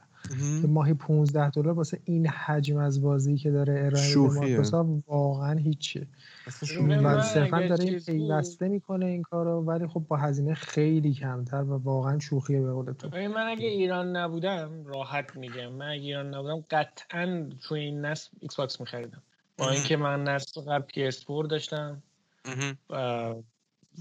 [0.61, 5.59] که ماهی 15 دلار واسه این حجم از بازی که داره ارائه میده مایکروسافت واقعا
[5.59, 6.07] هیچیه
[7.03, 11.61] و صرفا داره این PS Plus می‌کنه این کارو ولی خب با هزینه خیلی کمتر
[11.61, 13.09] و واقعا شوخیه به قول تو.
[13.09, 15.71] من اگه ایران نبودم راحت میگم.
[15.71, 19.21] من اگه ایران نبودم قطعا تو این نسل Xbox میخریدم.
[19.57, 22.03] با اینکه من نسل قبل PS داشتم.
[22.89, 23.33] و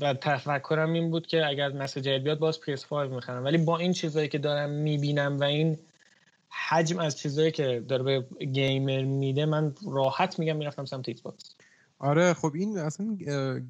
[0.01, 3.45] و تفکرم این بود که اگر نسل جدید بیاد باز PS5 می‌خرم.
[3.45, 5.79] ولی با این چیزایی که دارم می‌بینم و این
[6.69, 11.55] حجم از چیزایی که داره به gamer میده من راحت میگم می‌رفتم سمت Xbox
[11.99, 13.17] آره خب این اصلا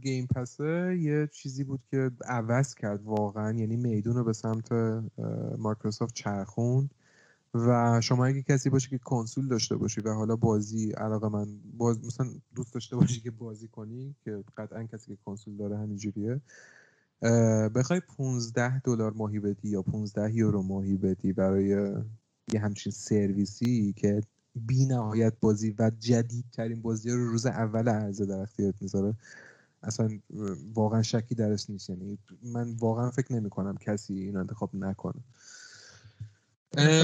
[0.03, 4.73] گیم پسه یه چیزی بود که عوض کرد واقعا یعنی میدون رو به سمت
[5.59, 6.95] مایکروسافت چرخوند
[7.55, 11.47] و شما اگه کسی باشه که کنسول داشته باشی و حالا بازی علاقه من
[11.79, 16.41] باز مثلا دوست داشته باشی که بازی کنی که قطعا کسی که کنسول داره همینجوریه
[17.75, 21.95] بخوای 15 دلار ماهی بدی یا 15 یورو ماهی بدی برای
[22.55, 24.21] یه همچین سرویسی که
[24.55, 29.15] بی نهایت بازی و جدیدترین بازی رو روز اول عرضه در اختیارت می‌ذاره
[29.83, 30.19] اصلا
[30.75, 31.91] واقعا شکی درش نیست.
[31.91, 35.21] یعنی من واقعا فکر نمی کنم کسی این انتخاب نکنه.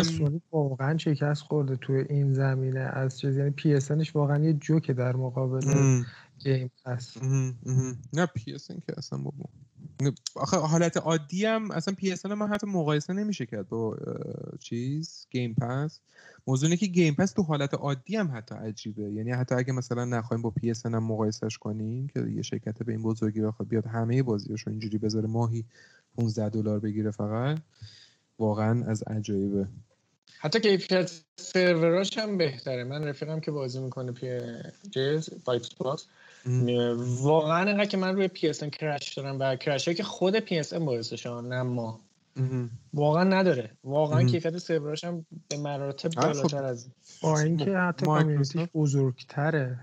[0.03, 3.37] سونی واقعا شکست خورده توی این زمینه از چیز.
[3.37, 6.05] یعنی PS واقعا یه جوکه در مقابل
[6.39, 7.23] Game Pass.
[8.13, 9.45] نه PS که اصلا بابا.
[10.35, 13.97] آخه حالت عادی هم اصلا PS من حتی مقایسه نمیشه کرد با
[14.61, 16.01] چیز Game Pass
[16.47, 19.03] موضوع که Game Pass تو حالت عادی هم حتی عجیبه.
[19.03, 23.03] یعنی حتی اگه مثلا نخوایم با PS هم مقایسش کنیم که یه شرکت به این
[23.03, 25.65] بزرگی بخواد بیاد همه بازیاشو اینجوری بذاره ماهی
[26.17, 27.59] 15 دلار بگیره فقط
[28.39, 29.67] واقعا از عجایبه.
[30.41, 32.85] حتی کیفیت سروراش هم بهتره.
[32.85, 34.39] من رفیقم که بازی می‌کنه PUBG
[34.91, 35.69] Xbox
[37.23, 41.27] واقعا اینقدر که من روی PS crash دارم و crash که خود PS ام باعثش
[41.27, 42.01] نه ما.
[42.95, 43.71] واقعا نداره.
[43.85, 46.21] واقعا کیفیت سروراش هم به مراتب خب.
[46.21, 46.89] بالاتر از
[47.23, 49.81] با اینکه حتی کامیونیتی بزرگتره.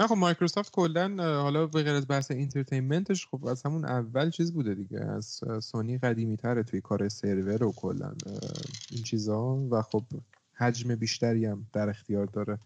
[0.00, 4.52] نه خب مایکروسافت کلا حالا به غیر از بحث اینترتینمنتش خب از همون اول چیز
[4.52, 5.00] بوده دیگه.
[5.00, 8.12] از سونی قدیمی تره توی کار سرور و کلا
[8.90, 9.56] این چیزا.
[9.70, 10.02] و خب
[10.54, 12.58] حجم بیشتری هم در اختیار داره.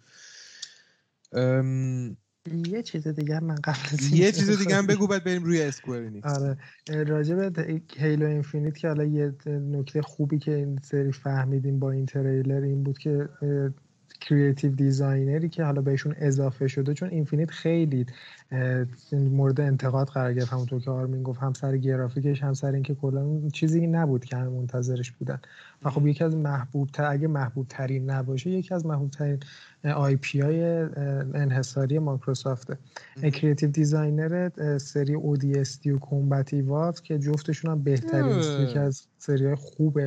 [2.51, 3.79] یه چیز دیگه من قبل
[4.13, 6.57] یه چیز دیگه هم بگو بعد بریم روی Square آره.
[7.05, 12.07] راجع به Halo Infinite که حالا یه نکته خوبی که این سری فهمیدیم با این
[12.07, 13.29] تریلر این بود که
[14.23, 18.07] creative designer ی که حالا بهشون اضافه شده چون Infinite خیلی
[19.13, 20.53] مورد انتقاد قرار گرفت.
[20.53, 24.49] همونطور که آرمین گفت هم سر گرافیکش هم سر اینکه کلا چیزی نبود که هم
[24.49, 25.41] منتظرش بودن.
[25.85, 29.39] و خب یکی از محبوب تر اگه محبوب ترین نباشه یکی از محبوب ترین
[29.85, 30.63] IP های
[31.35, 32.79] انحصاری Microsoft
[33.33, 38.39] ه creative designer سری ODST و Combat Evolved که جفتشون هم بهترین
[38.69, 40.01] یکی از سری های خوب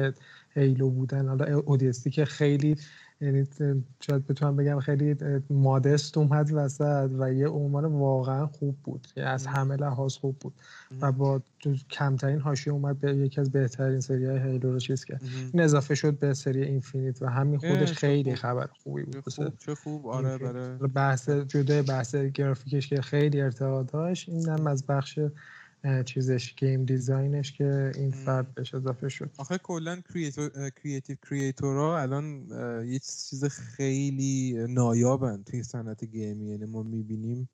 [0.54, 1.28] Halo بودن.
[1.28, 2.76] حالا ODST که خیلی
[3.22, 3.48] یعنی
[4.00, 5.16] شاید بتونم بگم خیلی
[5.50, 9.08] modest اومد وسط و یه عنوان واقعا خوب بود.
[9.16, 10.54] یعنی از همه لحاظ خوب بود.
[11.02, 11.42] و با
[11.90, 15.22] کمترین حاشیه اومد به یکی از بهترین سری های Halo رو چیز کرد
[15.54, 19.24] این اضافه شد به سری Infinite و همین خودش خیلی خبر خوبی بود
[19.58, 24.86] چه خوب آره برای بحث جدا بحث گرافیکش که خیلی ارتقا داشت این هم از
[24.86, 25.20] بخش
[26.06, 29.30] چیزش game design ش که این فرد بهش اضافه شد.
[29.38, 30.02] آخه کلا
[30.76, 32.48] creative creator ا الان
[32.88, 36.50] یه چیز خیلی نایابن توی صنعت game ی.
[36.50, 37.50] یعنی ما می‌بینیم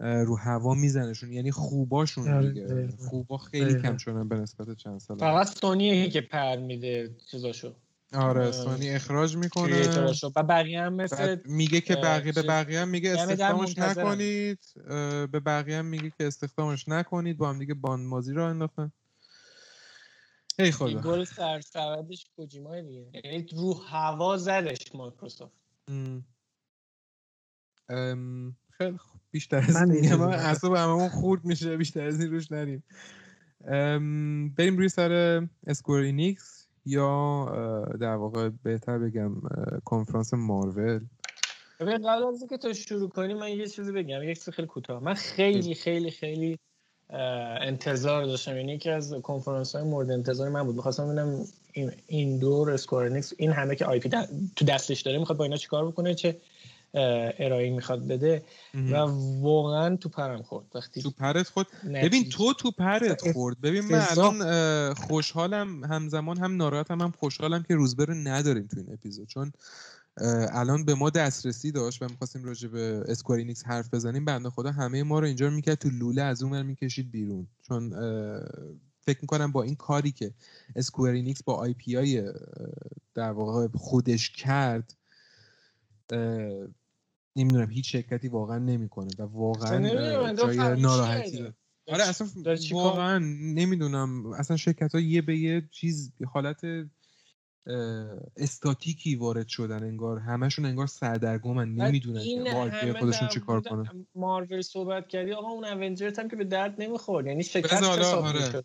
[0.00, 1.32] رو هوا میزنشون.
[1.32, 2.88] یعنی خوباشون آره، دیگه.
[2.98, 7.74] خوبا خیلی کم شدن به نسبت چند سال فقط سونیه که پر میده چیزاشو.
[8.12, 10.10] آره سونی اخراج می‌کنه.
[10.36, 14.58] و بقیه هم مثل میگه که بقیه به بقیه هم میگه یعنی استخدامش نکنید
[15.32, 18.92] به بقیه هم میگه که استخدامش نکنید با هم دیگه باندمازی رو انداختن.
[20.58, 20.86] ای خدا.
[20.86, 23.20] این گل سرسودش کجیمای دیگه.
[23.24, 25.54] یعنی رو هوا زدش مایکروسافت.
[28.78, 29.20] خیلی خوب.
[29.30, 32.82] بیشتر از این اعصاب هممون خورد میشه بیشتر از این روش نریم.
[34.54, 36.63] بریم روی سر Square Enix.
[36.86, 37.46] یا
[38.00, 39.32] در واقع بهتر بگم
[39.84, 41.00] کنفرانس مارول.
[41.80, 44.22] ببین قبل از اینکه تو شروع کنی من یه چیزی بگم.
[44.22, 45.02] یک چیز خیلی کوتاه.
[45.02, 46.58] من خیلی خیلی خیلی
[47.60, 48.56] انتظار داشتم.
[48.56, 50.76] یعنی یکی از کنفرانس های مورد انتظار من بود.
[50.76, 51.44] می‌خواستم ببینم
[52.06, 54.08] این دور Square Enix این همه که IP
[54.56, 56.36] تو دستش داره می‌خواد با اینا چیکار بکنه؟ چه
[56.94, 58.44] ارائه می‌خواد بده
[58.74, 58.94] و
[59.40, 60.66] واقعا تو پرم خورد.
[60.74, 61.66] وقتی تو پرت خورد.
[61.84, 63.60] ببین تو تو پرت خورد.
[63.60, 68.92] ببین من الان خوشحالم همزمان هم ناراحتم هم خوشحالم که روزبه رو نداریم تو این
[68.92, 69.28] اپیزود.
[69.28, 69.52] چون
[70.52, 74.24] الان به ما دسترسی داشت و می‌خواستیم راجع به Square Enix حرف بزنیم.
[74.24, 77.46] بنده خدا همه ما رو اینجا می‌کرد تو لوله از اون می‌کشید بیرون.
[77.62, 77.90] چون
[79.00, 80.30] فکر می‌کنم با این کاری که
[80.76, 82.32] Square Enix با IP های
[83.14, 84.94] در واقع خودش کرد
[87.36, 91.52] نمی‌دونم هیچ شرکتی واقعا نمی‌کنه و واقعا جای ناراحتی
[91.88, 92.28] آره اصلا
[92.72, 93.18] واقعا
[93.54, 94.26] نمی‌دونم.
[94.26, 96.60] اصلا شرکت ها یه به یه چیز حالت
[98.36, 100.18] استاتیکی وارد شدن انگار.
[100.18, 102.22] همشون انگار سردرگمن نمی‌دونن
[102.92, 104.06] خودشون چیکار کنن.
[104.14, 108.06] مارول صحبت کردی آقا اون Avengers هم که به درد نمی‌خورد یعنی شرکت آره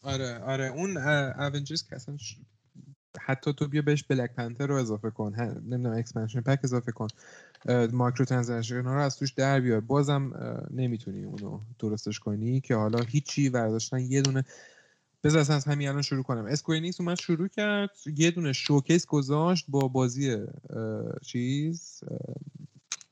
[0.04, 0.66] آره آره.
[0.66, 2.18] اون Avengers که اصلا
[3.20, 5.36] حتی تو بیا بهش Black Panther رو اضافه کن.
[5.40, 7.08] نمی‌دونم expansion pack اضافه کن.
[7.92, 9.80] microtransaction رو از توش در بیار.
[9.80, 10.34] بازم
[10.72, 14.44] نمی‌تونی اونو درستش کنی که حالا هیچی برداشتن یه دونه
[15.24, 16.46] بذار از همین الان شروع کنم.
[16.46, 17.90] Square Enix اومد شروع کرد.
[18.16, 20.38] یه دونه showcase گذاشت با بازی
[21.22, 22.04] چیز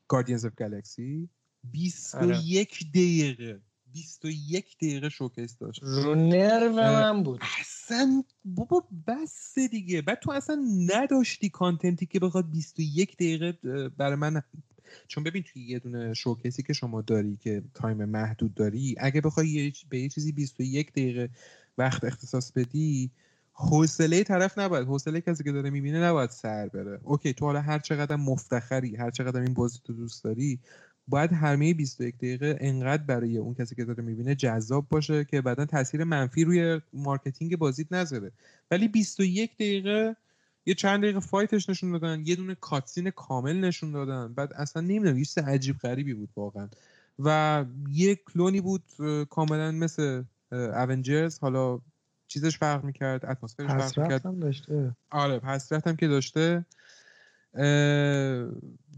[0.08, 1.28] Guardians of Galaxy
[1.64, 3.60] 21 دقیقه.
[3.92, 5.82] 21 دقیقه showcase داشت.
[5.82, 7.40] رو نرو من بود.
[7.60, 10.02] اصلا بابا بس دیگه.
[10.02, 13.52] بعد تو اصلا نداشتی content ی که بخواد 21 دقیقه
[13.88, 14.42] برای من
[15.08, 19.20] چون ببین توی یه دونه showcase ی که شما داری که time محدود داری اگه
[19.20, 21.30] بخوای به یه چیزی 21 دقیقه
[21.78, 23.10] وقت اختصاص بدی
[23.52, 24.86] حوصله طرف نباید.
[24.86, 27.00] حوصله کسی که داره می‌بینه نباید سر بره.
[27.02, 30.58] اوکی تو حالا هر چقدر مفتخری هر چقدر این بازی تو دوست داری
[31.08, 35.64] باید همه 21 دقیقه انقدر برای اون کسی که داره می‌بینه جذاب باشه که بعدا
[35.64, 38.32] تاثیر منفی روی marketing بازیت نذاره.
[38.70, 40.16] ولی 21 دقیقه
[40.66, 44.34] یه چند دقیقه fight ش نشون دادن یه دونه cutscene کامل نشون دادن.
[44.34, 46.68] بعد اصلا نمی‌دونم یه چیز عجیب غریبی بود واقعا.
[47.18, 48.82] و یه کلونی بود
[49.30, 50.22] کاملا مثل
[50.52, 51.80] Avengers حالا
[52.28, 54.26] چیزش فرق می‌کرد اتمسفرش فرق می‌کرد.
[54.26, 54.96] هم داشته.
[55.10, 56.64] آره حسرت هم که داشته.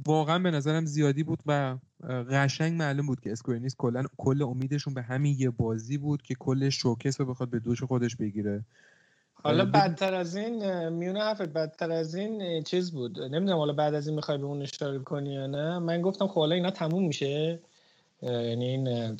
[0.07, 1.77] واقعا به نظرم زیادی بود و
[2.31, 6.35] قشنگ معلوم بود که Square Enix کلا کل امیدشون به همین یه بازی بود که
[6.35, 8.65] کل showcase رو بخواد به دوش خودش بگیره.
[9.33, 13.21] حالا بدتر از این میونه حرفت بدتر از این چیز بود.
[13.21, 15.79] نمی‌دونم حالا بعد از این می‌خوای به اون اشاره کنی یا نه.
[15.79, 17.59] من گفتم خب حالا اینا تموم میشه.
[18.23, 19.17] یعنی این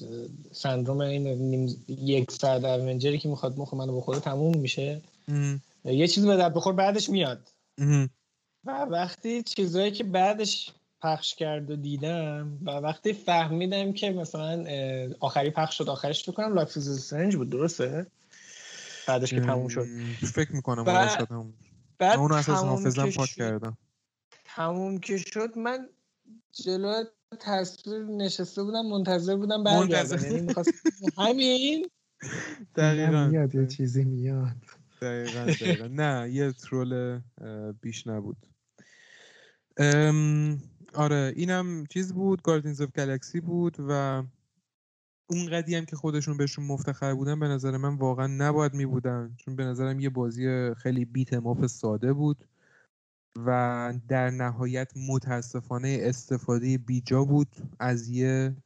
[0.53, 5.01] سندروم این یک ساعت اونجری که می‌خواد مخ منو بخوره تموم میشه.
[5.85, 7.49] یه چیزی به بخور بعدش میاد.
[8.65, 10.73] و وقتی چیزهایی که بعدش
[11.03, 14.65] پخش کرد و دیدم و وقتی فهمیدم که مثلا
[15.21, 18.07] آخری پخش شد آخرش تو کنم لایف سنج بود درسته؟
[19.09, 19.87] بعدش که تموم شد.
[20.35, 21.29] فکر می‌کنم بعد,
[21.99, 23.77] بعد اون اساس حافظم پاک کردم.
[24.45, 25.89] تموم که شد من
[26.53, 27.05] جلو
[27.41, 30.25] تصویر نشسته بودم منتظر بودم برگردم.
[30.25, 30.55] یعنی
[31.19, 31.91] همین.
[32.77, 33.27] دقیقا.
[33.27, 34.57] میاد یه چیزی میاد.
[35.03, 35.87] دقیقا.
[35.87, 37.21] نه یه ترول
[37.83, 38.47] بیش نبود.
[40.95, 42.43] آره اینم چیز بود.
[42.43, 44.23] گاردینز اف گلکسی بود و
[45.27, 49.35] اون قدی هم که خودشون بهشون مفتخر بودن به نظر من واقعا نباید می بودن
[49.37, 52.45] چون به نظرم یه بازی خیلی بیت ماپ ساده بود
[53.37, 57.49] و در نهایت متاسفانه استفاده بیجا بود
[57.79, 58.57] از یه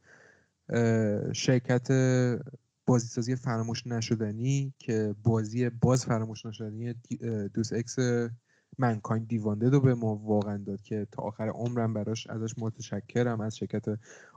[1.32, 1.88] شرکت
[2.86, 6.94] بازیسازی فراموش نشدنی که بازی باز فراموش نشدنی
[7.54, 7.96] Deus Ex
[8.78, 13.56] Mankind Divided رو به ما واقعا داد که تا آخر عمرم براش ازش متشکرم از
[13.56, 13.84] شرکت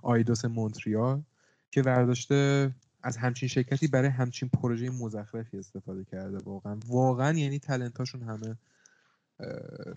[0.04, 1.24] Eidos Montreal
[1.72, 2.72] که برداشته
[3.04, 6.38] از همچین شرکتی برای همچین پروژه مزخرفی استفاده کرده.
[6.38, 8.58] واقعا واقعا یعنی talent اشون همه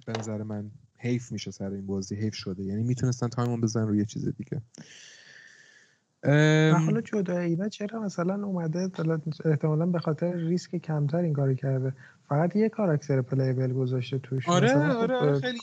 [0.07, 2.65] به نظر من حیف میشه سر این بازی حیف شده.
[2.65, 4.63] یعنی می‌تونستن time شون بذارن روی چیز دیگه.
[6.25, 8.89] و حالا جدا اینا چرا مثلا اومده
[9.45, 11.93] احتمالا به خاطر ریسک کمتر این کاری کرده.
[12.29, 14.49] فقط یه کاراکتر پلیبل گذاشته توش.
[14.49, 15.59] آره مثلا آره, آره خیلی,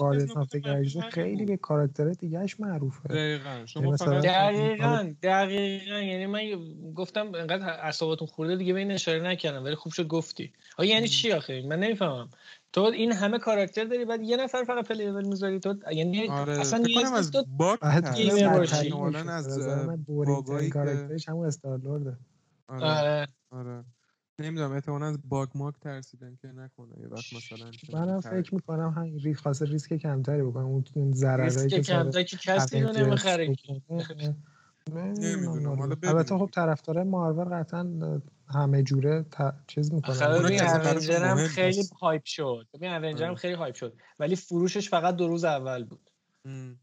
[1.12, 3.10] خیلی به کاراکتر دیگهش معروفه.
[3.10, 3.66] دقیقا.
[3.66, 6.00] شما یعنی فقط دقیقا دقیقا.
[6.00, 6.42] یعنی من
[6.96, 9.64] گفتم انقدر اعصابتون خورده دیگه به این اشاره نکردم.
[9.64, 10.54] ولی خوب شد گفتی.
[10.78, 12.30] آیا یعنی چی آخه؟ من نمی‌فهمم.
[12.73, 15.60] تو این همه کاراکتر داری بعد یه نفر فقط پلیبل می‌ذاری.
[15.60, 16.60] تو یعنی آره.
[16.60, 17.80] اصلا نیاز از تو باگ
[18.15, 18.91] گیمر باشی.
[19.27, 19.60] از
[20.07, 22.18] باگایی کاراکترش همون استار لورده
[22.68, 23.27] آره.
[23.52, 23.84] آره.
[24.39, 26.99] نمی‌دونم احتمالاً از باگ ماگ ترسیدن که نکنه.
[27.02, 30.65] یه وقت مثلا منم فکر می‌کنم همین ریسک خاصه ریسک کمتری بکنم.
[30.65, 33.56] اون ضررایی که کمتری که کسی رو نمی‌خره.
[34.94, 35.98] نمی‌دونم.
[36.04, 39.26] البته خب طرفدار مارول قطعا همه جوره
[39.68, 42.68] چیز می‌کنن ببین اونجر هم خیلی هایپ شد.
[42.74, 43.98] ببین اونجر هم خیلی هایپ شد.
[44.20, 46.10] ولی فروشش فقط دو روز اول بود.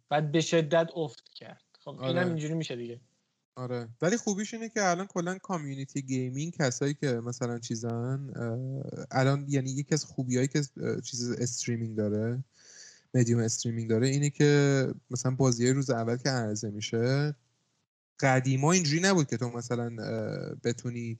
[0.08, 1.62] بعد به شدت افت کرد.
[1.80, 2.08] خب آره.
[2.08, 3.00] اینم اینجوری میشه دیگه.
[3.56, 3.88] آره.
[4.02, 8.30] ولی خوبیش اینه که الان کلا community gaming کسایی که مثلا چیزن
[9.10, 10.62] الان یعنی یکی از خوبیایی که
[11.04, 12.44] چیز streaming داره
[13.14, 17.34] medium streaming داره اینه که مثلا بازی روز اول که عرضه میشه
[18.20, 19.90] قدیما اینجوری نبود که تو مثلا
[20.64, 21.18] بتونی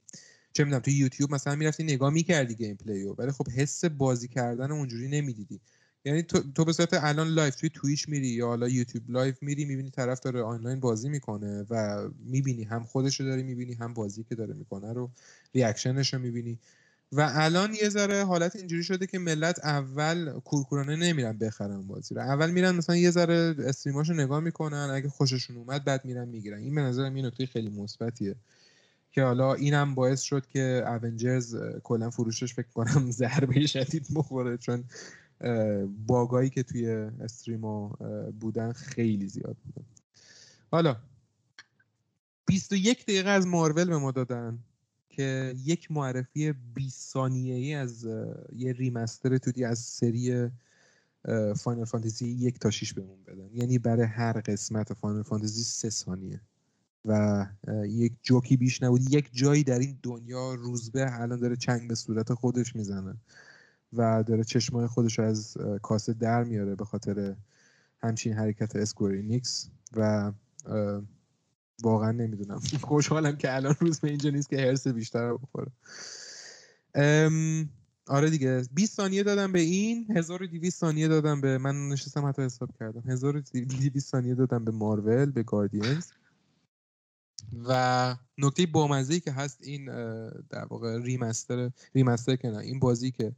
[0.53, 4.71] چه می‌دونم تو یوتیوب مثلا می‌رفتی نگاه می‌کردی gameplay و ولی خب حس بازی کردن
[4.71, 5.59] اونجوری نمی‌دیدی.
[6.05, 9.65] یعنی تو, تو به صورت الان live توی Twitch میری یا حالا YouTube live میری
[9.65, 14.23] می‌بینی طرف داره آنلاین بازی می‌کنه و می‌بینی هم خودش رو داری می‌بینی هم بازی
[14.23, 15.11] که داره می‌کنه رو
[15.55, 16.59] reaction ش رو می‌بینی.
[17.11, 22.21] و الان یه ذره حالت اینجوری شده که ملت اول کورکورانه نمیرن بخرن بازی رو.
[22.21, 26.59] اول میرن مثلا یه ذره stream اشو نگاه می‌کنن اگه خوششون اومد بعد میرن می‌گیرن.
[26.59, 28.35] این به نظرم یه نکته خیلی مثبتیه
[29.11, 34.83] که حالا اینم باعث شد که Avengers کلا فروشش فکر کنم ضربه شدید بخوره چون
[36.07, 36.87] باگایی که توی
[37.21, 37.97] استریما
[38.39, 39.85] بودن خیلی زیاد بودن
[40.71, 40.97] حالا
[42.45, 44.59] 21 دقیقه از مارول به ما دادن.
[45.15, 48.07] که یک معرفی 20 ثانیه‌ای از
[48.55, 50.49] یه ریمستر تودی از سری
[51.55, 53.49] فاینال فانتزی یک تا 6 بهمون بدن.
[53.53, 56.41] یعنی برای هر قسمت فاینال فانتزی سه ثانیه.
[57.05, 57.45] و
[57.87, 59.13] یک جوکی بیش نبود.
[59.13, 63.15] یک جایی در این دنیا روزبه الان داره چنگ به صورت خودش می‌زنه.
[63.93, 67.35] و داره چشمای خودش از کاسه در میاره به خاطر
[67.99, 70.31] همچین حرکت Square Enix و
[71.83, 72.59] واقعا نمی‌دونم.
[72.81, 75.71] خوشحالم که الان روزبه اینجا نیست که حرص بیشتر بخوره
[78.07, 78.63] آره دیگه.
[78.73, 83.03] 20 ثانیه دادم به این 1200 ثانیه دادم به من نشستم حتی حساب کردم.
[83.11, 86.05] 1200 ثانیه دادم به مارول به Guardians.
[87.67, 89.85] و نکته بامزه که هست این
[90.49, 93.35] در واقع remaster remaster که نه این بازی که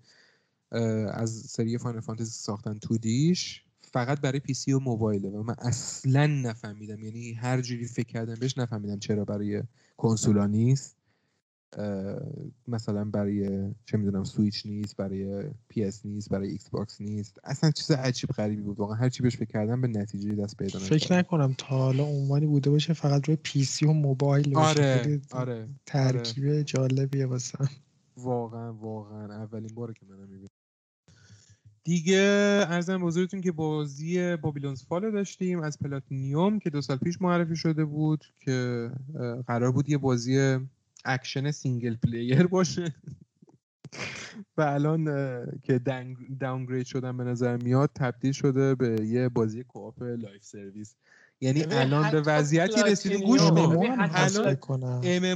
[1.12, 3.64] از سری Final Fantasy ساختن 2D یش.
[3.92, 7.04] فقط برای PC و موبایله و من اصلا نفهمیدم.
[7.04, 9.64] یعنی هر جوری فکر کردم بهش نفهمیدم چرا برای
[9.98, 10.98] کنسولا نیست.
[12.68, 17.40] مثلا برای چه می‌دونم سویچ نیست برای PS نیست برای Xbox نیست.
[17.44, 18.80] اصلا چیز عجیب غریبی بود.
[18.80, 22.46] واقعا هر چی بهش فکر کردم به نتیجه دست پیدا فکر نکنم تا حالا عنوانی
[22.46, 26.64] بوده باشه فقط روی PC و موبایل آره آره ترکیب آره.
[26.64, 27.58] جالبیه واسه
[28.18, 29.44] واقعا واقعا.
[29.44, 30.48] اولین باره که منم می‌بینم
[31.88, 32.18] دیگه
[32.70, 37.56] عرضم به حضورتون که بازی Babylon's Fall داشتیم از Platinum که دو سال پیش معرفی
[37.56, 38.90] شده بود که
[39.48, 40.58] قرار بود یه بازی
[41.06, 42.96] اکشن single player باشه.
[44.58, 45.06] و الان
[45.64, 45.80] که
[46.40, 50.96] downgrade شدن به نظر میاد تبدیل شده به یه بازی co-op live service.
[51.42, 53.22] یعنی الان به وضعیتی رسیدیم.
[53.22, 53.50] گوش کن
[54.00, 54.58] الان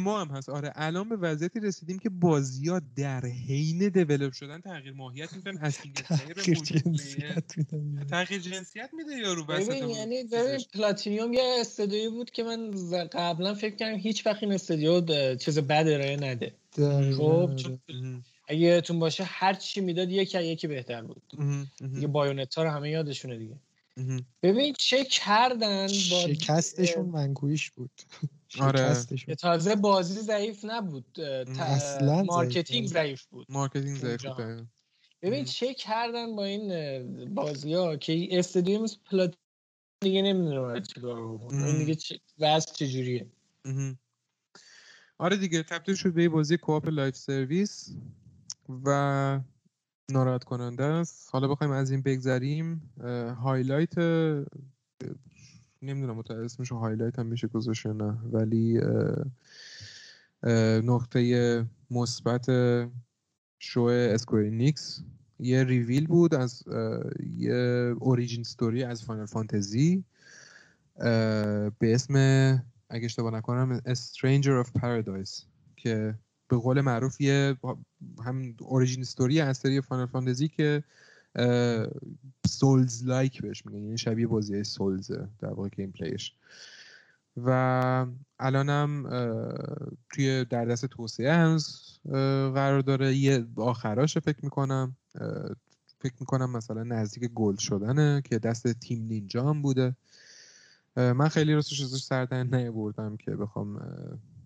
[0.08, 0.50] هم هست.
[0.50, 4.62] آره الان به وضعیتی رسیدیم که بازی ها در حین develop شدن.
[4.62, 5.78] تغییر ماهیت میدن از
[6.10, 12.44] تغییر جنسیت میده تغییر جنسیت میده یارو ببین یعنی ببین Platinum یه استودیویی بود که
[12.44, 12.72] من
[13.14, 16.54] قبلا فکر کردم هیچ وقت این استودیو چیز بد ارائه نده.
[17.18, 17.52] خب
[18.48, 21.22] اگه یادتون باشه هر چی می‌داد یکی یکی بهتر بود.
[21.94, 23.56] دیگه بایونتا رو همه یادشونه دیگه.
[24.44, 27.92] ببین چه کردن با شکستشون منگویش بود.
[28.60, 29.06] آره.
[29.40, 34.68] تازه بازی ضعیف نبود اصلا مارکتینگ ضعیف بود مارکتینگ ضعیف بود
[35.22, 39.36] ببین چه کردن با این بازی ها که استادیوم پلات
[40.04, 41.18] دیگه نمی‌دونم چیکار
[41.52, 43.32] این دیگه وضع چجوریه.
[45.18, 47.96] آره دیگه تبدیل شد به بازی co-op live service
[48.86, 49.40] و
[50.12, 51.30] ناراحت کننده است.
[51.32, 52.82] حالا بخوایم از این بگذریم.
[53.44, 53.98] highlight
[55.82, 58.82] نمی‌دونم متأسفانه اسمش highlight هم میشه گذاشت نه ولی
[60.84, 62.46] نقطه مثبت
[63.60, 65.02] شو Square Enix
[65.40, 66.64] یه ریویل بود از
[67.38, 70.04] یه origin story از Final Fantasy
[71.80, 72.16] به اسم
[72.90, 75.44] اگه اشتباه نکنم Stranger of Paradise
[75.76, 76.16] که
[76.52, 77.58] به قول معروف یه
[78.26, 80.84] هم origin story از سری Final Fantasy که
[82.48, 86.34] Souls-like بهش میگن یعنی شبیه بازی Souls در واقع gameplay ش
[87.38, 88.06] و
[88.40, 89.10] الانم
[90.10, 92.00] توی در دست توسعه هنوز
[92.54, 93.16] قرار داره.
[93.16, 94.96] یه آخراش فکر می‌کنم
[96.00, 99.96] فکر می‌کنم مثلا نزدیک gold شدنه که دست Team Ninja هم بوده.
[100.96, 103.82] من خیلی راستش ازش سر در نبردم که بخوام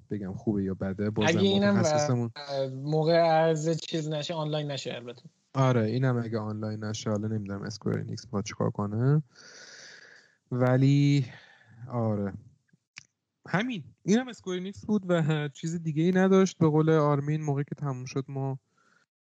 [0.07, 1.83] بگم خوبه یا بده بازم اگه اینم
[2.83, 5.23] موقع عرض چیز نشه آنلاین نشه البته.
[5.53, 9.23] آره اینم اگه آنلاین نشه حالا نمی‌دونم Square Enix با چیکار کنه.
[10.51, 11.25] ولی
[11.91, 12.33] آره.
[13.47, 13.83] همین.
[14.03, 16.57] اینم Square Enix بود و چیز دیگه ای نداشت.
[16.57, 18.59] به قول آرمین موقعی که تموم شد ما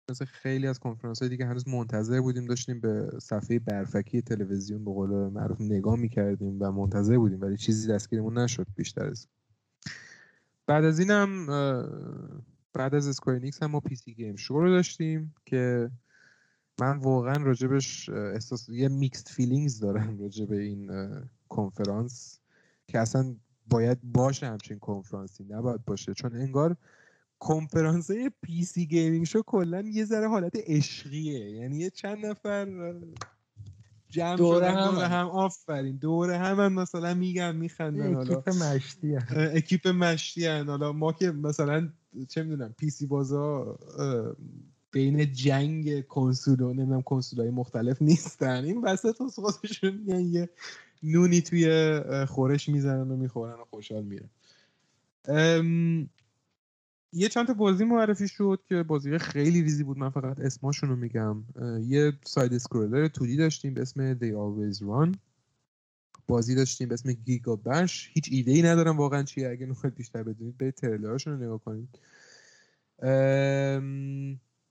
[0.09, 2.45] مثل خیلی از کنفرانس های دیگه هنوز منتظر بودیم.
[2.45, 7.93] داشتیم به صفحه برفکی تلویزیون به قول معروف نگاه می‌کردیم و منتظر بودیم ولی چیزی
[7.93, 9.27] دستگیرمون نشد بیشتر از
[10.69, 11.45] بعد از اینم
[12.73, 15.91] بعد از Square Enix هم ما PC Game Show رو داشتیم که
[16.79, 20.91] من واقعا راجبش احساس یه mixed feelings دارم راجب این
[21.49, 22.39] کنفرانس
[22.87, 23.35] که اصلا
[23.69, 26.13] باید باشه همچین کنفرانسی نباید باشه.
[26.13, 26.75] چون انگار
[27.39, 28.11] کنفرانس
[28.41, 31.49] PC Gaming Show کلا یه ذره حالت عشقیه.
[31.49, 32.93] یعنی یه چند نفر
[34.09, 35.95] جمع دوره هم, دوره هم آفرین.
[35.97, 38.37] دوره هم, هم مثلا میگم میخندن حالا.
[38.37, 41.89] اکیپ مشتی اکیپ مشتی حالا ما که مثلا
[42.27, 43.77] چه می‌دونم PC بازا
[44.91, 48.63] بین جنگ کنسول و نمی‌دونم کنسول های مختلف نیستن.
[48.63, 50.49] این وسط از خودشون میگن یه
[51.03, 54.29] نونی توی خورش می‌زنن و می‌خورن و خوشحال میرن.
[57.13, 59.97] یه چند تا بازی معرفی شد که بازی خیلی ریزی بود.
[59.97, 61.43] من فقط اسماشون رو میگم
[61.81, 65.17] یه side scroller 2D داشتیم به اسم They Always Run.
[66.27, 68.11] بازی داشتیم به اسم GigaBash.
[68.13, 69.49] هیچ ایده ای ندارم واقعا چیه.
[69.49, 71.99] اگه می‌خواید بیشتر بدونید برید تریلرشون رو نگاه کنید.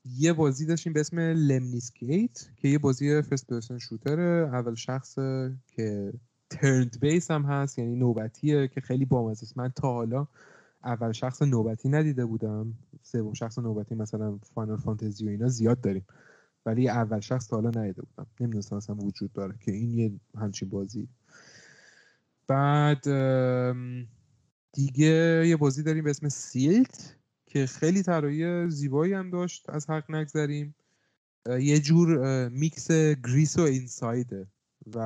[0.05, 5.15] یه بازی داشتیم به اسم Lemnis Gate که یه بازی first person shooter اول شخص
[5.67, 6.13] که
[6.51, 9.59] turn based هم هست یعنی نوبتیه که خیلی بامزه است.
[9.59, 10.27] من تا حالا
[10.85, 12.75] اول شخص نوبتی ندیده بودم.
[13.03, 16.07] سوم شخص نوبتی مثلا Final Fantasy و اینا زیاد داریم.
[16.67, 18.27] ولی اول شخص تا حالا ندیده بودم.
[18.41, 21.09] نمی‌دونستم اصلا وجود داره که این یه همچین بازی.
[22.47, 23.03] بعد
[24.73, 29.71] دیگه یه بازی داریم به اسم Silt که خیلی طراحی زیبایی هم داشت.
[29.71, 30.75] از حق نگذریم.
[31.61, 34.47] یه جور mix Gris و Inside ه
[34.95, 34.99] و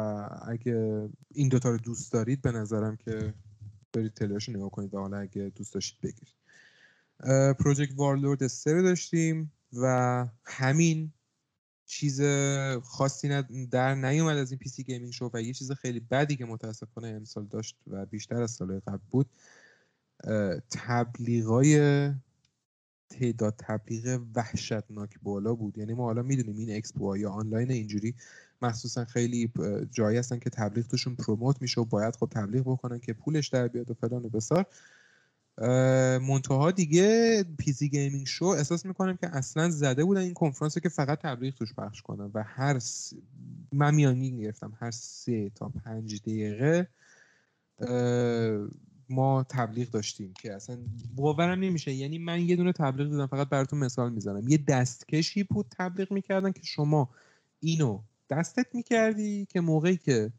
[0.47, 3.35] اگه این دوتا رو دوست دارید به نظرم که
[3.93, 6.35] برید تریلرش نگاه کنید و حالا اگه دوست داشتید بگیرید.
[7.59, 11.13] Project Warlord استر داشتیم و همین
[11.87, 12.23] چیز
[12.83, 17.09] خاصی در نیومد از این PC Gaming Show و یه چیز خیلی بدی که متاسفانه
[17.09, 19.31] امسال داشت و بیشتر از سال قبل بود.
[20.71, 22.11] تبلیغای
[23.09, 25.79] تعداد تبلیغ وحشتناک بالا بود.
[25.79, 28.15] یعنی ما حالا می‌دونیم این expo یا آنلاین اینجوری
[28.63, 29.53] مخصوصا خیلی
[29.91, 33.69] جایی هستن که تبلیغ توشون promote میشه و باید خب تبلیغ بکنن که پولش در
[33.69, 34.67] بیاد و فلان و بیسار.
[36.19, 41.19] منتها دیگه PC Gaming Show احساس می‌کنم که اصلا زده بودن این کنفرانس که فقط
[41.21, 43.15] تبلیغ توش پخش کنن و هر س...
[43.73, 46.89] من میانگین گرفتم هر سه تا پنج دقیقه
[49.09, 50.79] ما تبلیغ داشتیم که اصلا
[51.15, 51.93] باورم نمیشه.
[51.93, 54.49] یعنی من یه دونه تبلیغ دیدم فقط براتون مثال می‌زنم.
[54.49, 57.11] یه دستکشی بود تبلیغ می‌کردن که شما
[57.61, 58.03] اینو
[58.33, 60.33] دستت می‌کردی که موقعی که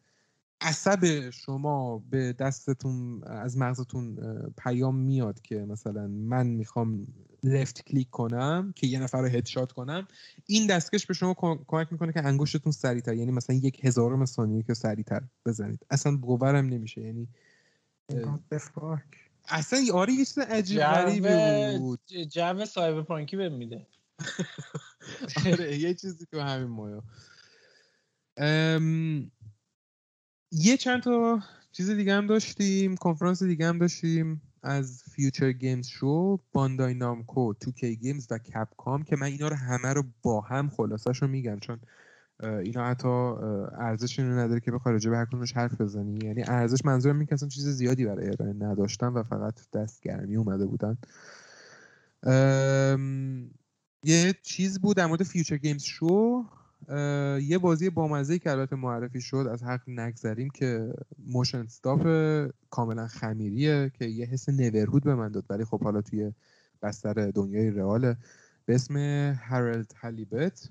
[0.61, 4.20] عصب شما به دستتون از مغزتون
[4.57, 7.07] پیام میاد که مثلا من می‌خوام
[7.44, 10.07] لفت کلیک کنم که یه نفر رو هدشات کنم
[10.45, 11.34] این دستکش به شما
[11.68, 15.86] کمک می‌کنه که انگشتتون سریعتر یعنی مثلا یک هزارم ثانیه که سریعتر بزنید.
[15.90, 17.28] اصلا باورم نمیشه یعنی
[19.49, 21.99] اصلا آره یه چیز عجیب غریبی بود.
[22.32, 23.88] جو سایبرپانکی بهم میده.
[25.45, 27.03] آره یه چیزی تو همین مایا
[30.51, 36.40] یه چند تا چیز دیگه هم داشتیم کنفرانس دیگه هم داشتیم از Future Games Show
[36.53, 41.22] Bandai Namco 2K Games و Capcom که من اینا رو همه رو با هم خلاصش
[41.22, 41.80] رو میگم چون
[42.43, 46.19] اینا حتی ارزش اینو نداره که بخوای راجع به هر حرف بزنی.
[46.23, 50.97] یعنی ارزش منظورم این که چیز زیادی برای ارائه نداشتن و فقط دستگرمی اومده بودن.
[54.03, 56.45] یه چیز بود در مورد Future Games Show
[57.41, 60.93] یه بازی بامزه که البته معرفی شد از حق نگذریم که
[61.27, 62.07] موشن استاپ
[62.69, 65.45] کاملا خمیریه که یه حس نورهود به من داد.
[65.49, 66.34] ولی خب حالا توی
[66.81, 68.18] بستر دنیای رئاله
[68.65, 68.97] به اسم
[69.39, 70.69] هرالد هلیبت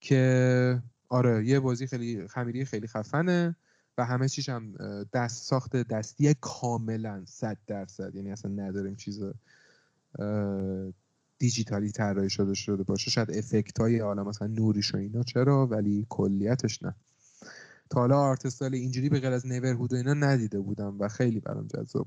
[0.00, 3.56] که آره یه بازی خیلی خمیری خیلی خفنه
[3.98, 4.74] و همه چیش هم
[5.12, 8.14] دست ساخت دستی کاملا صد درصد.
[8.14, 9.22] یعنی اصلا نداریم چیز
[11.40, 13.10] دیجیتالی طراحی شده شده باشه.
[13.10, 16.94] شاید افکت های حالا مثلا نوریش و اینا چرا ولی کلیتش نه.
[17.90, 21.66] تا حالا آرتستال اینجوری به غیر از نیورهود و اینا ندیده بودم و خیلی برام
[21.66, 22.06] جذاب.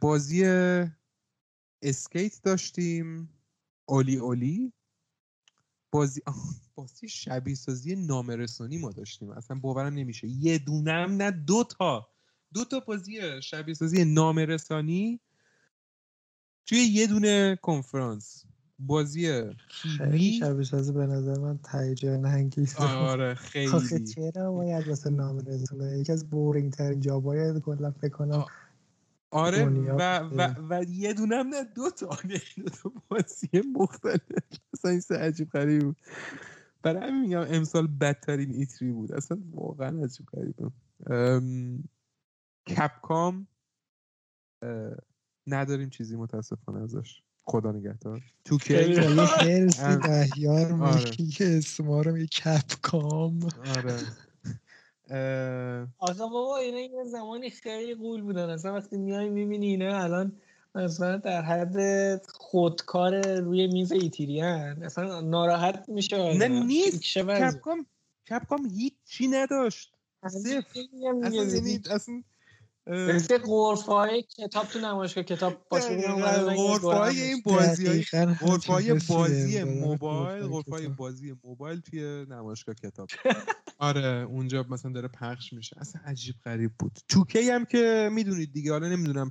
[0.00, 0.44] بازی
[1.82, 3.28] اسکیت داشتیم.
[3.88, 4.72] اولی اولی.
[5.92, 6.22] بازی
[6.74, 9.30] بازی شبیه سازی نامرسانی ما داشتیم.
[9.30, 10.28] اصلا باورم نمیشه.
[10.28, 12.08] یه دونم نه دو تا.
[12.54, 15.20] دو تا بازی شبیه سازی نامرسانی.
[16.66, 18.44] توی یه دونه کنفرانس.
[18.78, 22.76] بازی خیلی شبیه سازی به نظر من تهیجان انگیز.
[22.76, 23.72] آره خیلی.
[23.72, 28.44] آخه چرا باید واسه نامرسانی یکی از بورینگ ترین جابای کلا فکر کنم
[29.30, 32.06] آره و, و, و یه دونم نه دو تا.
[32.56, 34.20] دو تا بازی مختلف.
[34.74, 35.96] اصلا این سه عجیب غریب بود.
[36.82, 39.12] برای همین میگم امسال بدترین ایتری بود.
[39.12, 40.70] اصلا واقعا عجیب غریبه
[42.68, 43.46] کپکام
[45.46, 47.22] نداریم چیزی متاسفانه ازش.
[47.44, 48.22] خدا نگهدار.
[48.44, 49.00] تو که
[49.38, 53.40] هرسی دهیار میگی که اسما رو میگه کپکام.
[53.76, 53.98] آره.
[55.98, 58.50] آقا بابا اینا یه زمانی خیلی قول بودن.
[58.50, 60.32] اصلا وقتی میای می‌بینی اینا الان
[60.74, 61.76] مثلا در حد
[62.26, 64.82] خودکار روی میز ایتیریان.
[64.82, 67.18] اصلا ناراحت میشه نه نیست.
[67.18, 67.86] کپکام
[68.30, 69.92] کپکام هیچی نداشت.
[70.28, 70.80] صفر.
[71.22, 72.22] اصلا, اصلا
[72.86, 76.02] مثل غرفای کتاب تو نمایشگاه کتاب باشه
[76.56, 78.04] غرفای این بازی
[78.40, 83.08] غرفای بازی موبایل غرفای بازی موبایل توی نمایشگاه کتاب.
[83.78, 85.76] آره اونجا مثلا داره پخش میشه.
[85.80, 86.98] اصلا عجیب غریب بود.
[87.08, 89.28] توکی هم که می‌دونید دیگه حالا نمی‌دونم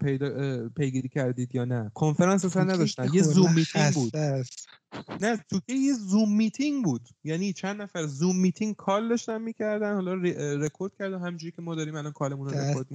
[0.78, 1.92] پیگیری کردید یا نه.
[1.94, 3.14] کنفرانس اصلا نداشتن.
[3.14, 4.18] یه زوم میتینگ بود.
[5.22, 7.02] نه 2K یه Zoom meeting بود.
[7.24, 10.14] یعنی چند نفر Zoom meeting call داشتن می‌کردن حالا
[10.66, 11.20] رکورد کردن.
[11.20, 12.88] همونجوری که ما داریم الان call مون رو رکورد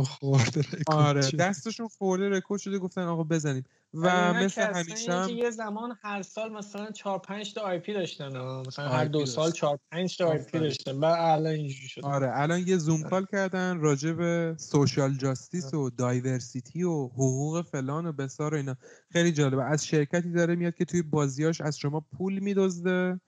[0.00, 3.64] دستشون خورده آره دستشون خورده رکورد شده گفتن آقا بزنیم
[3.94, 5.28] و مثل همیشه هم...
[5.28, 9.78] یه زمان هر سال مثلا 4 5 تا IP داشتن مثلا هر دو سال 4
[9.92, 11.00] 5 تا IP داشتن.
[11.00, 15.90] بعد الان اینجوری شد آره الان یه Zoom call کردن راجع به social justice و
[15.90, 18.76] diversity و حقوق فلان و بیسار و اینا.
[19.12, 19.64] خیلی جالبه.
[19.64, 23.20] از شرکتی داره میاد که توی بازیاش از شما پول میدزده.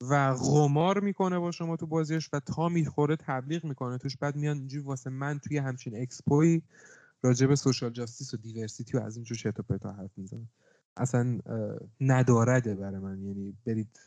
[0.00, 3.98] و غمار می‌کنه با شما تو بازیش و تا می‌خوره تبلیغ می‌کنه.
[3.98, 6.62] توش بعد میان اینجوری واسه من توی همچین اکسپوی
[7.22, 10.46] راجع به سوشال جاستیس و دیورسیتی و از اینجور چرت و پرتا حرف می‌زنه.
[10.96, 11.38] اصلا
[12.00, 13.22] ندارده برای من.
[13.22, 14.00] یعنی برید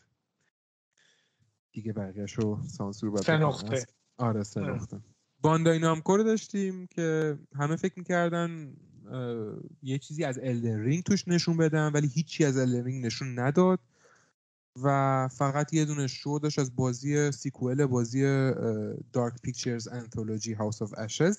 [1.71, 3.87] دیگه بقیهش رو سانسور باید
[4.17, 4.79] آره سه
[5.41, 8.73] باندای نامکو رو داشتیم که همه فکر می‌کردن
[9.83, 13.79] یه چیزی از Elden Ring توش نشون بدن ولی هیچی از Elden Ring نشون نداد.
[14.83, 18.21] و فقط یه دونه شو داشت از بازی sequel بازی
[19.13, 21.37] Dark Pictures Anthology House of Ashes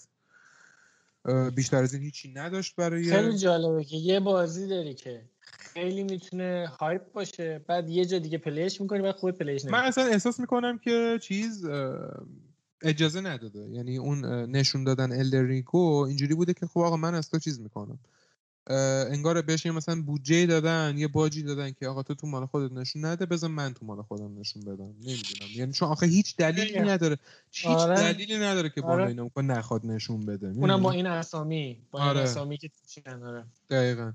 [1.54, 6.66] بیشتر از این هیچی نداشت برای خیلی جالبه که یه بازی داری که خیلی می‌تونه
[6.80, 10.04] hype باشه بعد یه جا دیگه play ش می‌کنی بعد خود play ش من اصلا
[10.04, 11.66] احساس می‌کنم که چیز
[12.82, 13.68] اجازه نداده.
[13.70, 17.98] یعنی اون نشون دادن الدریگو اینجوری بوده که خب آقا من از تو چیز می‌کنم.
[18.66, 23.04] انگار بهش مثلا بودجه دادن یه باجی دادن که آقا تو تو مال خودت نشون
[23.04, 24.94] نده بذار من تو مال خودم نشون بدم.
[25.00, 25.50] نمی‌دونم.
[25.54, 27.18] یعنی چون آخه هیچ دلیلی نداره.
[27.52, 27.94] هیچ آره.
[27.94, 29.30] دلیلی نداره که با آره.
[29.36, 30.46] نخواد نشون بده.
[30.46, 31.78] اونم با این اسامی.
[31.90, 32.20] با این آره.
[32.20, 32.70] اسامی که
[33.06, 33.44] آره.
[33.70, 34.12] دقیقا.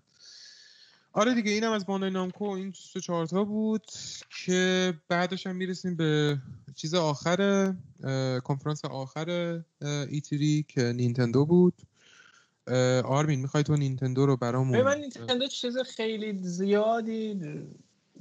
[1.14, 2.45] آره دیگه اینم از باندای نامکو.
[2.45, 3.86] این سه چهار تا بود
[4.45, 6.38] که بعدش هم می‌رسیم به
[6.76, 7.74] چیز آخر
[8.44, 9.60] کنفرانس آخر
[10.10, 11.74] ایتری که نینتندو بود.
[13.06, 17.39] آرمین می‌خوای تو نینتندو رو برامون من نینتندو چیز خیلی زیادی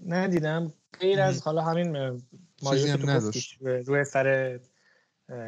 [0.06, 0.72] ندیدم.
[1.00, 2.22] غیر از حالا همین
[2.62, 3.40] ماریو که
[3.86, 4.58] روی سر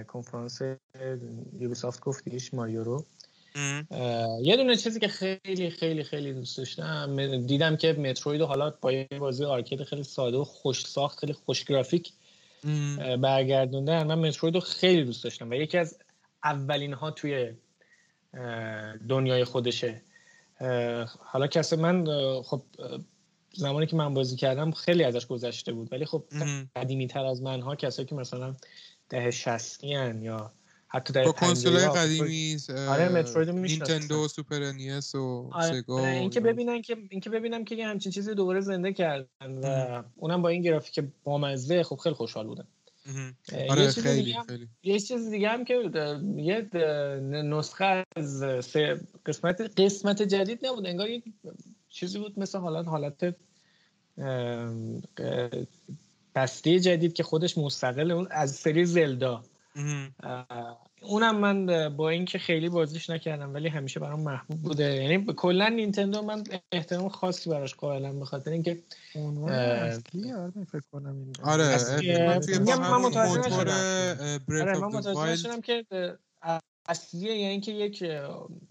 [0.09, 0.61] کنفرانس
[1.59, 3.05] یوبیسافت گفتیش ماریو رو.
[4.43, 9.09] یه دونه چیزی که خیلی خیلی خیلی دوست داشتم دیدم که متروید حالا با یه
[9.19, 12.13] بازی آرکید خیلی ساده و خوش ساخت خیلی خوش گرافیک
[13.21, 14.07] برگردوندن.
[14.07, 15.99] من متروید رو خیلی دوست داشتم و یکی از
[16.45, 17.53] اولین ها توی
[19.09, 20.03] دنیای خودشه.
[21.19, 22.05] حالا کسی من
[22.43, 22.63] خب
[23.55, 25.93] زمانی که من بازی کردم خیلی ازش گذشته بود.
[25.93, 26.25] ولی خب
[26.77, 28.57] قدیمی تر از من ها کسایی که مثلا
[29.09, 29.89] ده شستی
[30.21, 30.53] یا
[30.89, 32.57] حتی در کنسول قدیمی
[32.89, 35.81] آره متروید نینتندو سوپر انیس و آره.
[35.81, 40.49] سگا اینکه ببینن که اینکه ببینم که همچین چیزی دوباره زنده کردن و اونم با
[40.49, 42.67] این گرافیک بامزه خب خیلی خوشحال بودم.
[43.69, 44.69] آره یه خیلی خیلی.
[44.83, 45.91] یه چیز دیگه هم که
[46.37, 46.69] یه
[47.45, 48.43] نسخه از
[49.27, 51.25] قسمت قسمت جدید نبود انگار یک
[51.89, 53.35] چیزی بود مثل حالت حالت
[56.35, 59.45] بسته جدید که خودش مستقل اون از سری زلدا.
[61.03, 64.95] اونم من با اینکه خیلی بازیش نکردم ولی همیشه برام محبوب بوده.
[64.95, 68.83] یعنی کلا نینتندو من احترام خاصی براش قائلم به خاطر اینکه
[69.49, 71.65] اصلی آره فکر کنم آره
[74.79, 75.85] من متوجه شدم که
[76.89, 78.05] اصلیه یعنی اینکه یک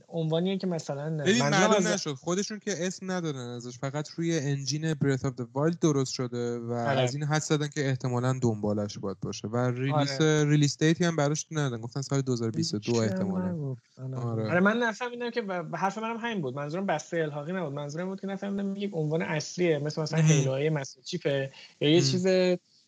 [0.10, 5.26] عنوانیه که مثلا ببین معلوم نشد خودشون که اسم ندادن ازش فقط روی engine Breath
[5.26, 7.00] of the Wild درست شده و آره.
[7.00, 10.46] از این حد دادن که احتمالا دنبالش باید باشه و release آره.
[10.46, 13.76] release date ی هم براش ندادن گفتن سال 2022 احتمالا.
[14.16, 14.48] آره.
[14.48, 14.60] آره.
[14.60, 15.44] من نفهمیدم که
[15.74, 16.56] حرف منم همین بود.
[16.56, 17.74] منظورم بسته الحاقی نبود.
[17.74, 21.52] منظورم بود که نفهمیدم یک عنوان اصلیه مثل مثلا Halo های مثلا چیپه
[21.82, 22.28] یا یه چیز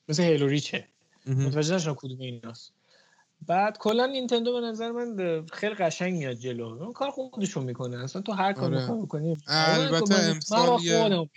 [0.09, 0.87] مثل هیلو ریچه
[1.27, 2.78] متوجه نشدم کدوم ایناست.
[3.47, 6.67] بعد کلا نینتندو به نظر من خیلی قشنگ میاد جلو.
[6.67, 8.03] اون کار خودشون می‌کنه.
[8.03, 9.01] اصلا تو هر کار آره.
[9.01, 11.29] بکنی البته امسال یه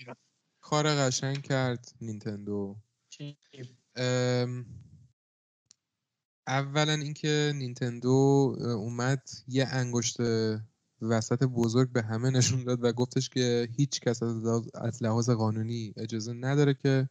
[0.60, 2.76] کار قشنگ کرد نینتندو.
[6.46, 10.16] اولا اینکه نینتندو اومد یه انگشت
[11.02, 14.22] وسط بزرگ به همه نشون داد و گفتش که هیچ کس
[14.74, 17.08] از لحاظ قانونی اجازه نداره که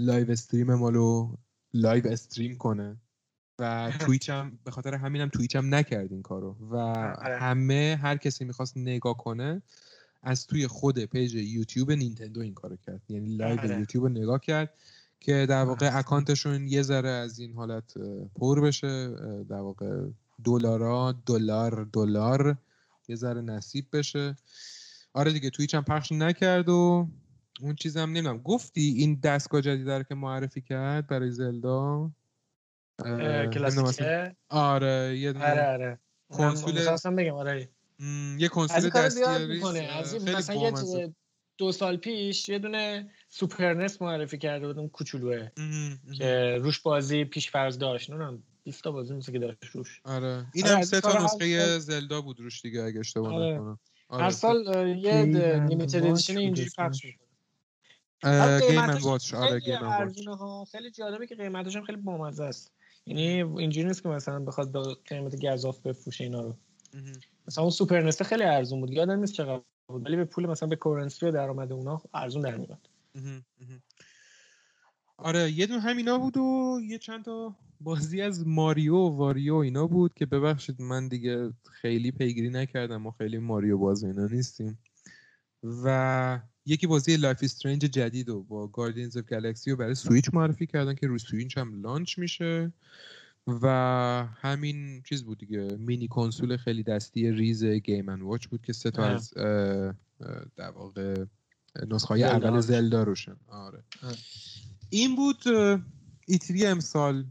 [0.00, 1.36] live stream مالو
[1.74, 2.96] live stream کنه.
[3.58, 7.38] و Twitch هم به خاطر همینم Twitch هم نکرد این کارو و آره.
[7.38, 9.62] همه هر کسی می‌خواست نگاه کنه
[10.22, 13.02] از توی خود page YouTube Nintendo این کارو کرد.
[13.08, 13.78] یعنی live آره.
[13.78, 14.74] یوتیوب رو نگاه کرد
[15.20, 17.94] که در واقع account شون یه ذره از این حالت
[18.34, 19.08] پر بشه
[19.48, 20.06] در واقع
[20.44, 22.56] دلارا دلار دلار
[23.08, 24.36] یه ذره نصیب بشه.
[25.14, 27.08] آره دیگه تویچ هم پخش نکرد و
[27.60, 28.38] اون چیزم نمی‌دونم.
[28.38, 32.10] گفتی این دستگاه جدید رو که معرفی کرد برای زلدا؟
[33.54, 35.98] کلاسیکه آره یه آره آره.
[36.30, 37.68] کنسول بگم آره.
[38.38, 41.14] یه کنسول دستی از مثلا یه
[41.58, 45.48] دو سال پیش یه دونه سوپر نس معرفی کرده بودم کوچولوه
[46.18, 48.10] که روش بازی پیش فرض داشت.
[48.10, 50.00] نه 20 تا بازی مثل که داشت روش.
[50.04, 50.46] آره.
[50.54, 53.54] این آره هم سه تا نسخه Zelda بود روش دیگه اگه اشتباه آره.
[53.54, 53.78] نکنم.
[54.08, 54.24] آره.
[54.24, 55.22] هر سال یه
[55.68, 57.28] limited edition اینجوری پخش می‌کنه.
[58.60, 62.72] Game Watch آره Game Watch خیلی جالبه که قیمتش هم خیلی بامزه است.
[63.08, 66.56] یعنی اینجوری نیست که مثلا بخواد به قیمت گزاف بفروشه اینا رو.
[67.48, 68.90] مثلا اون Super NES ته خیلی ارزون بود.
[68.90, 72.56] یادم نیست چقدر بود ولی به پول مثلا به currency و درآمد اونا ارزون در
[72.56, 72.88] میاد
[75.16, 79.86] آره یه دون همینا بود و یه چند تا بازی از Mario و Wario اینا
[79.86, 83.06] بود که ببخشید من دیگه خیلی پیگیری نکردم.
[83.06, 84.78] و خیلی Mario باز اینا نیستیم.
[85.62, 90.66] و یکی بازی Life Strange جدید و با Guardians of Galaxy رو برای سویچ معرفی
[90.66, 92.72] کردن که روی سویچ هم launch میشه.
[93.46, 93.66] و
[94.40, 98.90] همین چیز بود دیگه مینی کنسول خیلی دستی ریز Game and Watch بود که سه
[98.90, 99.30] تا از
[100.56, 101.24] در واقع
[101.88, 103.36] نسخه های اول زلدا روشن.
[103.48, 103.84] آره.
[104.90, 105.42] این بود
[106.26, 107.24] ایتری امسال.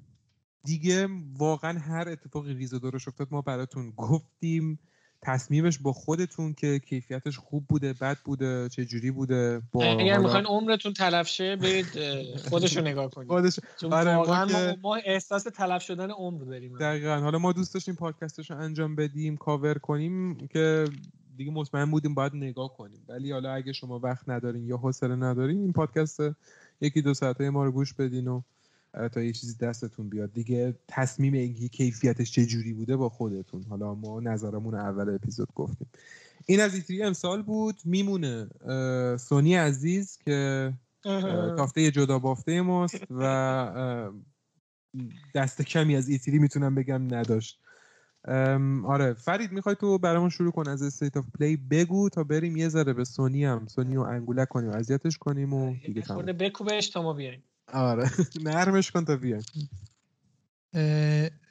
[0.64, 1.08] دیگه
[1.38, 4.80] واقعا هر اتفاقی ریز و درش افتاد ما براتون گفتیم.
[5.22, 10.46] تصمیمش با خودتون که کیفیتش خوب بوده بد بوده چه جوری بوده؟ با اگر می‌خواین
[10.46, 11.86] عمرتون تلف شه برید
[12.50, 13.30] خودش رو نگاه کنید.
[13.30, 13.60] خودش
[13.92, 16.78] آره ما, ما, احساس تلف شدن عمر داریم.
[16.78, 17.16] دقیقا.
[17.16, 20.86] حالا ما دوست داشتیم پادکستش رو انجام بدیم کاور کنیم که
[21.38, 23.04] دیگه مطمئن بودیم باید نگاه کنیم.
[23.08, 26.20] ولی حالا اگه شما وقت ندارین یا حوصله ندارین این پادکست
[26.82, 28.42] یکی دو ساعته ما رو گوش بدین و
[29.12, 30.34] تا یه چیزی دستتون بیاد.
[30.34, 33.64] دیگه تصمیم اینکه کیفیتش چه جوری بوده با خودتون.
[33.64, 35.88] حالا ما نظرمون اول اپیزود گفتیم.
[36.46, 37.76] این از ایتری امسال بود.
[37.86, 38.48] میمونه.
[39.18, 40.74] سونی عزیز که
[41.58, 44.12] تافته جدا بافته ماست و
[45.36, 47.60] دست کمی از ایتری می‌تونم بگم نداشت.
[48.86, 49.14] آره.
[49.14, 52.94] فرید می‌خوای تو برامون شروع کن از State of Play بگو تا بریم یه ذره
[52.94, 53.68] به سونی هم.
[53.68, 57.44] سونی رو انگولک کنیم اذیتش کنیم و دیگه تمام بکوبش تا ما بیایم.
[57.74, 58.12] آره.
[58.44, 59.44] نرمش کن تا بیایم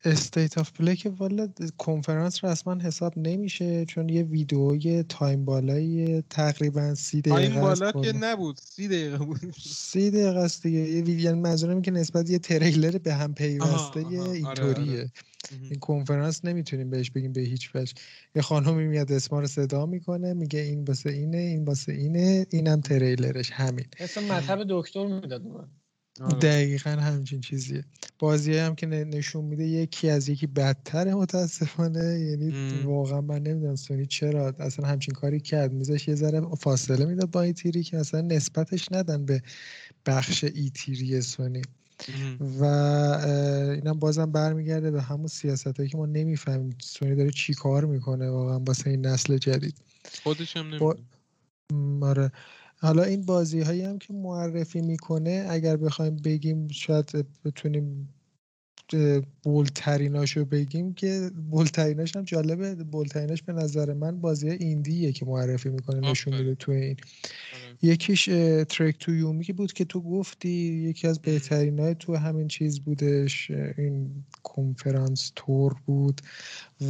[0.05, 1.49] State of Play که والا
[1.79, 8.13] کنفرانس رسما حساب نمیشه چون یه ویدئوی time بالای تقریبا سی دقیقه time بالا که
[8.13, 8.61] نبود.
[8.63, 9.55] سی دقیقه بود.
[9.59, 10.79] سی دقیقه است دیگه.
[10.79, 14.99] یه ویدیو یعنی منظورم که نسبت یه تریلر به هم پیوسته آره، اینطوریه.
[14.99, 15.13] آره.
[15.63, 17.95] این کنفرانس نمی‌تونیم بهش بگیم به هیچ وجه.
[18.35, 22.81] یه خانمی میاد اسما رو صدا می‌کنه میگه این باسه اینه این باسه اینه اینم
[22.81, 23.87] تریلرش همین.
[23.99, 25.43] اسم مطب دکتر می‌داد.
[26.41, 27.85] دقیقا همچین چیزیه.
[28.19, 32.21] بازی هم که نشون میده یکی از یکی بدتره متاسفانه.
[32.21, 35.73] یعنی واقعا من نمی‌دونم سونی چرا اصلا همچین کاری کرد.
[35.73, 39.43] میزش یه ذره فاصله می‌داد با ایتیری که اصلا نسبتش ندن به
[40.07, 41.63] بخش ایتیری سونی.
[42.61, 47.85] و اینم بازم برمیگرده به همون سیاست هایی که ما نمی‌فهمیم سونی داره چی کار
[47.85, 49.75] می‌کنه واقعا واسه این نسل جدید.
[50.23, 50.97] خودش هم با...
[52.81, 58.15] حالا این بازی هایی هم که معرفی می‌کنه اگر بخوایم بگیم شاید بتونیم
[59.43, 62.75] بولتریناشو بگیم که بولتریناش هم جالبه.
[62.75, 66.97] بولتریناش به نظر من بازی ایندیه که معرفی می‌کنه نشون میده تو این.
[67.55, 67.77] آره.
[67.83, 68.25] یکیش
[68.69, 70.49] Trek to Yomi بود که تو گفتی
[70.89, 76.21] یکی از بهترین های تو همین چیز بودش این کنفرانس تور بود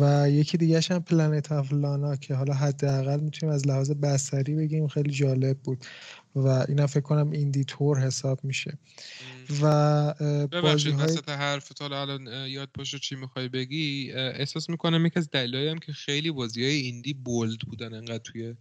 [0.00, 4.86] و یکی دیگه هم Planet of Lana که حالا حداقل می‌تونیم از لحاظ بصری بگیم
[4.86, 5.84] خیلی جالب بود.
[6.36, 8.78] و اینا فکر کنم indie تور حساب میشه.
[9.62, 10.14] و
[10.46, 11.04] ببخشید های...
[11.04, 15.78] وسط حرف تا الان یاد باشه چی می‌خوای بگی؟ احساس می‌کنم یکی از دلایلی هم
[15.78, 18.54] که خیلی بازی های indie bold بودن انقدر توی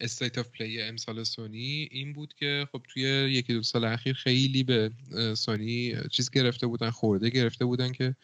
[0.00, 4.64] State of Play امسال سونی این بود که خب توی یکی دو سال اخیر خیلی
[4.64, 4.90] به
[5.34, 8.16] سونی چیز گرفته بودن خورده گرفته بودن که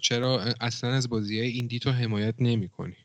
[0.00, 2.96] چرا اصلا از بازی های indie تو حمایت نمی کنی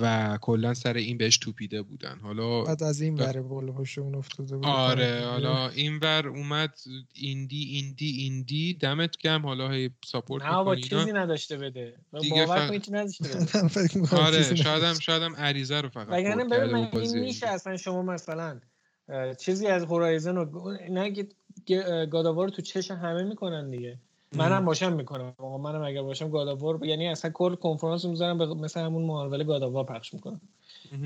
[0.00, 2.18] و کلا سر این بهش توپیده بودن.
[2.22, 4.66] حالا بعد از این ور بوم اون افتاده بود.
[4.66, 6.78] آره حالا این ور اومد
[7.14, 11.94] indie indie indie دمت گرم حالا هی support نه با چیزی نداشته بده.
[12.20, 12.94] دیگه باور فق...
[12.94, 14.16] نداشته بده.
[14.16, 18.60] آره شایدم شایدم عریضه رو فقط وگرنه ببین من این میشه اصلا شما مثلا
[19.38, 21.26] چیزی از هورایزن و نه
[22.06, 23.98] گاداوار تو چش همه می‌کنن دیگه.
[24.36, 25.34] منم باشم می‌کنم.
[25.38, 29.84] آقا منم اگر باشم گاداوار یعنی اصلا کل کنفرانس می‌ذارم به مثل همون مارول گاداوار
[29.84, 30.40] پخش می‌کنم.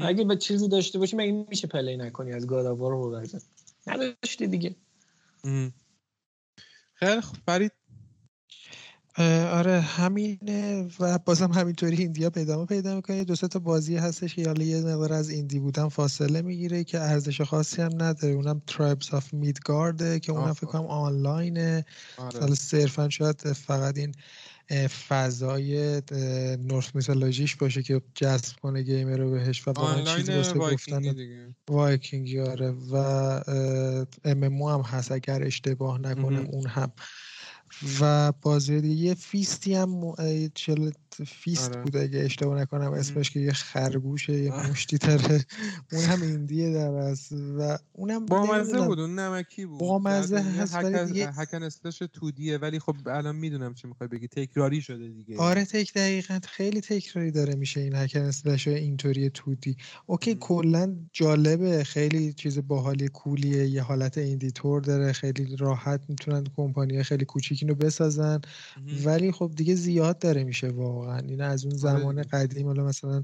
[0.03, 3.27] اگه به چیزی داشته باشی مگه میشه پلی نکنی از گاداوار و
[3.87, 4.77] نداشتی دیگه.
[6.95, 7.37] خیلی خوب.
[7.47, 7.73] فرید
[9.19, 13.25] آره همینه و بازم همینطوری indie ا پیدا پیدا می‌کنه.
[13.25, 17.41] دو تا بازی هستش که حالا یه مقدار از indie بودن فاصله می‌گیره که ارزش
[17.41, 18.35] خاصی هم نداره.
[18.35, 21.85] اونم Tribes of Midgard ه که اونم فکر کنم آنلاینه.
[22.17, 22.41] آره.
[22.41, 24.15] حالا صرفا شاید فقط این
[24.87, 26.03] فضای
[26.57, 31.15] Norse mythology ش باشه که جذب کنه gamer رو بهش و با چیزی واسه گفتن
[31.69, 32.71] وایکینگی آره.
[32.71, 32.97] و
[34.25, 36.47] ام هم هست اگر اشتباه نکنم.
[36.47, 36.93] اون هم
[38.01, 38.95] و بازی دیگه.
[39.05, 40.15] یه فیستی هم
[40.55, 40.91] چل
[41.23, 41.83] فیست آره.
[41.83, 45.45] بود اگه اشتباه نکنم اسمش که یه خرگوشه یه مشتی تره
[45.93, 49.81] اون هم ایندیه در است و اونم با مزه بود اون نمکی بود.
[49.81, 52.59] با مزه هست ولی دیگه هکن اسلش تودیه.
[52.59, 54.29] ولی خب الان می‌دونم چی می‌خوای بگی.
[54.29, 55.37] تکراری شده دیگه.
[55.39, 56.41] آره تک دقیقا.
[56.49, 59.77] خیلی تکراری داره میشه این هکن اسلش اینطوری تودی.
[60.07, 61.85] OK کلا جالبه.
[61.85, 63.67] خیلی چیز باحالی cool یه.
[63.67, 65.13] یه حالت indie طور داره.
[65.13, 68.41] خیلی راحت می‌تونن کمپانی خیلی کوچیک اینو بسازن.
[69.05, 71.04] ولی خب دیگه زیاد داره میشه واقعا.
[71.09, 73.23] این از اون آره زمان قدیم حالا مثلا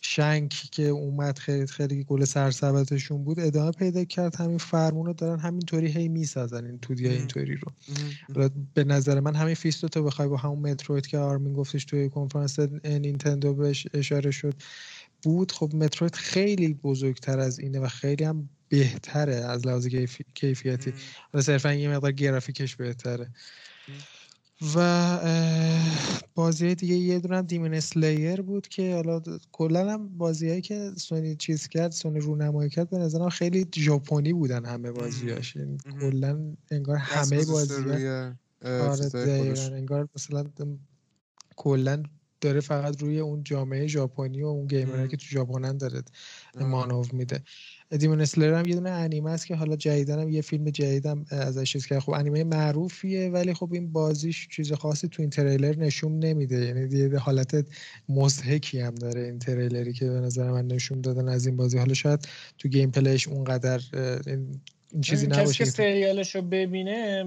[0.00, 4.36] Shank که اومد خیلی خیلی گل سرسبدشون بود ادامه پیدا کرد.
[4.36, 7.72] همین فرمون رو دارن همینطوری هی می‌سازن این 2D اینطوری رو.
[8.74, 9.84] به نظر من همین F.I.S.T.
[9.84, 14.54] و تو بخوای با همون Metroid که آرمین گفتش توی کنفرانس نینتندو بهش اشاره شد
[15.22, 15.52] بود.
[15.52, 19.86] خب متروید خیلی بزرگتر از اینه و خیلی هم بهتره از لحاظ
[20.34, 20.92] کیفیتی.
[21.34, 23.30] و صرفا یه مقدار گرافیکش بهتره.
[24.60, 25.10] و
[26.34, 29.22] بازی دیگه یه دونه دیمون اسلیر بود که حالا
[29.52, 34.64] کلا هم بازیهایی که سونی چیز کرد سونی رونمایی کرد به نظرم خیلی ژاپنی بودن
[34.64, 37.90] همه بازیاش یعنی کلا انگار همه بازی
[38.76, 39.10] آره
[39.72, 40.44] انگار مثلا
[41.56, 42.02] کلا
[42.40, 46.02] داره فقط روی اون جامعه ژاپنی و اون gamer ایی که تو ژاپنن داره
[46.60, 47.42] مانور میده.
[47.90, 51.86] Demon Slayer هم یه دونه انیمه است که حالا جدیدن یه فیلم جدیدم ازش چیز
[51.86, 51.98] کرد.
[51.98, 56.64] خب انیمه معروفیه ولی خب این بازیش چیز خاصی تو این تریلر نشون نمیده.
[56.64, 57.66] یعنی یه حالت
[58.08, 61.78] مضحکی هم داره این تریلری که به نظر من نشون دادن از این بازی.
[61.78, 63.80] حالا شاید تو gameplay ش اونقدر
[65.00, 67.24] چیزی نباشه کسی که سریالش رو ببینه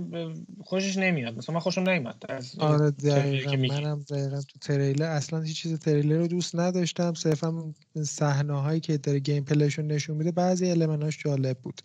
[0.63, 1.37] خوشش نمیاد.
[1.37, 2.23] مثلا من خوشم نمیاد
[2.57, 3.55] آره دقیقا.
[3.55, 5.05] منم دقیقا تو تریلر.
[5.05, 7.13] اصلا هیچ چیز تریلر رو دوست نداشتم.
[7.13, 7.73] صرفا
[8.03, 11.81] صحنه هایی که داره گیم پلیشون نشون میده بعضی المناش جالب بود.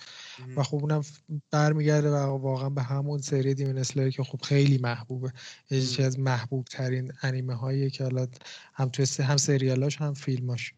[0.56, 1.02] و خب اونم
[1.50, 5.32] برمیگرده و واقعا به همون سری دیمن اسلر که خب خیلی محبوبه.
[5.70, 8.26] یکی از محبوب ترین انیمه هایی که حالا
[8.74, 10.74] هم تو هم سریالاش هم فیلماش.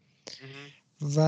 [1.01, 1.19] و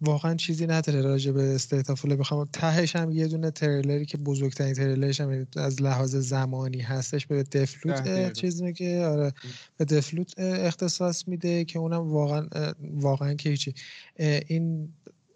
[0.00, 4.06] واقعا چیزی نداره راجع به State of Play ه بخوام تهش هم یه دونه تریلری
[4.06, 9.32] که بزرگترین تریلرش هم از لحاظ زمانی هستش به Deathloop چیز میگه آره.
[9.76, 12.48] به Deathloop اختصاص میده که اونم واقعا
[12.80, 13.74] واقعا که هیچی.
[14.46, 14.88] این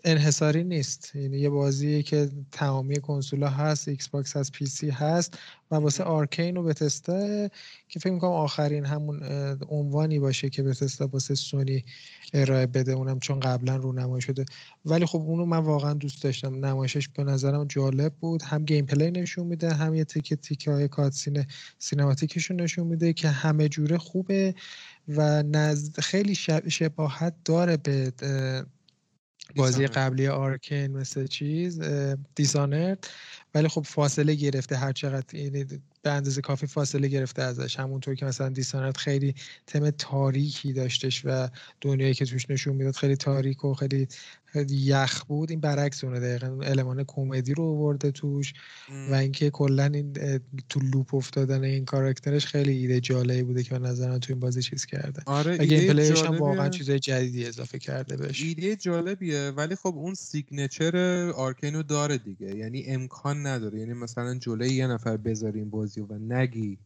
[0.05, 1.17] انحصاری نیست.
[1.17, 5.39] یعنی یه بازیه که تمامی کنسولا هست Xbox هست PC هست
[5.71, 7.49] و واسه Arkane و Bethesda
[7.89, 9.23] که فکر می‌کنم آخرین همون
[9.69, 11.85] عنوانی باشه که Bethesda واسه سونی
[12.35, 12.93] ارائه بده.
[12.93, 14.45] اونم چون قبلا رو نمایی شده.
[14.85, 16.65] ولی خب اونو من واقعا دوست داشتم.
[16.65, 18.43] نمایشش به نظرم جالب بود.
[18.43, 21.45] هم gameplay نشون میده هم یه تیکه تیکه های cutscene
[21.79, 24.55] cinematic شون نشون میده که همه جوره خوبه
[25.09, 26.35] و نزد خیلی
[26.69, 28.13] شباهت داره به
[29.57, 31.81] بازی قبلی Arkane مثل چیز
[32.35, 33.09] Dishonored.
[33.55, 35.65] ولی خب فاصله گرفته هر چقدر یعنی
[36.03, 37.81] به اندازه کافی فاصله گرفته ازش.
[37.81, 39.35] همونطور که مثلا Dishonored خیلی
[39.67, 41.49] تم تاریکی داشتش و
[41.81, 44.09] دنیایی که توش نشون می‌داد خیلی تاریک و خیلی
[44.71, 45.51] یخ بود.
[45.51, 46.59] این برعکس اونه دقیقا.
[46.63, 48.53] المان کمدی رو آورده توش
[49.11, 50.13] و اینکه کلا این
[50.69, 54.63] تو loop افتادن این کاراکترش خیلی ایده جالبی بوده که به نظرم تو این بازی
[54.63, 55.23] چیز کرده.
[55.27, 58.43] آره و gameplay ش هم واقعا چیزای جدیدی اضافه کرده بهش.
[58.43, 60.97] ایده جالبیه ولی خب اون signature
[61.37, 62.57] Arkane و داره دیگه.
[62.57, 63.79] یعنی امکان نداره.
[63.79, 66.79] یعنی مثلا جلوی یه نفر بذاریم بازی و نگی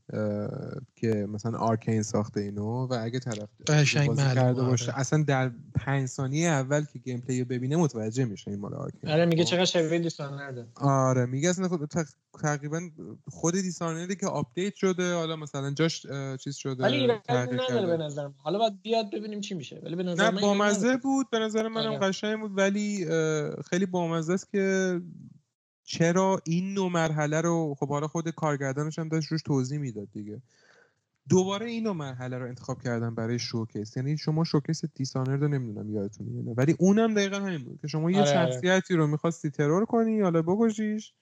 [0.96, 3.86] که مثلا Arkane ساخته اینو و اگه طرف بازی
[4.34, 4.92] کرده باشه.
[4.92, 5.00] آره.
[5.00, 9.10] اصلا در پنج ثانیه اول که gameplay ببینه متوجه میشه این مال Arkane.
[9.10, 9.50] آره میگه خب.
[9.50, 11.90] چقدر شبیه Dishonored ه آره میگه اصلا خود
[12.42, 12.90] تقریبا
[13.28, 16.06] خود Dishonored ه که update شده حالا مثلا جاش
[16.44, 18.34] چیز شده ولی نداره به نظرم.
[18.38, 21.90] حالا باید بیاد ببینیم چی میشه ولی به نظر نه بامزه بود به نظر منم
[21.90, 21.98] آره.
[21.98, 23.06] قشنگ بود ولی
[23.70, 25.00] خیلی بامزه است که
[25.84, 30.42] چرا این نوع مرحله رو خب حالا خود کارگردانش هم داشت روش توضیح می‌داد دیگه.
[31.28, 33.96] دوباره اینو مرحله رو انتخاب کردم برای شوکیس.
[33.96, 36.54] یعنی شما شوکیس دیسانر رو نمی‌دونم یادتونه نه.
[36.56, 38.52] ولی اونم دقیقا همین بود که شما یه آره، آره.
[38.52, 41.12] شخصیتی رو می‌خواستی ترور کنی حالا بکشیش.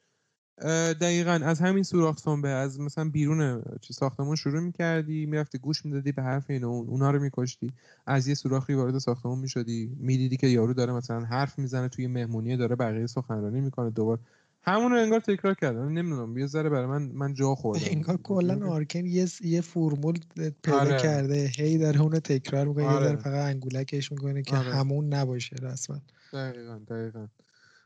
[1.01, 6.13] دقیقا از همین سوراخ سنبه از مثلا بیرون چی ساختمون شروع می‌کردی می‌رفتی گوش می‌دادی
[6.13, 7.73] به حرف این اون اونا رو میکشتی.
[8.07, 12.57] از یه سوراخی وارد ساختمون می‌شدی می‌دیدی که یارو داره مثلا حرف می‌زنه توی مهمونی
[12.57, 14.21] داره بقیه سخنرانی می‌کنه دوباره
[14.67, 15.89] همون رو انگار تکرار کردم.
[15.89, 17.83] نمی‌دونم یه ذره برای من من جا خوردم.
[17.87, 20.19] انگار کلا Arkane یه یه فرمول
[20.63, 20.99] پیدا آره.
[20.99, 21.51] کرده.
[21.57, 23.11] هی داره اونو تکرار می‌کنه آره.
[23.11, 24.75] یه فقط انگولکش می‌کنه که آره.
[24.75, 26.01] همون نباشه رسما.
[26.33, 27.27] دقیقا دقیقا.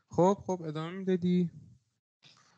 [0.09, 1.49] خب خب ادامه می‌دادی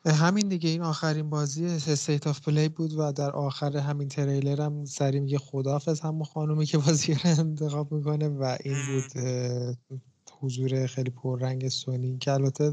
[0.06, 4.84] همین دیگه این آخرین بازی State of Play بود و در آخر همین تریلر هم
[4.84, 9.24] سری میگه خدافظ همون خانومی که بازی رو انتخاب می‌کنه و این بود
[10.40, 12.72] حضور خیلی پررنگ سونی که البته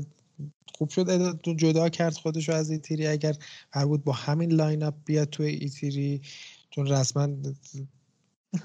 [0.76, 1.40] خوب شد.
[1.42, 3.08] جدا کرد خودش رو از E3.
[3.08, 3.36] اگر
[3.72, 6.22] هر بود با همین lineup بیاد توی E3
[6.70, 7.30] چون رسما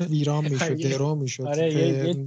[0.01, 2.27] ویران می‌شد درو می‌شد آره یه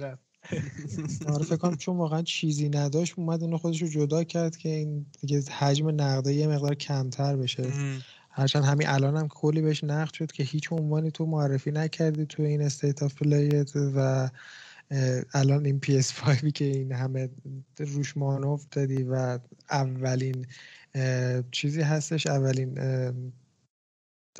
[0.00, 0.22] رفت.
[1.26, 5.06] آره فکر کنم چون واقعا چیزی نداشت اومد اونو خودش رو جدا کرد که این
[5.20, 7.62] دیگه حجم نقده یه مقدار کمتر بشه.
[8.30, 12.42] هرچند همین الان هم کلی بهش نقد شد که هیچ عنوانی تو معرفی نکردی تو
[12.42, 14.30] این State of Play ت و
[15.34, 17.28] الان این PS5 که این همه
[17.78, 19.38] روش مانوف دادی و
[19.70, 20.46] اولین
[21.50, 22.78] چیزی هستش اولین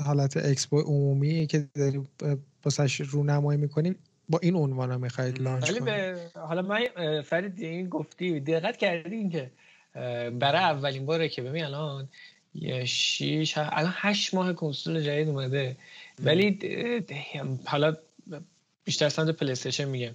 [0.04, 2.00] حالت اکسپو عمومی که داری
[2.62, 3.96] باسش رونمایی می‌کنیم
[4.28, 9.16] با این عنوان هم می‌خواید لانچ ولی به حالا من فرید این گفتی دقت کردی
[9.16, 9.50] این که
[10.38, 12.08] برای اولین باره که ببین الان
[12.54, 15.76] یه شیش الان هشت ماه کنسول جدید اومده.
[16.24, 16.58] ولی
[17.64, 17.96] حالا
[18.84, 20.12] بیشتر سمت PlayStation میگم.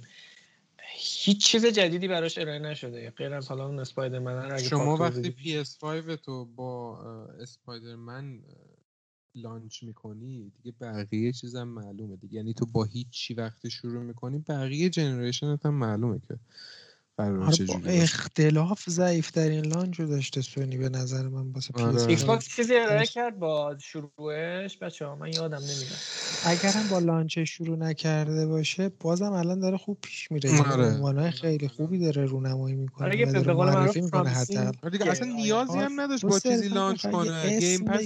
[0.99, 3.10] هیچ چیز جدیدی براش ارائه نشده.
[3.10, 6.99] غیر از حالا اون Spider-Man شما وقتی PS5 تو با
[7.39, 8.41] Spider-Man
[9.35, 12.15] launch می‌کنی دیگه بقیه چیزم معلومه.
[12.15, 16.40] دیگه یعنی تو با هیچ چی وقتی شروع می‌کنی بقیه generation هم معلومه که
[17.19, 22.02] اختلاف ضعیف ترین launch رو داشته سونی به نظر من واسه پی آره.
[22.01, 25.98] Xbox چیزی ارائه کرد با شروعش؟ بچه ها من یادم نمیاد
[26.45, 31.31] اگرم با launch شروع نکرده باشه بازم الان داره خوب پیش میره آره.
[31.31, 34.31] خیلی خوبی داره رونمایی می‌کنه آره به قول معروف آره
[35.10, 37.60] اصلا نیازی هم نداشت با چیزی launch کنه.
[37.59, 38.01] Game Pass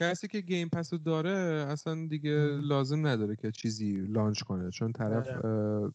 [0.00, 4.92] کسی که Game Pass رو داره اصلا دیگه لازم نداره که چیزی launch کنه چون
[4.92, 5.28] طرف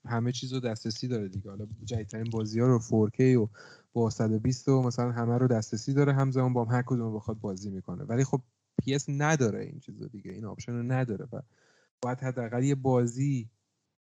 [0.05, 1.49] همه چیز رو دسترسی داره دیگه.
[1.49, 3.47] حالا جدیدترین بازی ها رو 4K و
[3.93, 7.69] با 120 و مثلا همه رو دسترسی داره همزمان با هم هر کدوم بخواد بازی
[7.69, 8.03] می‌کنه.
[8.03, 8.41] ولی خب
[8.81, 11.41] PS نداره این چیزو دیگه این option رو نداره و
[12.01, 13.49] باید حداقل یه بازی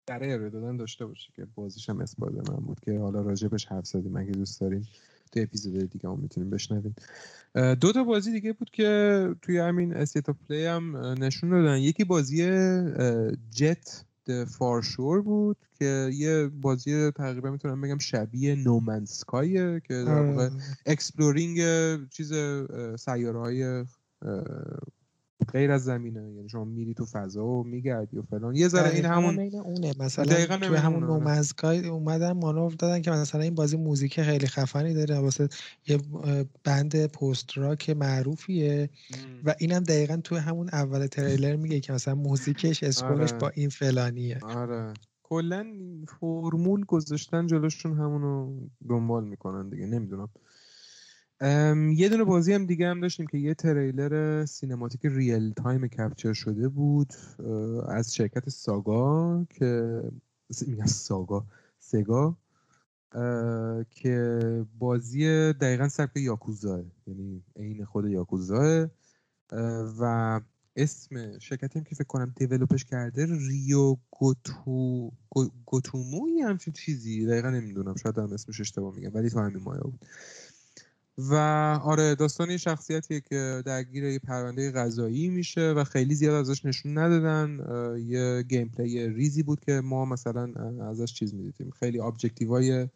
[0.07, 4.17] در ارائه دادن داشته باشه که بازیش هم من بود که حالا راجبش حرف زدیم.
[4.17, 4.85] اگه دوست دارین
[5.33, 6.95] تو اپیزود دیگه هم می‌تونیم بشنوین.
[7.55, 11.79] دو تا بازی دیگه بود که توی همین State Play هم نشون دادن.
[11.79, 12.37] یکی بازی
[13.51, 19.81] Jett Far Shore بود که یه بازی تقریبا می‌تونم بگم شبیه No Man's Sky ـه
[19.89, 20.49] که در واقع
[20.87, 21.59] exploring
[22.09, 22.33] چیز
[22.99, 23.85] سیاره های
[25.53, 28.57] غیر از زمینه یعنی شما میری تو فضا و میگردی و فلان.
[28.57, 29.93] یه ذره این همون اونه.
[30.01, 34.23] مثلا دقیقا تو همون No Man's Sky اومدن مانور دادن که مثلا این بازی موزیک
[34.23, 35.49] خیلی خفنی داره واسه
[35.87, 35.99] یه
[36.65, 38.91] band post rock معروفیه.
[39.45, 43.33] و اینم دقیقا تو همون اول تریلر میگه که مثلا موزیکش آره.
[43.33, 44.39] با این فلانیه.
[44.43, 44.95] آره.
[45.23, 45.67] کلا
[46.21, 50.29] فرمول گذاشتن جلوشون همونو دنبال می‌کنن دیگه نمی‌دونم.
[51.97, 56.69] یه دونه بازی هم دیگه هم داشتیم که یه تریلر cinematic real time capture شده
[56.69, 57.13] بود
[57.89, 60.03] از شرکت Saga که
[60.67, 61.47] میگم Saga
[61.79, 62.37] Sega
[63.91, 64.41] که
[64.79, 68.87] بازی دقیقا سبک Yakuza ـه یعنی عین خود Yakuza ـه
[70.01, 70.41] و
[70.77, 75.11] اسم شرکتی هم که فکر کنم develop ش کرده Ryu Goto
[75.65, 80.07] گوتومو همچین چیزی دقیقا نمی‌دونم شاید هم اسمش اشتباه میگم ولی تو همین مایه بود.
[81.19, 81.35] و
[81.85, 87.59] آره داستان شخصیتیه که درگیر یه پرونده غذایی میشه و خیلی زیاد ازش نشون ندادن.
[88.07, 90.53] یه گیم پلی ریزی بود که ما مثلا
[90.91, 91.71] ازش چیز می‌دیدیم.
[91.71, 92.01] خیلی
[92.49, 92.89] های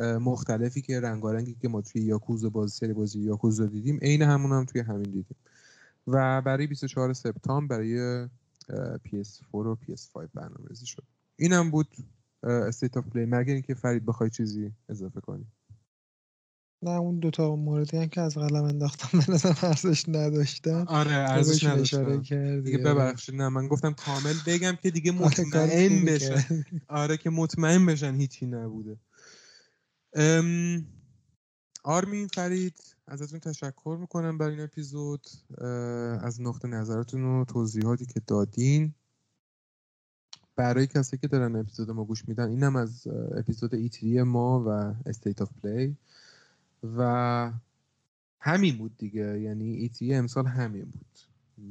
[0.00, 4.52] مختلفی که رنگارنگی که ما توی یاکوز بازی سری بازی یاکوز رو دیدیم عین همون
[4.52, 5.36] هم توی همین دیدیم.
[6.06, 8.28] و برای 24 سپتامبر برای
[9.06, 11.04] PS4 و PS5 برنامه ریزی شد.
[11.36, 11.88] اینم بود
[12.42, 15.46] State of Play مگر اینکه فرید بخوای چیزی اضافه کنی؟
[16.82, 20.84] نه اون دوتا موردی هم که از قلم انداختم به نظرم ارزش نداشتن.
[20.86, 22.20] آره ارزش نداشتن.
[22.60, 26.64] دیگه ببخشید نه من گفتم کامل بگم که دیگه آره، مطمئن بشن.
[26.88, 28.96] آره که مطمئن بشن هیچی نبوده.
[31.84, 35.26] آرمین فرید ازتون تشکر می‌کنم برای این اپیزود.
[36.20, 38.94] از نقطه نظرتون و توضیحاتی که دادین.
[40.56, 43.06] برای کسی که دارن اپیزود ما گوش میدن اینم از
[43.36, 45.96] اپیزود E3 ما و State of Play
[46.96, 47.52] و
[48.40, 49.40] همین بود دیگه.
[49.40, 51.18] یعنی E3 امسال همین بود.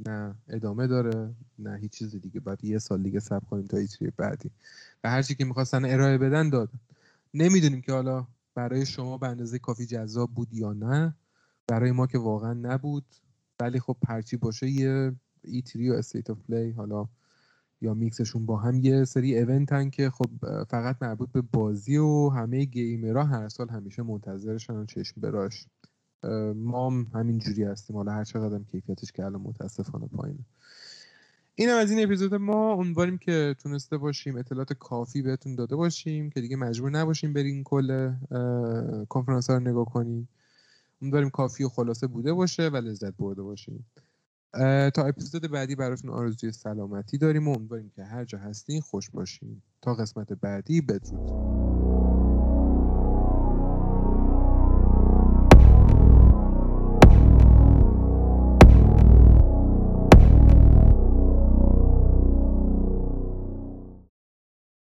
[0.08, 2.40] نه ادامه داره نه هیچ چیز دیگه.
[2.40, 4.52] بعد یه سال دیگه صبر کنیم تا E3 بعدی.
[5.04, 6.80] و هر چی که می‌خواستن ارائه بدن دادن.
[7.34, 11.14] نمی‌دونیم که حالا برای شما به اندازه کافی جذاب بود یا نه.
[11.68, 13.06] برای ما که واقعا نبود.
[13.60, 17.08] ولی خب هر چی باشه یه E3 و State of Play حالا
[17.84, 20.30] یا میکسشون با هم یه سری ایونتن که خب
[20.70, 25.37] فقط مربوط به بازی و همه gamer ها هر سال همیشه منتظرشن و چشم به
[25.37, 25.68] راهش
[26.56, 27.96] ما هم همین جوری هستیم.
[27.96, 30.46] حالا هر چقدر کیفیتش که الان متاسفانه پایینه.
[31.56, 32.74] این هم از این اپیزود ما.
[32.74, 34.38] امیدواریم که تونسته باشیم.
[34.38, 38.12] اطلاعات کافی بهتون داده باشیم که دیگه مجبور نباشیم بریم کل
[39.10, 40.30] کنفرانس ها رو نگاه کنیم
[41.02, 43.86] امیدواریم کافی و خلاصه بوده باشه و لذت برده باشیم
[44.94, 49.62] تا اپیزود بعدی براتون آرزوی سلامتی داریم و امیدواریم که هر جا هستین خوش باشین.
[49.82, 51.32] تا قسمت بعدی بدرود.